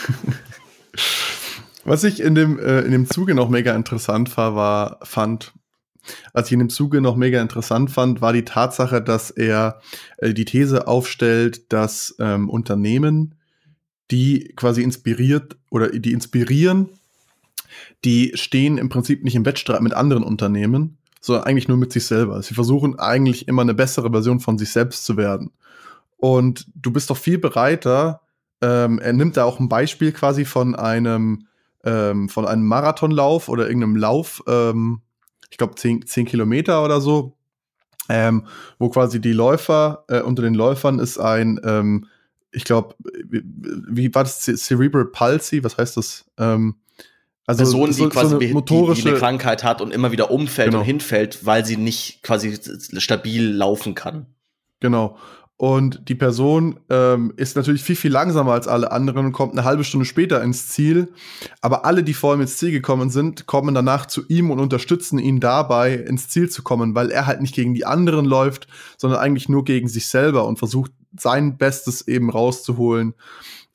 Was 1.84 2.04
ich 2.04 2.20
in 2.20 2.34
dem, 2.34 2.58
äh, 2.58 2.80
in 2.80 2.92
dem 2.92 3.08
Zuge 3.08 3.34
noch 3.34 3.48
mega 3.48 3.74
interessant 3.74 4.36
war, 4.36 4.54
war, 4.54 5.00
fand, 5.02 5.52
was 6.32 6.46
ich 6.46 6.52
in 6.52 6.58
dem 6.58 6.70
Zuge 6.70 7.00
noch 7.00 7.16
mega 7.16 7.40
interessant 7.40 7.90
fand, 7.90 8.20
war 8.20 8.32
die 8.32 8.44
Tatsache, 8.44 9.02
dass 9.02 9.30
er 9.30 9.80
äh, 10.18 10.34
die 10.34 10.44
These 10.44 10.86
aufstellt, 10.86 11.72
dass 11.72 12.14
ähm, 12.18 12.48
Unternehmen, 12.48 13.34
die 14.10 14.52
quasi 14.56 14.82
inspiriert 14.82 15.56
oder 15.70 15.88
die 15.88 16.12
inspirieren, 16.12 16.88
die 18.04 18.32
stehen 18.34 18.78
im 18.78 18.88
Prinzip 18.88 19.24
nicht 19.24 19.34
im 19.34 19.46
Wettstreit 19.46 19.80
mit 19.80 19.94
anderen 19.94 20.22
Unternehmen, 20.22 20.98
sondern 21.20 21.44
eigentlich 21.44 21.68
nur 21.68 21.76
mit 21.76 21.92
sich 21.92 22.04
selber. 22.04 22.42
Sie 22.42 22.54
versuchen 22.54 22.98
eigentlich 22.98 23.48
immer 23.48 23.62
eine 23.62 23.74
bessere 23.74 24.10
Version 24.10 24.40
von 24.40 24.58
sich 24.58 24.70
selbst 24.72 25.04
zu 25.04 25.16
werden. 25.16 25.52
Und 26.16 26.66
du 26.74 26.90
bist 26.92 27.10
doch 27.10 27.16
viel 27.16 27.38
bereiter. 27.38 28.20
Ähm, 28.60 28.98
er 28.98 29.12
nimmt 29.12 29.36
da 29.36 29.44
auch 29.44 29.60
ein 29.60 29.68
Beispiel 29.68 30.12
quasi 30.12 30.44
von 30.44 30.74
einem 30.74 31.46
ähm, 31.84 32.28
von 32.28 32.46
einem 32.46 32.66
Marathonlauf 32.66 33.48
oder 33.48 33.66
irgendeinem 33.66 33.96
Lauf, 33.96 34.42
ähm, 34.46 35.00
ich 35.52 35.58
glaube, 35.58 35.74
zehn, 35.74 36.04
zehn 36.06 36.24
Kilometer 36.24 36.82
oder 36.82 37.02
so, 37.02 37.36
ähm, 38.08 38.46
wo 38.78 38.88
quasi 38.88 39.20
die 39.20 39.34
Läufer, 39.34 40.04
äh, 40.08 40.20
unter 40.20 40.42
den 40.42 40.54
Läufern 40.54 40.98
ist 40.98 41.18
ein, 41.18 41.60
ähm, 41.62 42.06
ich 42.52 42.64
glaube, 42.64 42.94
wie, 43.28 43.42
wie, 43.44 44.14
war 44.14 44.24
das, 44.24 44.40
Cerebral 44.40 45.04
Palsy, 45.04 45.62
was 45.62 45.76
heißt 45.76 45.98
das? 45.98 46.24
Ähm, 46.38 46.76
also 47.46 47.64
Person, 47.64 47.86
die 47.88 47.92
so, 47.92 48.08
quasi 48.08 48.30
so 48.30 48.38
eine, 48.38 48.52
motorische, 48.52 49.02
die, 49.02 49.02
die 49.02 49.08
eine 49.10 49.18
Krankheit 49.18 49.62
hat 49.62 49.82
und 49.82 49.92
immer 49.92 50.10
wieder 50.10 50.30
umfällt 50.30 50.70
genau. 50.70 50.80
und 50.80 50.86
hinfällt, 50.86 51.44
weil 51.44 51.66
sie 51.66 51.76
nicht 51.76 52.22
quasi 52.22 52.58
stabil 52.98 53.52
laufen 53.52 53.94
kann. 53.94 54.26
Genau. 54.80 55.18
Und 55.62 56.08
die 56.08 56.16
Person 56.16 56.80
ähm, 56.90 57.32
ist 57.36 57.54
natürlich 57.54 57.84
viel, 57.84 57.94
viel 57.94 58.10
langsamer 58.10 58.50
als 58.50 58.66
alle 58.66 58.90
anderen 58.90 59.26
und 59.26 59.32
kommt 59.32 59.52
eine 59.52 59.62
halbe 59.62 59.84
Stunde 59.84 60.04
später 60.04 60.42
ins 60.42 60.66
Ziel. 60.66 61.12
Aber 61.60 61.84
alle, 61.84 62.02
die 62.02 62.14
vor 62.14 62.34
ihm 62.34 62.40
ins 62.40 62.56
Ziel 62.56 62.72
gekommen 62.72 63.10
sind, 63.10 63.46
kommen 63.46 63.72
danach 63.72 64.06
zu 64.06 64.26
ihm 64.26 64.50
und 64.50 64.58
unterstützen 64.58 65.20
ihn 65.20 65.38
dabei, 65.38 65.94
ins 65.94 66.28
Ziel 66.28 66.50
zu 66.50 66.64
kommen, 66.64 66.96
weil 66.96 67.12
er 67.12 67.28
halt 67.28 67.40
nicht 67.40 67.54
gegen 67.54 67.74
die 67.74 67.86
anderen 67.86 68.24
läuft, 68.24 68.66
sondern 68.96 69.20
eigentlich 69.20 69.48
nur 69.48 69.64
gegen 69.64 69.86
sich 69.86 70.08
selber 70.08 70.46
und 70.46 70.58
versucht, 70.58 70.90
sein 71.16 71.58
Bestes 71.58 72.08
eben 72.08 72.28
rauszuholen. 72.28 73.14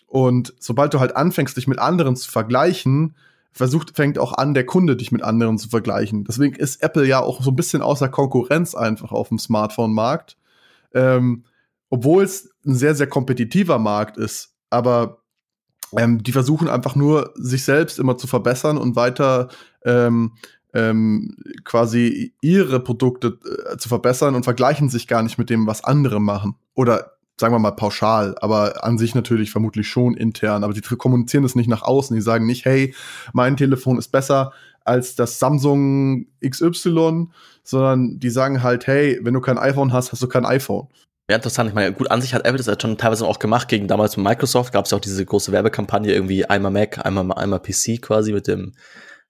Und 0.08 0.56
sobald 0.60 0.94
du 0.94 1.00
halt 1.00 1.16
anfängst, 1.16 1.56
dich 1.56 1.68
mit 1.68 1.80
anderen 1.80 2.18
zu 2.18 2.30
vergleichen, 2.30 3.16
versucht, 3.54 3.96
fängt 3.96 4.20
auch 4.20 4.34
an, 4.34 4.54
der 4.54 4.66
Kunde 4.66 4.98
dich 4.98 5.14
mit 5.14 5.24
anderen 5.24 5.58
zu 5.58 5.70
vergleichen. 5.70 6.26
Deswegen 6.26 6.54
ist 6.54 6.84
Apple 6.84 7.08
ja 7.08 7.22
auch 7.22 7.42
so 7.42 7.52
ein 7.52 7.56
bisschen 7.56 7.82
außer 7.82 8.10
Konkurrenz 8.10 8.76
einfach 8.76 9.14
auf 9.14 9.30
dem 9.30 9.40
Smartphone-Markt. 9.40 10.36
Ähm, 10.94 11.46
obwohl 11.90 12.24
es 12.24 12.50
ein 12.66 12.76
sehr, 12.76 12.96
sehr 12.96 13.08
kompetitiver 13.08 13.80
Markt 13.80 14.18
ist, 14.18 14.56
aber 14.70 15.24
ähm, 15.96 16.22
die 16.22 16.32
versuchen 16.32 16.68
einfach 16.68 16.96
nur, 16.96 17.34
sich 17.36 17.64
selbst 17.64 18.00
immer 18.00 18.18
zu 18.18 18.28
verbessern 18.28 18.78
und 18.78 18.96
weiter 18.96 19.50
ähm, 19.86 20.34
ähm, 20.74 21.36
quasi 21.64 22.34
ihre 22.42 22.80
Produkte 22.82 23.40
äh, 23.72 23.78
zu 23.78 23.88
verbessern 23.90 24.36
und 24.36 24.44
vergleichen 24.44 24.90
sich 24.90 25.08
gar 25.08 25.24
nicht 25.24 25.38
mit 25.38 25.50
dem, 25.50 25.66
was 25.66 25.84
andere 25.84 26.20
machen. 26.20 26.56
Oder 26.76 27.14
sagen 27.40 27.54
wir 27.54 27.60
mal 27.60 27.72
pauschal, 27.72 28.36
aber 28.42 28.84
an 28.84 28.98
sich 28.98 29.16
natürlich 29.16 29.52
vermutlich 29.52 29.88
schon 29.88 30.16
intern. 30.16 30.64
Aber 30.64 30.74
die 30.74 30.82
kommunizieren 30.82 31.44
das 31.44 31.56
nicht 31.56 31.70
nach 31.70 31.84
außen. 31.84 32.16
Die 32.16 32.22
sagen 32.22 32.46
nicht, 32.46 32.66
hey, 32.66 32.94
mein 33.32 33.56
Telefon 33.58 33.98
ist 33.98 34.10
besser 34.10 34.52
als 34.84 35.16
das 35.16 35.40
Samsung 35.40 36.28
XY, 36.48 37.28
sondern 37.64 38.20
die 38.20 38.30
sagen 38.30 38.64
halt, 38.64 38.88
hey, 38.88 39.20
wenn 39.22 39.34
du 39.34 39.42
kein 39.42 39.58
iPhone 39.58 39.94
hast, 39.94 40.12
hast 40.12 40.24
du 40.24 40.28
kein 40.28 40.46
iPhone. 40.46 40.88
Ja, 41.30 41.36
interessant. 41.36 41.70
Ich 41.70 41.76
meine, 41.76 41.92
gut, 41.92 42.10
an 42.10 42.22
sich 42.22 42.34
hat 42.34 42.46
Apple 42.46 42.58
das 42.58 42.68
ja 42.68 42.76
schon 42.82 42.98
teilweise 42.98 43.28
auch 43.28 43.40
gemacht. 43.40 43.68
Gegen 43.68 43.88
damals 43.88 44.16
mit 44.16 44.26
Microsoft 44.26 44.72
gab 44.72 44.86
es 44.86 44.92
ja 44.92 44.98
auch 44.98 45.02
diese 45.02 45.26
große 45.26 45.52
Werbekampagne, 45.52 46.14
irgendwie 46.14 46.46
einmal 46.46 46.72
Mac, 46.72 47.06
einmal, 47.06 47.30
einmal 47.38 47.60
PC 47.60 48.02
quasi 48.02 48.32
mit 48.32 48.48
dem 48.48 48.74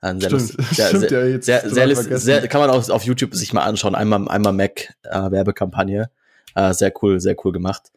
äh, 0.02 0.14
sehr, 0.20 0.30
Stimmt, 0.30 0.42
sehr, 0.76 0.88
stimmt 0.88 1.10
sehr, 1.10 1.20
ja 1.20 1.26
jetzt 1.26 1.46
sehr, 1.46 1.70
sehr, 1.70 2.18
sehr, 2.20 2.48
kann 2.48 2.62
man 2.62 2.70
auch 2.70 2.88
auf 2.90 3.04
YouTube 3.04 3.34
sich 3.34 3.52
mal 3.52 3.64
anschauen. 3.64 3.96
Einmal, 3.96 4.28
einmal 4.28 4.54
Mac 4.54 4.94
äh, 5.04 5.32
Werbekampagne. 5.32 6.12
Äh, 6.54 6.74
sehr 6.74 6.94
cool, 7.02 7.20
sehr 7.20 7.36
cool 7.44 7.52
gemacht. 7.52 7.92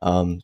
Ähm, 0.00 0.42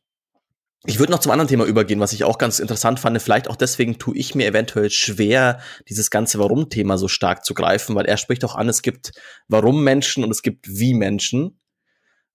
ich 0.84 0.98
würde 0.98 1.12
noch 1.12 1.18
zum 1.18 1.32
anderen 1.32 1.48
Thema 1.48 1.64
übergehen, 1.64 2.00
was 2.00 2.12
ich 2.12 2.24
auch 2.24 2.38
ganz 2.38 2.58
interessant 2.58 3.00
fand. 3.00 3.20
Vielleicht 3.20 3.48
auch 3.48 3.56
deswegen 3.56 3.98
tue 3.98 4.16
ich 4.16 4.34
mir 4.34 4.46
eventuell 4.46 4.90
schwer, 4.90 5.60
dieses 5.88 6.10
ganze 6.10 6.38
Warum-Thema 6.38 6.98
so 6.98 7.08
stark 7.08 7.44
zu 7.44 7.54
greifen, 7.54 7.96
weil 7.96 8.06
er 8.06 8.16
spricht 8.16 8.44
auch 8.44 8.54
an, 8.54 8.68
es 8.68 8.82
gibt 8.82 9.12
Warum-Menschen 9.48 10.22
und 10.22 10.30
es 10.30 10.42
gibt 10.42 10.68
Wie-Menschen. 10.68 11.58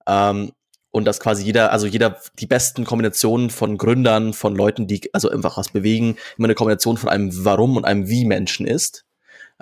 Ähm, 0.07 0.51
und 0.91 1.05
dass 1.05 1.19
quasi 1.19 1.43
jeder, 1.43 1.71
also 1.71 1.87
jeder 1.87 2.17
die 2.39 2.47
besten 2.47 2.85
Kombinationen 2.85 3.49
von 3.49 3.77
Gründern, 3.77 4.33
von 4.33 4.55
Leuten, 4.55 4.87
die 4.87 5.09
also 5.13 5.29
einfach 5.29 5.57
was 5.57 5.69
bewegen, 5.69 6.17
immer 6.37 6.47
eine 6.47 6.55
Kombination 6.55 6.97
von 6.97 7.09
einem 7.09 7.31
Warum 7.45 7.77
und 7.77 7.85
einem 7.85 8.07
Wie-Menschen 8.07 8.67
ist. 8.67 9.05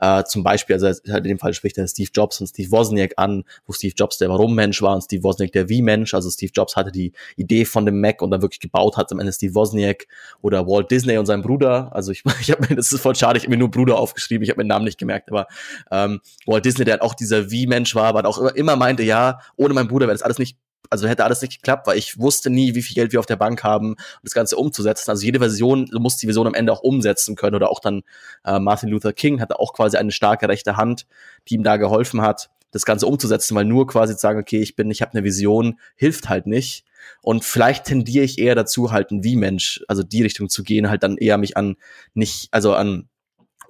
Äh, 0.01 0.23
zum 0.23 0.43
Beispiel, 0.43 0.75
also 0.75 0.87
in 0.87 1.23
dem 1.23 1.39
Fall 1.39 1.53
spricht 1.53 1.77
er 1.77 1.87
Steve 1.87 2.09
Jobs 2.13 2.39
und 2.39 2.47
Steve 2.47 2.71
Wozniak 2.71 3.13
an, 3.17 3.43
wo 3.65 3.73
Steve 3.73 3.93
Jobs 3.95 4.17
der 4.17 4.29
Warum-Mensch 4.29 4.81
war 4.81 4.95
und 4.95 5.01
Steve 5.01 5.23
Wozniak 5.23 5.51
der 5.51 5.67
Wie-Mensch. 5.67 6.13
Also 6.13 6.29
Steve 6.29 6.51
Jobs 6.55 6.77
hatte 6.77 6.91
die 6.91 7.11
Idee 7.35 7.65
von 7.65 7.85
dem 7.85 7.99
Mac 7.99 8.21
und 8.21 8.31
dann 8.31 8.41
wirklich 8.41 8.61
gebaut 8.61 8.95
hat 8.95 9.11
am 9.11 9.19
Ende 9.19 9.33
Steve 9.33 9.53
Wozniak 9.55 10.07
oder 10.41 10.65
Walt 10.67 10.89
Disney 10.89 11.17
und 11.17 11.25
sein 11.25 11.41
Bruder. 11.41 11.93
Also 11.93 12.13
ich, 12.13 12.23
ich 12.41 12.49
habe 12.51 12.65
mir, 12.69 12.75
das 12.77 12.91
ist 12.93 13.01
voll 13.01 13.15
schade, 13.15 13.37
ich 13.37 13.43
habe 13.43 13.51
mir 13.51 13.57
nur 13.57 13.71
Bruder 13.71 13.97
aufgeschrieben, 13.97 14.43
ich 14.43 14.49
habe 14.49 14.59
meinen 14.59 14.67
Namen 14.67 14.85
nicht 14.85 14.97
gemerkt, 14.97 15.29
aber 15.29 15.47
ähm, 15.91 16.21
Walt 16.45 16.63
Disney, 16.63 16.85
der 16.85 16.93
halt 16.93 17.01
auch 17.01 17.13
dieser 17.13 17.51
Wie-Mensch 17.51 17.93
war, 17.93 18.05
aber 18.05 18.25
auch 18.25 18.37
immer, 18.37 18.55
immer 18.55 18.75
meinte, 18.77 19.03
ja, 19.03 19.41
ohne 19.57 19.73
meinen 19.73 19.89
Bruder 19.89 20.07
wäre 20.07 20.15
das 20.15 20.23
alles 20.23 20.39
nicht 20.39 20.57
also 20.89 21.07
hätte 21.07 21.23
alles 21.23 21.41
nicht 21.41 21.57
geklappt, 21.57 21.87
weil 21.87 21.97
ich 21.97 22.19
wusste 22.19 22.49
nie, 22.49 22.75
wie 22.75 22.81
viel 22.81 22.95
Geld 22.95 23.11
wir 23.11 23.19
auf 23.19 23.25
der 23.25 23.35
Bank 23.35 23.63
haben, 23.63 23.91
um 23.91 24.23
das 24.23 24.33
Ganze 24.33 24.57
umzusetzen. 24.57 25.11
Also 25.11 25.23
jede 25.23 25.39
Version, 25.39 25.85
du 25.85 25.99
musst 25.99 26.21
die 26.21 26.25
Version 26.25 26.47
am 26.47 26.53
Ende 26.53 26.73
auch 26.73 26.81
umsetzen 26.81 27.35
können. 27.35 27.55
Oder 27.55 27.69
auch 27.69 27.79
dann 27.79 28.01
äh, 28.43 28.59
Martin 28.59 28.89
Luther 28.89 29.13
King 29.13 29.39
hatte 29.39 29.59
auch 29.59 29.73
quasi 29.73 29.97
eine 29.97 30.11
starke 30.11 30.47
rechte 30.49 30.77
Hand, 30.77 31.05
die 31.47 31.55
ihm 31.55 31.63
da 31.63 31.77
geholfen 31.77 32.21
hat, 32.21 32.49
das 32.71 32.85
Ganze 32.85 33.07
umzusetzen, 33.07 33.55
weil 33.55 33.65
nur 33.65 33.87
quasi 33.87 34.13
zu 34.15 34.21
sagen, 34.21 34.39
okay, 34.39 34.61
ich 34.61 34.75
bin, 34.75 34.89
ich 34.91 35.01
habe 35.01 35.13
eine 35.13 35.23
Vision, 35.23 35.79
hilft 35.95 36.29
halt 36.29 36.47
nicht. 36.47 36.85
Und 37.21 37.43
vielleicht 37.43 37.85
tendiere 37.85 38.25
ich 38.25 38.39
eher 38.39 38.55
dazu, 38.55 38.91
halt 38.91 39.11
ein 39.11 39.23
Wie-Mensch, 39.23 39.83
also 39.87 40.03
die 40.03 40.21
Richtung 40.21 40.49
zu 40.49 40.63
gehen, 40.63 40.89
halt 40.89 41.03
dann 41.03 41.17
eher 41.17 41.37
mich 41.37 41.57
an 41.57 41.75
nicht, 42.13 42.49
also 42.51 42.73
an 42.73 43.09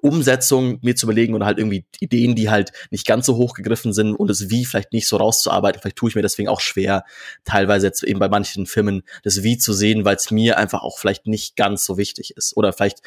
Umsetzung 0.01 0.79
mir 0.81 0.95
zu 0.95 1.05
überlegen 1.05 1.33
oder 1.33 1.45
halt 1.45 1.57
irgendwie 1.57 1.85
Ideen, 1.99 2.35
die 2.35 2.49
halt 2.49 2.71
nicht 2.91 3.05
ganz 3.05 3.25
so 3.25 3.37
hoch 3.37 3.53
gegriffen 3.53 3.93
sind 3.93 4.15
und 4.15 4.29
das 4.29 4.49
Wie 4.49 4.65
vielleicht 4.65 4.93
nicht 4.93 5.07
so 5.07 5.17
rauszuarbeiten. 5.17 5.81
Vielleicht 5.81 5.97
tue 5.97 6.09
ich 6.09 6.15
mir 6.15 6.21
deswegen 6.21 6.49
auch 6.49 6.61
schwer, 6.61 7.03
teilweise 7.43 7.87
jetzt 7.87 8.03
eben 8.03 8.19
bei 8.19 8.29
manchen 8.29 8.65
Filmen 8.65 9.03
das 9.23 9.43
Wie 9.43 9.57
zu 9.57 9.73
sehen, 9.73 10.05
weil 10.05 10.15
es 10.15 10.31
mir 10.31 10.57
einfach 10.57 10.83
auch 10.83 10.99
vielleicht 10.99 11.27
nicht 11.27 11.55
ganz 11.55 11.85
so 11.85 11.97
wichtig 11.97 12.35
ist. 12.35 12.55
Oder 12.57 12.73
vielleicht 12.73 12.99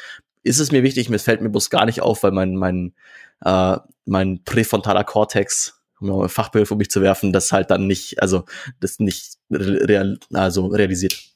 ist 0.43 0.59
es 0.59 0.71
mir 0.71 0.83
wichtig, 0.83 1.09
mir 1.09 1.19
fällt 1.19 1.41
mir 1.41 1.49
bloß 1.49 1.69
gar 1.69 1.85
nicht 1.85 2.01
auf, 2.01 2.23
weil 2.23 2.31
mein, 2.31 2.55
mein, 2.55 2.93
äh, 3.43 3.77
mein 4.05 4.43
präfrontaler 4.43 5.03
Cortex 5.03 5.79
um 6.03 6.07
noch 6.07 6.23
ein 6.23 6.29
Fachbegriff 6.29 6.71
um 6.71 6.77
mich 6.77 6.91
zu 6.91 7.01
werfen, 7.01 7.31
das 7.31 7.51
halt 7.51 7.71
dann 7.71 7.87
nicht, 7.87 8.21
also 8.21 8.43
das 8.79 8.99
nicht 8.99 9.35
real, 9.49 10.19
also 10.33 10.67
realisiert. 10.67 11.32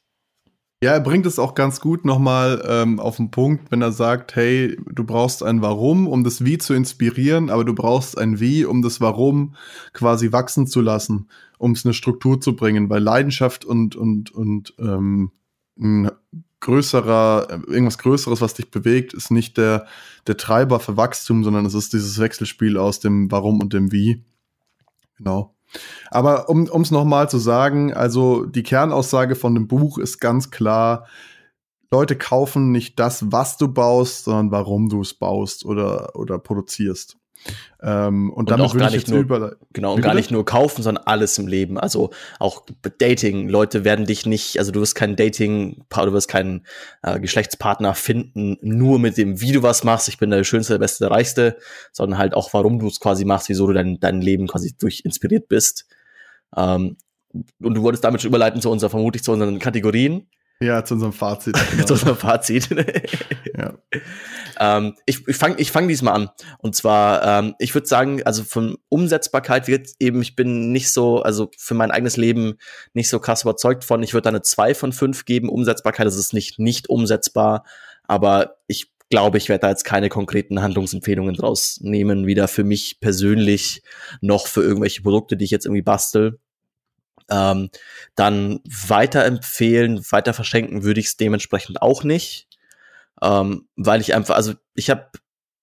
Ja, 0.83 0.91
er 0.91 0.99
bringt 0.99 1.25
es 1.25 1.39
auch 1.39 1.55
ganz 1.55 1.79
gut 1.79 2.05
nochmal 2.05 2.63
ähm, 2.67 2.99
auf 2.99 3.17
den 3.17 3.31
Punkt, 3.31 3.71
wenn 3.71 3.81
er 3.81 3.91
sagt, 3.91 4.35
hey, 4.35 4.77
du 4.85 5.03
brauchst 5.03 5.41
ein 5.41 5.63
Warum, 5.63 6.07
um 6.07 6.23
das 6.23 6.45
Wie 6.45 6.59
zu 6.59 6.75
inspirieren, 6.75 7.49
aber 7.49 7.65
du 7.65 7.73
brauchst 7.73 8.15
ein 8.15 8.39
Wie, 8.39 8.63
um 8.63 8.83
das 8.83 9.01
Warum 9.01 9.55
quasi 9.93 10.31
wachsen 10.31 10.67
zu 10.67 10.81
lassen, 10.81 11.29
um 11.57 11.71
es 11.71 11.83
eine 11.83 11.95
Struktur 11.95 12.39
zu 12.39 12.55
bringen, 12.55 12.91
weil 12.91 13.01
Leidenschaft 13.01 13.65
und, 13.65 13.95
und, 13.95 14.29
und 14.29 14.75
ähm, 14.77 15.31
ein 15.79 16.11
größerer, 16.59 17.63
irgendwas 17.67 17.97
Größeres, 17.97 18.41
was 18.41 18.53
dich 18.53 18.69
bewegt, 18.69 19.15
ist 19.15 19.31
nicht 19.31 19.57
der, 19.57 19.87
der 20.27 20.37
Treiber 20.37 20.79
für 20.79 20.95
Wachstum, 20.95 21.43
sondern 21.43 21.65
es 21.65 21.73
ist 21.73 21.93
dieses 21.93 22.19
Wechselspiel 22.19 22.77
aus 22.77 22.99
dem 22.99 23.31
Warum 23.31 23.61
und 23.61 23.73
dem 23.73 23.91
Wie. 23.91 24.23
Genau. 25.17 25.56
Aber 26.11 26.49
um 26.49 26.81
es 26.81 26.91
nochmal 26.91 27.29
zu 27.29 27.37
sagen, 27.37 27.93
also 27.93 28.45
die 28.45 28.63
Kernaussage 28.63 29.35
von 29.35 29.53
dem 29.53 29.67
Buch 29.67 29.97
ist 29.97 30.19
ganz 30.19 30.51
klar, 30.51 31.07
Leute 31.91 32.17
kaufen 32.17 32.71
nicht 32.71 32.99
das, 32.99 33.31
was 33.31 33.57
du 33.57 33.69
baust, 33.69 34.25
sondern 34.25 34.51
warum 34.51 34.89
du 34.89 35.01
es 35.01 35.13
baust 35.13 35.65
oder, 35.65 36.15
oder 36.15 36.37
produzierst. 36.37 37.17
Ähm, 37.81 38.31
und, 38.31 38.37
und 38.37 38.51
damit 38.51 38.73
würde 38.73 38.87
ich 38.87 38.93
jetzt 38.93 39.07
nur, 39.09 39.57
genau 39.71 39.93
und 39.93 40.01
gar 40.01 40.15
nicht 40.15 40.31
nur 40.31 40.45
kaufen, 40.45 40.81
sondern 40.81 41.03
alles 41.05 41.37
im 41.37 41.47
Leben. 41.47 41.77
Also 41.77 42.09
auch 42.39 42.65
Dating. 42.97 43.49
Leute 43.49 43.83
werden 43.85 44.05
dich 44.05 44.25
nicht, 44.25 44.57
also 44.57 44.71
du 44.71 44.81
wirst 44.81 44.95
keinen 44.95 45.15
Dating, 45.15 45.83
du 45.89 46.13
wirst 46.13 46.27
keinen 46.27 46.65
äh, 47.03 47.19
Geschlechtspartner 47.19 47.93
finden, 47.93 48.57
nur 48.61 48.99
mit 48.99 49.17
dem, 49.17 49.41
wie 49.41 49.51
du 49.51 49.61
was 49.61 49.83
machst. 49.83 50.07
Ich 50.07 50.17
bin 50.17 50.31
der 50.31 50.43
Schönste, 50.43 50.73
der 50.73 50.79
Beste, 50.79 51.03
der 51.05 51.11
Reichste, 51.11 51.57
sondern 51.91 52.17
halt 52.17 52.33
auch, 52.33 52.53
warum 52.53 52.79
du 52.79 52.87
es 52.87 52.99
quasi 52.99 53.25
machst, 53.25 53.49
wieso 53.49 53.67
du 53.67 53.73
dein, 53.73 53.99
dein 53.99 54.21
Leben 54.21 54.47
quasi 54.47 54.75
durch 54.77 55.01
inspiriert 55.05 55.47
bist. 55.47 55.85
Ähm, 56.55 56.97
und 57.61 57.75
du 57.75 57.83
wolltest 57.83 58.03
damit 58.03 58.21
schon 58.21 58.29
überleiten 58.29 58.61
zu 58.61 58.71
unserer, 58.71 58.89
vermutlich 58.89 59.23
zu 59.23 59.31
unseren 59.31 59.59
Kategorien. 59.59 60.27
Ja, 60.59 60.83
zu 60.83 60.95
unserem 60.95 61.13
Fazit. 61.13 61.55
Genau. 61.71 61.83
zu 61.85 61.93
unserem 61.93 62.15
Fazit. 62.15 62.69
ja. 63.55 63.73
ähm, 64.59 64.95
ich 65.05 65.27
ich 65.27 65.35
fange 65.35 65.55
ich 65.57 65.71
fang 65.71 65.87
diesmal 65.87 66.13
an. 66.13 66.29
Und 66.59 66.75
zwar, 66.75 67.23
ähm, 67.23 67.55
ich 67.59 67.73
würde 67.73 67.87
sagen, 67.87 68.23
also 68.23 68.43
von 68.43 68.77
Umsetzbarkeit 68.89 69.67
wird 69.67 69.89
eben, 69.99 70.21
ich 70.21 70.35
bin 70.35 70.71
nicht 70.71 70.91
so, 70.91 71.21
also 71.21 71.51
für 71.57 71.73
mein 71.73 71.91
eigenes 71.91 72.17
Leben 72.17 72.57
nicht 72.93 73.09
so 73.09 73.19
krass 73.19 73.43
überzeugt 73.43 73.83
von. 73.83 74.03
Ich 74.03 74.13
würde 74.13 74.23
da 74.23 74.29
eine 74.29 74.41
2 74.41 74.75
von 74.75 74.93
5 74.93 75.25
geben. 75.25 75.49
Umsetzbarkeit, 75.49 76.07
das 76.07 76.17
ist 76.17 76.33
nicht 76.33 76.59
nicht 76.59 76.89
umsetzbar. 76.89 77.65
Aber 78.03 78.57
ich 78.67 78.91
glaube, 79.09 79.37
ich 79.37 79.49
werde 79.49 79.61
da 79.61 79.69
jetzt 79.69 79.85
keine 79.85 80.09
konkreten 80.09 80.61
Handlungsempfehlungen 80.61 81.35
draus 81.35 81.79
nehmen, 81.81 82.25
weder 82.25 82.47
für 82.47 82.63
mich 82.63 82.99
persönlich 82.99 83.81
noch 84.21 84.47
für 84.47 84.63
irgendwelche 84.63 85.01
Produkte, 85.01 85.37
die 85.37 85.45
ich 85.45 85.51
jetzt 85.51 85.65
irgendwie 85.65 85.81
bastel. 85.81 86.39
Ähm, 87.29 87.69
dann 88.15 88.59
weiterempfehlen, 88.65 89.99
weiter 90.11 90.33
verschenken 90.33 90.83
würde 90.83 90.99
ich 90.99 91.07
es 91.07 91.17
dementsprechend 91.17 91.81
auch 91.81 92.03
nicht, 92.03 92.46
ähm, 93.21 93.67
weil 93.75 94.01
ich 94.01 94.13
einfach, 94.13 94.35
also 94.35 94.53
ich 94.75 94.89
habe 94.89 95.09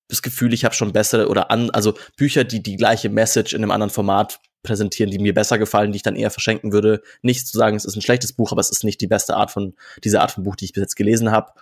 das 0.09 0.23
Gefühl, 0.23 0.53
ich 0.53 0.65
habe 0.65 0.75
schon 0.75 0.93
bessere 0.93 1.29
oder 1.29 1.51
an, 1.51 1.71
also 1.71 1.95
Bücher, 2.17 2.45
die 2.45 2.63
die 2.63 2.77
gleiche 2.77 3.09
Message 3.09 3.55
in 3.55 3.63
einem 3.63 3.71
anderen 3.71 3.91
Format 3.91 4.41
präsentieren, 4.63 5.11
die 5.11 5.19
mir 5.19 5.35
besser 5.35 5.59
gefallen, 5.59 5.93
die 5.93 5.97
ich 5.97 6.03
dann 6.03 6.17
eher 6.17 6.31
verschenken 6.31 6.73
würde. 6.73 7.03
Nicht 7.23 7.47
zu 7.47 7.57
sagen, 7.57 7.77
es 7.77 7.85
ist 7.85 7.97
ein 7.97 8.03
schlechtes 8.03 8.33
Buch, 8.33 8.53
aber 8.53 8.61
es 8.61 8.71
ist 8.71 8.85
nicht 8.85 9.01
die 9.01 9.07
beste 9.07 9.37
Art 9.37 9.51
von 9.51 9.75
diese 10.03 10.21
Art 10.21 10.33
von 10.33 10.45
Buch, 10.45 10.57
die 10.57 10.65
ich 10.67 10.73
bis 10.73 10.83
jetzt 10.83 10.97
gelesen 10.97 11.31
habe. 11.31 11.53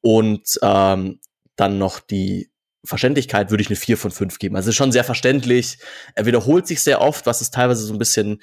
Und 0.00 0.58
ähm, 0.62 1.20
dann 1.56 1.78
noch 1.78 2.00
die 2.00 2.50
Verständlichkeit 2.84 3.50
würde 3.50 3.62
ich 3.62 3.68
eine 3.68 3.76
4 3.76 3.98
von 3.98 4.10
5 4.10 4.38
geben. 4.38 4.56
Also 4.56 4.70
ist 4.70 4.76
schon 4.76 4.92
sehr 4.92 5.04
verständlich. 5.04 5.78
Er 6.14 6.26
wiederholt 6.26 6.66
sich 6.66 6.82
sehr 6.82 7.00
oft, 7.00 7.26
was 7.26 7.40
es 7.40 7.50
teilweise 7.50 7.84
so 7.84 7.92
ein 7.92 7.98
bisschen 7.98 8.40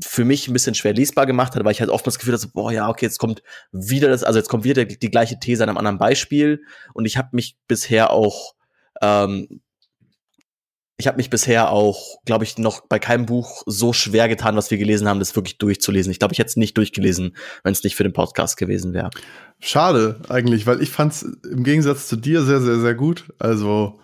für 0.00 0.24
mich 0.24 0.46
ein 0.46 0.52
bisschen 0.52 0.74
schwer 0.74 0.92
lesbar 0.92 1.26
gemacht 1.26 1.54
hat, 1.54 1.64
weil 1.64 1.72
ich 1.72 1.80
halt 1.80 1.90
oft 1.90 2.06
das 2.06 2.18
Gefühl 2.18 2.34
hatte, 2.34 2.48
boah, 2.48 2.70
ja, 2.70 2.88
okay, 2.88 3.06
jetzt 3.06 3.18
kommt 3.18 3.42
wieder 3.72 4.08
das, 4.08 4.24
also 4.24 4.38
jetzt 4.38 4.48
kommt 4.48 4.64
wieder 4.64 4.84
die, 4.84 4.98
die 4.98 5.10
gleiche 5.10 5.38
These 5.38 5.62
an 5.62 5.70
einem 5.70 5.78
anderen 5.78 5.98
Beispiel 5.98 6.62
und 6.92 7.06
ich 7.06 7.16
habe 7.16 7.30
mich 7.32 7.56
bisher 7.66 8.10
auch 8.10 8.54
ähm, 9.00 9.60
ich 10.98 11.06
habe 11.06 11.18
mich 11.18 11.28
bisher 11.28 11.70
auch, 11.70 12.16
glaube 12.24 12.44
ich, 12.44 12.56
noch 12.56 12.86
bei 12.88 12.98
keinem 12.98 13.26
Buch 13.26 13.62
so 13.66 13.92
schwer 13.92 14.28
getan, 14.28 14.56
was 14.56 14.70
wir 14.70 14.78
gelesen 14.78 15.08
haben, 15.08 15.18
das 15.18 15.36
wirklich 15.36 15.58
durchzulesen. 15.58 16.10
Ich 16.10 16.18
glaube, 16.18 16.32
ich 16.32 16.38
hätte 16.38 16.48
es 16.48 16.56
nicht 16.56 16.76
durchgelesen, 16.78 17.36
wenn 17.62 17.72
es 17.72 17.84
nicht 17.84 17.96
für 17.96 18.02
den 18.02 18.14
Podcast 18.14 18.56
gewesen 18.56 18.94
wäre. 18.94 19.10
Schade 19.60 20.20
eigentlich, 20.28 20.66
weil 20.66 20.80
ich 20.80 20.90
fand 20.90 21.12
es 21.12 21.22
im 21.22 21.64
Gegensatz 21.64 22.08
zu 22.08 22.16
dir 22.16 22.42
sehr, 22.42 22.62
sehr, 22.62 22.78
sehr 22.78 22.94
gut. 22.94 23.30
Also 23.38 24.00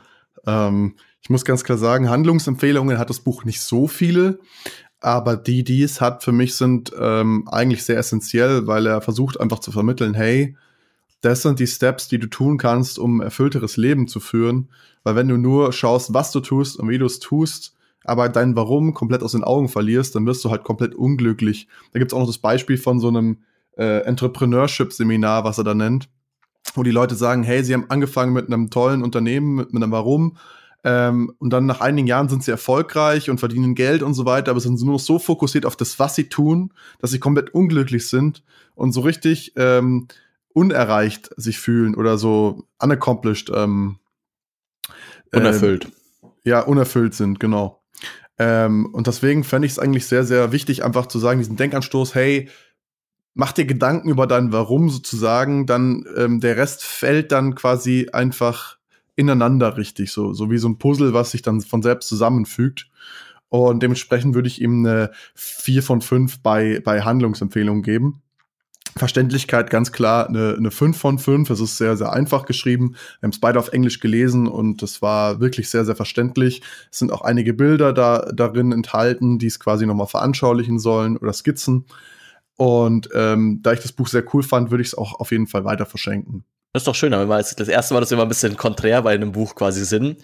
ähm, 0.46 0.96
ich 1.22 1.30
muss 1.30 1.46
ganz 1.46 1.64
klar 1.64 1.78
sagen, 1.78 2.10
Handlungsempfehlungen 2.10 2.98
hat 2.98 3.08
das 3.08 3.20
Buch 3.20 3.44
nicht 3.44 3.62
so 3.62 3.86
viele, 3.86 4.40
aber 5.02 5.36
die, 5.36 5.64
die 5.64 5.82
es 5.82 6.00
hat, 6.00 6.22
für 6.22 6.32
mich 6.32 6.54
sind 6.54 6.92
ähm, 6.98 7.48
eigentlich 7.50 7.84
sehr 7.84 7.98
essentiell, 7.98 8.66
weil 8.66 8.86
er 8.86 9.00
versucht 9.00 9.40
einfach 9.40 9.58
zu 9.58 9.72
vermitteln, 9.72 10.14
hey, 10.14 10.56
das 11.20 11.42
sind 11.42 11.60
die 11.60 11.66
Steps, 11.66 12.08
die 12.08 12.18
du 12.18 12.26
tun 12.28 12.58
kannst, 12.58 12.98
um 12.98 13.20
ein 13.20 13.24
erfüllteres 13.24 13.76
Leben 13.76 14.08
zu 14.08 14.20
führen. 14.20 14.68
Weil 15.04 15.16
wenn 15.16 15.28
du 15.28 15.36
nur 15.36 15.72
schaust, 15.72 16.14
was 16.14 16.32
du 16.32 16.40
tust 16.40 16.76
und 16.76 16.88
wie 16.88 16.98
du 16.98 17.06
es 17.06 17.20
tust, 17.20 17.74
aber 18.04 18.28
dein 18.28 18.56
Warum 18.56 18.94
komplett 18.94 19.22
aus 19.22 19.32
den 19.32 19.44
Augen 19.44 19.68
verlierst, 19.68 20.14
dann 20.14 20.26
wirst 20.26 20.44
du 20.44 20.50
halt 20.50 20.64
komplett 20.64 20.94
unglücklich. 20.94 21.68
Da 21.92 21.98
gibt's 21.98 22.14
auch 22.14 22.18
noch 22.18 22.26
das 22.26 22.38
Beispiel 22.38 22.76
von 22.76 22.98
so 22.98 23.08
einem 23.08 23.38
äh, 23.76 24.00
Entrepreneurship-Seminar, 24.00 25.44
was 25.44 25.58
er 25.58 25.64
da 25.64 25.74
nennt, 25.74 26.08
wo 26.74 26.82
die 26.82 26.90
Leute 26.90 27.14
sagen, 27.14 27.42
hey, 27.42 27.62
sie 27.64 27.74
haben 27.74 27.86
angefangen 27.88 28.32
mit 28.32 28.46
einem 28.46 28.70
tollen 28.70 29.02
Unternehmen, 29.02 29.54
mit, 29.54 29.72
mit 29.72 29.82
einem 29.82 29.92
Warum, 29.92 30.36
ähm, 30.84 31.32
und 31.38 31.50
dann 31.50 31.66
nach 31.66 31.80
einigen 31.80 32.08
Jahren 32.08 32.28
sind 32.28 32.42
sie 32.42 32.50
erfolgreich 32.50 33.30
und 33.30 33.38
verdienen 33.38 33.74
Geld 33.74 34.02
und 34.02 34.14
so 34.14 34.24
weiter, 34.24 34.50
aber 34.50 34.60
sind 34.60 34.80
nur 34.82 34.98
so 34.98 35.18
fokussiert 35.18 35.64
auf 35.66 35.76
das, 35.76 35.98
was 35.98 36.14
sie 36.14 36.28
tun, 36.28 36.72
dass 36.98 37.10
sie 37.10 37.20
komplett 37.20 37.54
unglücklich 37.54 38.08
sind 38.08 38.42
und 38.74 38.92
so 38.92 39.02
richtig 39.02 39.52
ähm, 39.56 40.08
unerreicht 40.52 41.30
sich 41.36 41.58
fühlen 41.58 41.94
oder 41.94 42.18
so 42.18 42.64
unaccomplished. 42.80 43.50
Ähm, 43.54 43.98
unerfüllt. 45.32 45.86
Äh, 45.86 46.50
ja, 46.50 46.60
unerfüllt 46.60 47.14
sind, 47.14 47.38
genau. 47.38 47.82
Ähm, 48.38 48.86
und 48.92 49.06
deswegen 49.06 49.44
fände 49.44 49.66
ich 49.66 49.72
es 49.72 49.78
eigentlich 49.78 50.06
sehr, 50.06 50.24
sehr 50.24 50.50
wichtig, 50.50 50.84
einfach 50.84 51.06
zu 51.06 51.18
sagen, 51.18 51.38
diesen 51.38 51.56
Denkanstoß, 51.56 52.14
hey, 52.14 52.48
mach 53.34 53.52
dir 53.52 53.66
Gedanken 53.66 54.08
über 54.08 54.26
dein 54.26 54.52
Warum 54.52 54.90
sozusagen, 54.90 55.66
dann 55.66 56.04
ähm, 56.16 56.40
der 56.40 56.56
Rest 56.56 56.84
fällt 56.84 57.30
dann 57.30 57.54
quasi 57.54 58.08
einfach 58.12 58.78
ineinander 59.16 59.76
richtig, 59.76 60.12
so, 60.12 60.32
so 60.32 60.50
wie 60.50 60.58
so 60.58 60.68
ein 60.68 60.78
Puzzle, 60.78 61.12
was 61.12 61.30
sich 61.30 61.42
dann 61.42 61.60
von 61.60 61.82
selbst 61.82 62.08
zusammenfügt. 62.08 62.88
Und 63.48 63.82
dementsprechend 63.82 64.34
würde 64.34 64.48
ich 64.48 64.62
ihm 64.62 64.86
eine 64.86 65.10
4 65.34 65.82
von 65.82 66.00
5 66.00 66.40
bei, 66.40 66.80
bei 66.82 67.02
Handlungsempfehlungen 67.02 67.82
geben. 67.82 68.22
Verständlichkeit 68.96 69.70
ganz 69.70 69.92
klar 69.92 70.28
eine, 70.28 70.54
eine 70.56 70.70
5 70.70 70.96
von 70.96 71.18
5. 71.18 71.50
Es 71.50 71.60
ist 71.60 71.76
sehr, 71.78 71.96
sehr 71.96 72.12
einfach 72.12 72.44
geschrieben. 72.46 72.92
Wir 73.20 73.26
haben 73.26 73.30
es 73.30 73.40
beide 73.40 73.58
auf 73.58 73.72
Englisch 73.72 74.00
gelesen 74.00 74.46
und 74.46 74.82
es 74.82 75.00
war 75.00 75.40
wirklich 75.40 75.70
sehr, 75.70 75.84
sehr 75.84 75.96
verständlich. 75.96 76.62
Es 76.90 76.98
sind 76.98 77.12
auch 77.12 77.22
einige 77.22 77.54
Bilder 77.54 77.92
da, 77.92 78.30
darin 78.32 78.72
enthalten, 78.72 79.38
die 79.38 79.46
es 79.46 79.60
quasi 79.60 79.86
nochmal 79.86 80.08
veranschaulichen 80.08 80.78
sollen 80.78 81.16
oder 81.16 81.32
Skizzen. 81.32 81.86
Und 82.56 83.08
ähm, 83.14 83.60
da 83.62 83.72
ich 83.72 83.80
das 83.80 83.92
Buch 83.92 84.08
sehr 84.08 84.24
cool 84.34 84.42
fand, 84.42 84.70
würde 84.70 84.82
ich 84.82 84.88
es 84.88 84.94
auch 84.94 85.18
auf 85.20 85.30
jeden 85.30 85.46
Fall 85.46 85.64
weiter 85.64 85.86
verschenken. 85.86 86.44
Das 86.74 86.80
ist 86.80 86.86
doch 86.86 86.94
schön, 86.94 87.12
aber 87.12 87.36
das 87.36 87.68
erste 87.68 87.92
Mal, 87.92 88.00
dass 88.00 88.08
wir 88.08 88.16
mal 88.16 88.22
ein 88.22 88.30
bisschen 88.30 88.56
konträr 88.56 89.02
bei 89.02 89.12
einem 89.12 89.32
Buch 89.32 89.54
quasi 89.54 89.84
sind. 89.84 90.16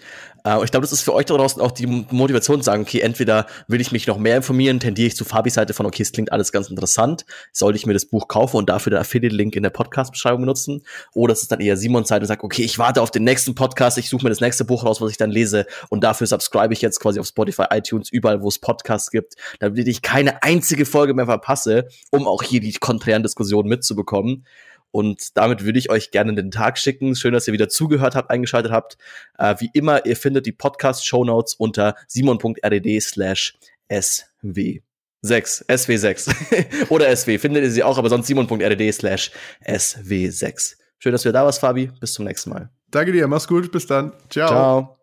Äh, 0.43 0.55
und 0.55 0.63
ich 0.63 0.71
glaube, 0.71 0.81
das 0.81 0.91
ist 0.91 1.01
für 1.01 1.13
euch 1.13 1.27
da 1.27 1.35
draußen 1.35 1.61
auch 1.61 1.69
die 1.69 1.85
Motivation 1.85 2.59
zu 2.59 2.63
sagen, 2.63 2.81
okay, 2.81 3.01
entweder 3.01 3.45
will 3.67 3.79
ich 3.79 3.91
mich 3.91 4.07
noch 4.07 4.17
mehr 4.17 4.37
informieren, 4.37 4.79
tendiere 4.79 5.05
ich 5.05 5.15
zu 5.15 5.25
Fabis 5.25 5.53
Seite 5.53 5.75
von, 5.75 5.85
okay, 5.85 6.01
es 6.01 6.11
klingt 6.11 6.31
alles 6.31 6.51
ganz 6.51 6.67
interessant, 6.67 7.23
sollte 7.51 7.77
ich 7.77 7.85
mir 7.85 7.93
das 7.93 8.05
Buch 8.05 8.27
kaufen 8.27 8.57
und 8.57 8.67
dafür 8.67 8.89
den 8.89 8.99
Affiliate-Link 8.99 9.55
in 9.55 9.61
der 9.61 9.69
Podcast-Beschreibung 9.69 10.43
nutzen. 10.43 10.81
Oder 11.13 11.33
es 11.33 11.43
ist 11.43 11.51
dann 11.51 11.59
eher 11.59 11.77
Simons 11.77 12.07
Seite 12.07 12.21
und 12.21 12.27
sagt, 12.27 12.43
okay, 12.43 12.63
ich 12.63 12.79
warte 12.79 13.03
auf 13.03 13.11
den 13.11 13.25
nächsten 13.25 13.53
Podcast, 13.53 13.99
ich 13.99 14.09
suche 14.09 14.23
mir 14.23 14.29
das 14.29 14.41
nächste 14.41 14.65
Buch 14.65 14.83
raus, 14.83 15.01
was 15.01 15.11
ich 15.11 15.17
dann 15.17 15.29
lese 15.29 15.67
und 15.89 16.03
dafür 16.03 16.25
subscribe 16.25 16.73
ich 16.73 16.81
jetzt 16.81 16.99
quasi 16.99 17.19
auf 17.19 17.27
Spotify, 17.27 17.65
iTunes, 17.69 18.09
überall, 18.09 18.41
wo 18.41 18.47
es 18.47 18.57
Podcasts 18.57 19.11
gibt, 19.11 19.35
damit 19.59 19.87
ich 19.87 20.01
keine 20.01 20.41
einzige 20.41 20.87
Folge 20.87 21.13
mehr 21.13 21.27
verpasse, 21.27 21.89
um 22.09 22.27
auch 22.27 22.41
hier 22.41 22.59
die 22.59 22.73
konträren 22.73 23.21
Diskussionen 23.21 23.69
mitzubekommen. 23.69 24.45
Und 24.91 25.37
damit 25.37 25.63
würde 25.63 25.79
ich 25.79 25.89
euch 25.89 26.11
gerne 26.11 26.31
in 26.31 26.35
den 26.35 26.51
Tag 26.51 26.77
schicken. 26.77 27.15
Schön, 27.15 27.33
dass 27.33 27.47
ihr 27.47 27.53
wieder 27.53 27.69
zugehört 27.69 28.15
habt, 28.15 28.29
eingeschaltet 28.31 28.71
habt. 28.71 28.97
Äh, 29.37 29.55
wie 29.59 29.69
immer, 29.73 30.05
ihr 30.05 30.15
findet 30.15 30.45
die 30.45 30.51
Podcast-Show 30.51 31.23
Notes 31.25 31.53
unter 31.53 31.95
simon.rdd 32.07 32.99
slash 32.99 33.57
sw. 33.89 34.81
6, 35.21 35.65
SW6 35.67 36.89
oder 36.89 37.13
SW, 37.13 37.37
findet 37.39 37.63
ihr 37.63 37.71
sie 37.71 37.83
auch, 37.83 37.97
aber 37.97 38.09
sonst 38.09 38.27
simon.rdd 38.27 38.91
slash 38.93 39.31
SW6. 39.65 40.75
Schön, 40.97 41.11
dass 41.11 41.23
du 41.23 41.31
da 41.31 41.43
warst, 41.43 41.59
Fabi. 41.59 41.91
Bis 41.99 42.13
zum 42.13 42.25
nächsten 42.25 42.49
Mal. 42.49 42.69
Danke 42.89 43.11
dir, 43.11 43.27
mach's 43.27 43.47
gut, 43.47 43.71
bis 43.71 43.87
dann. 43.87 44.13
Ciao. 44.29 44.47
Ciao. 44.47 44.98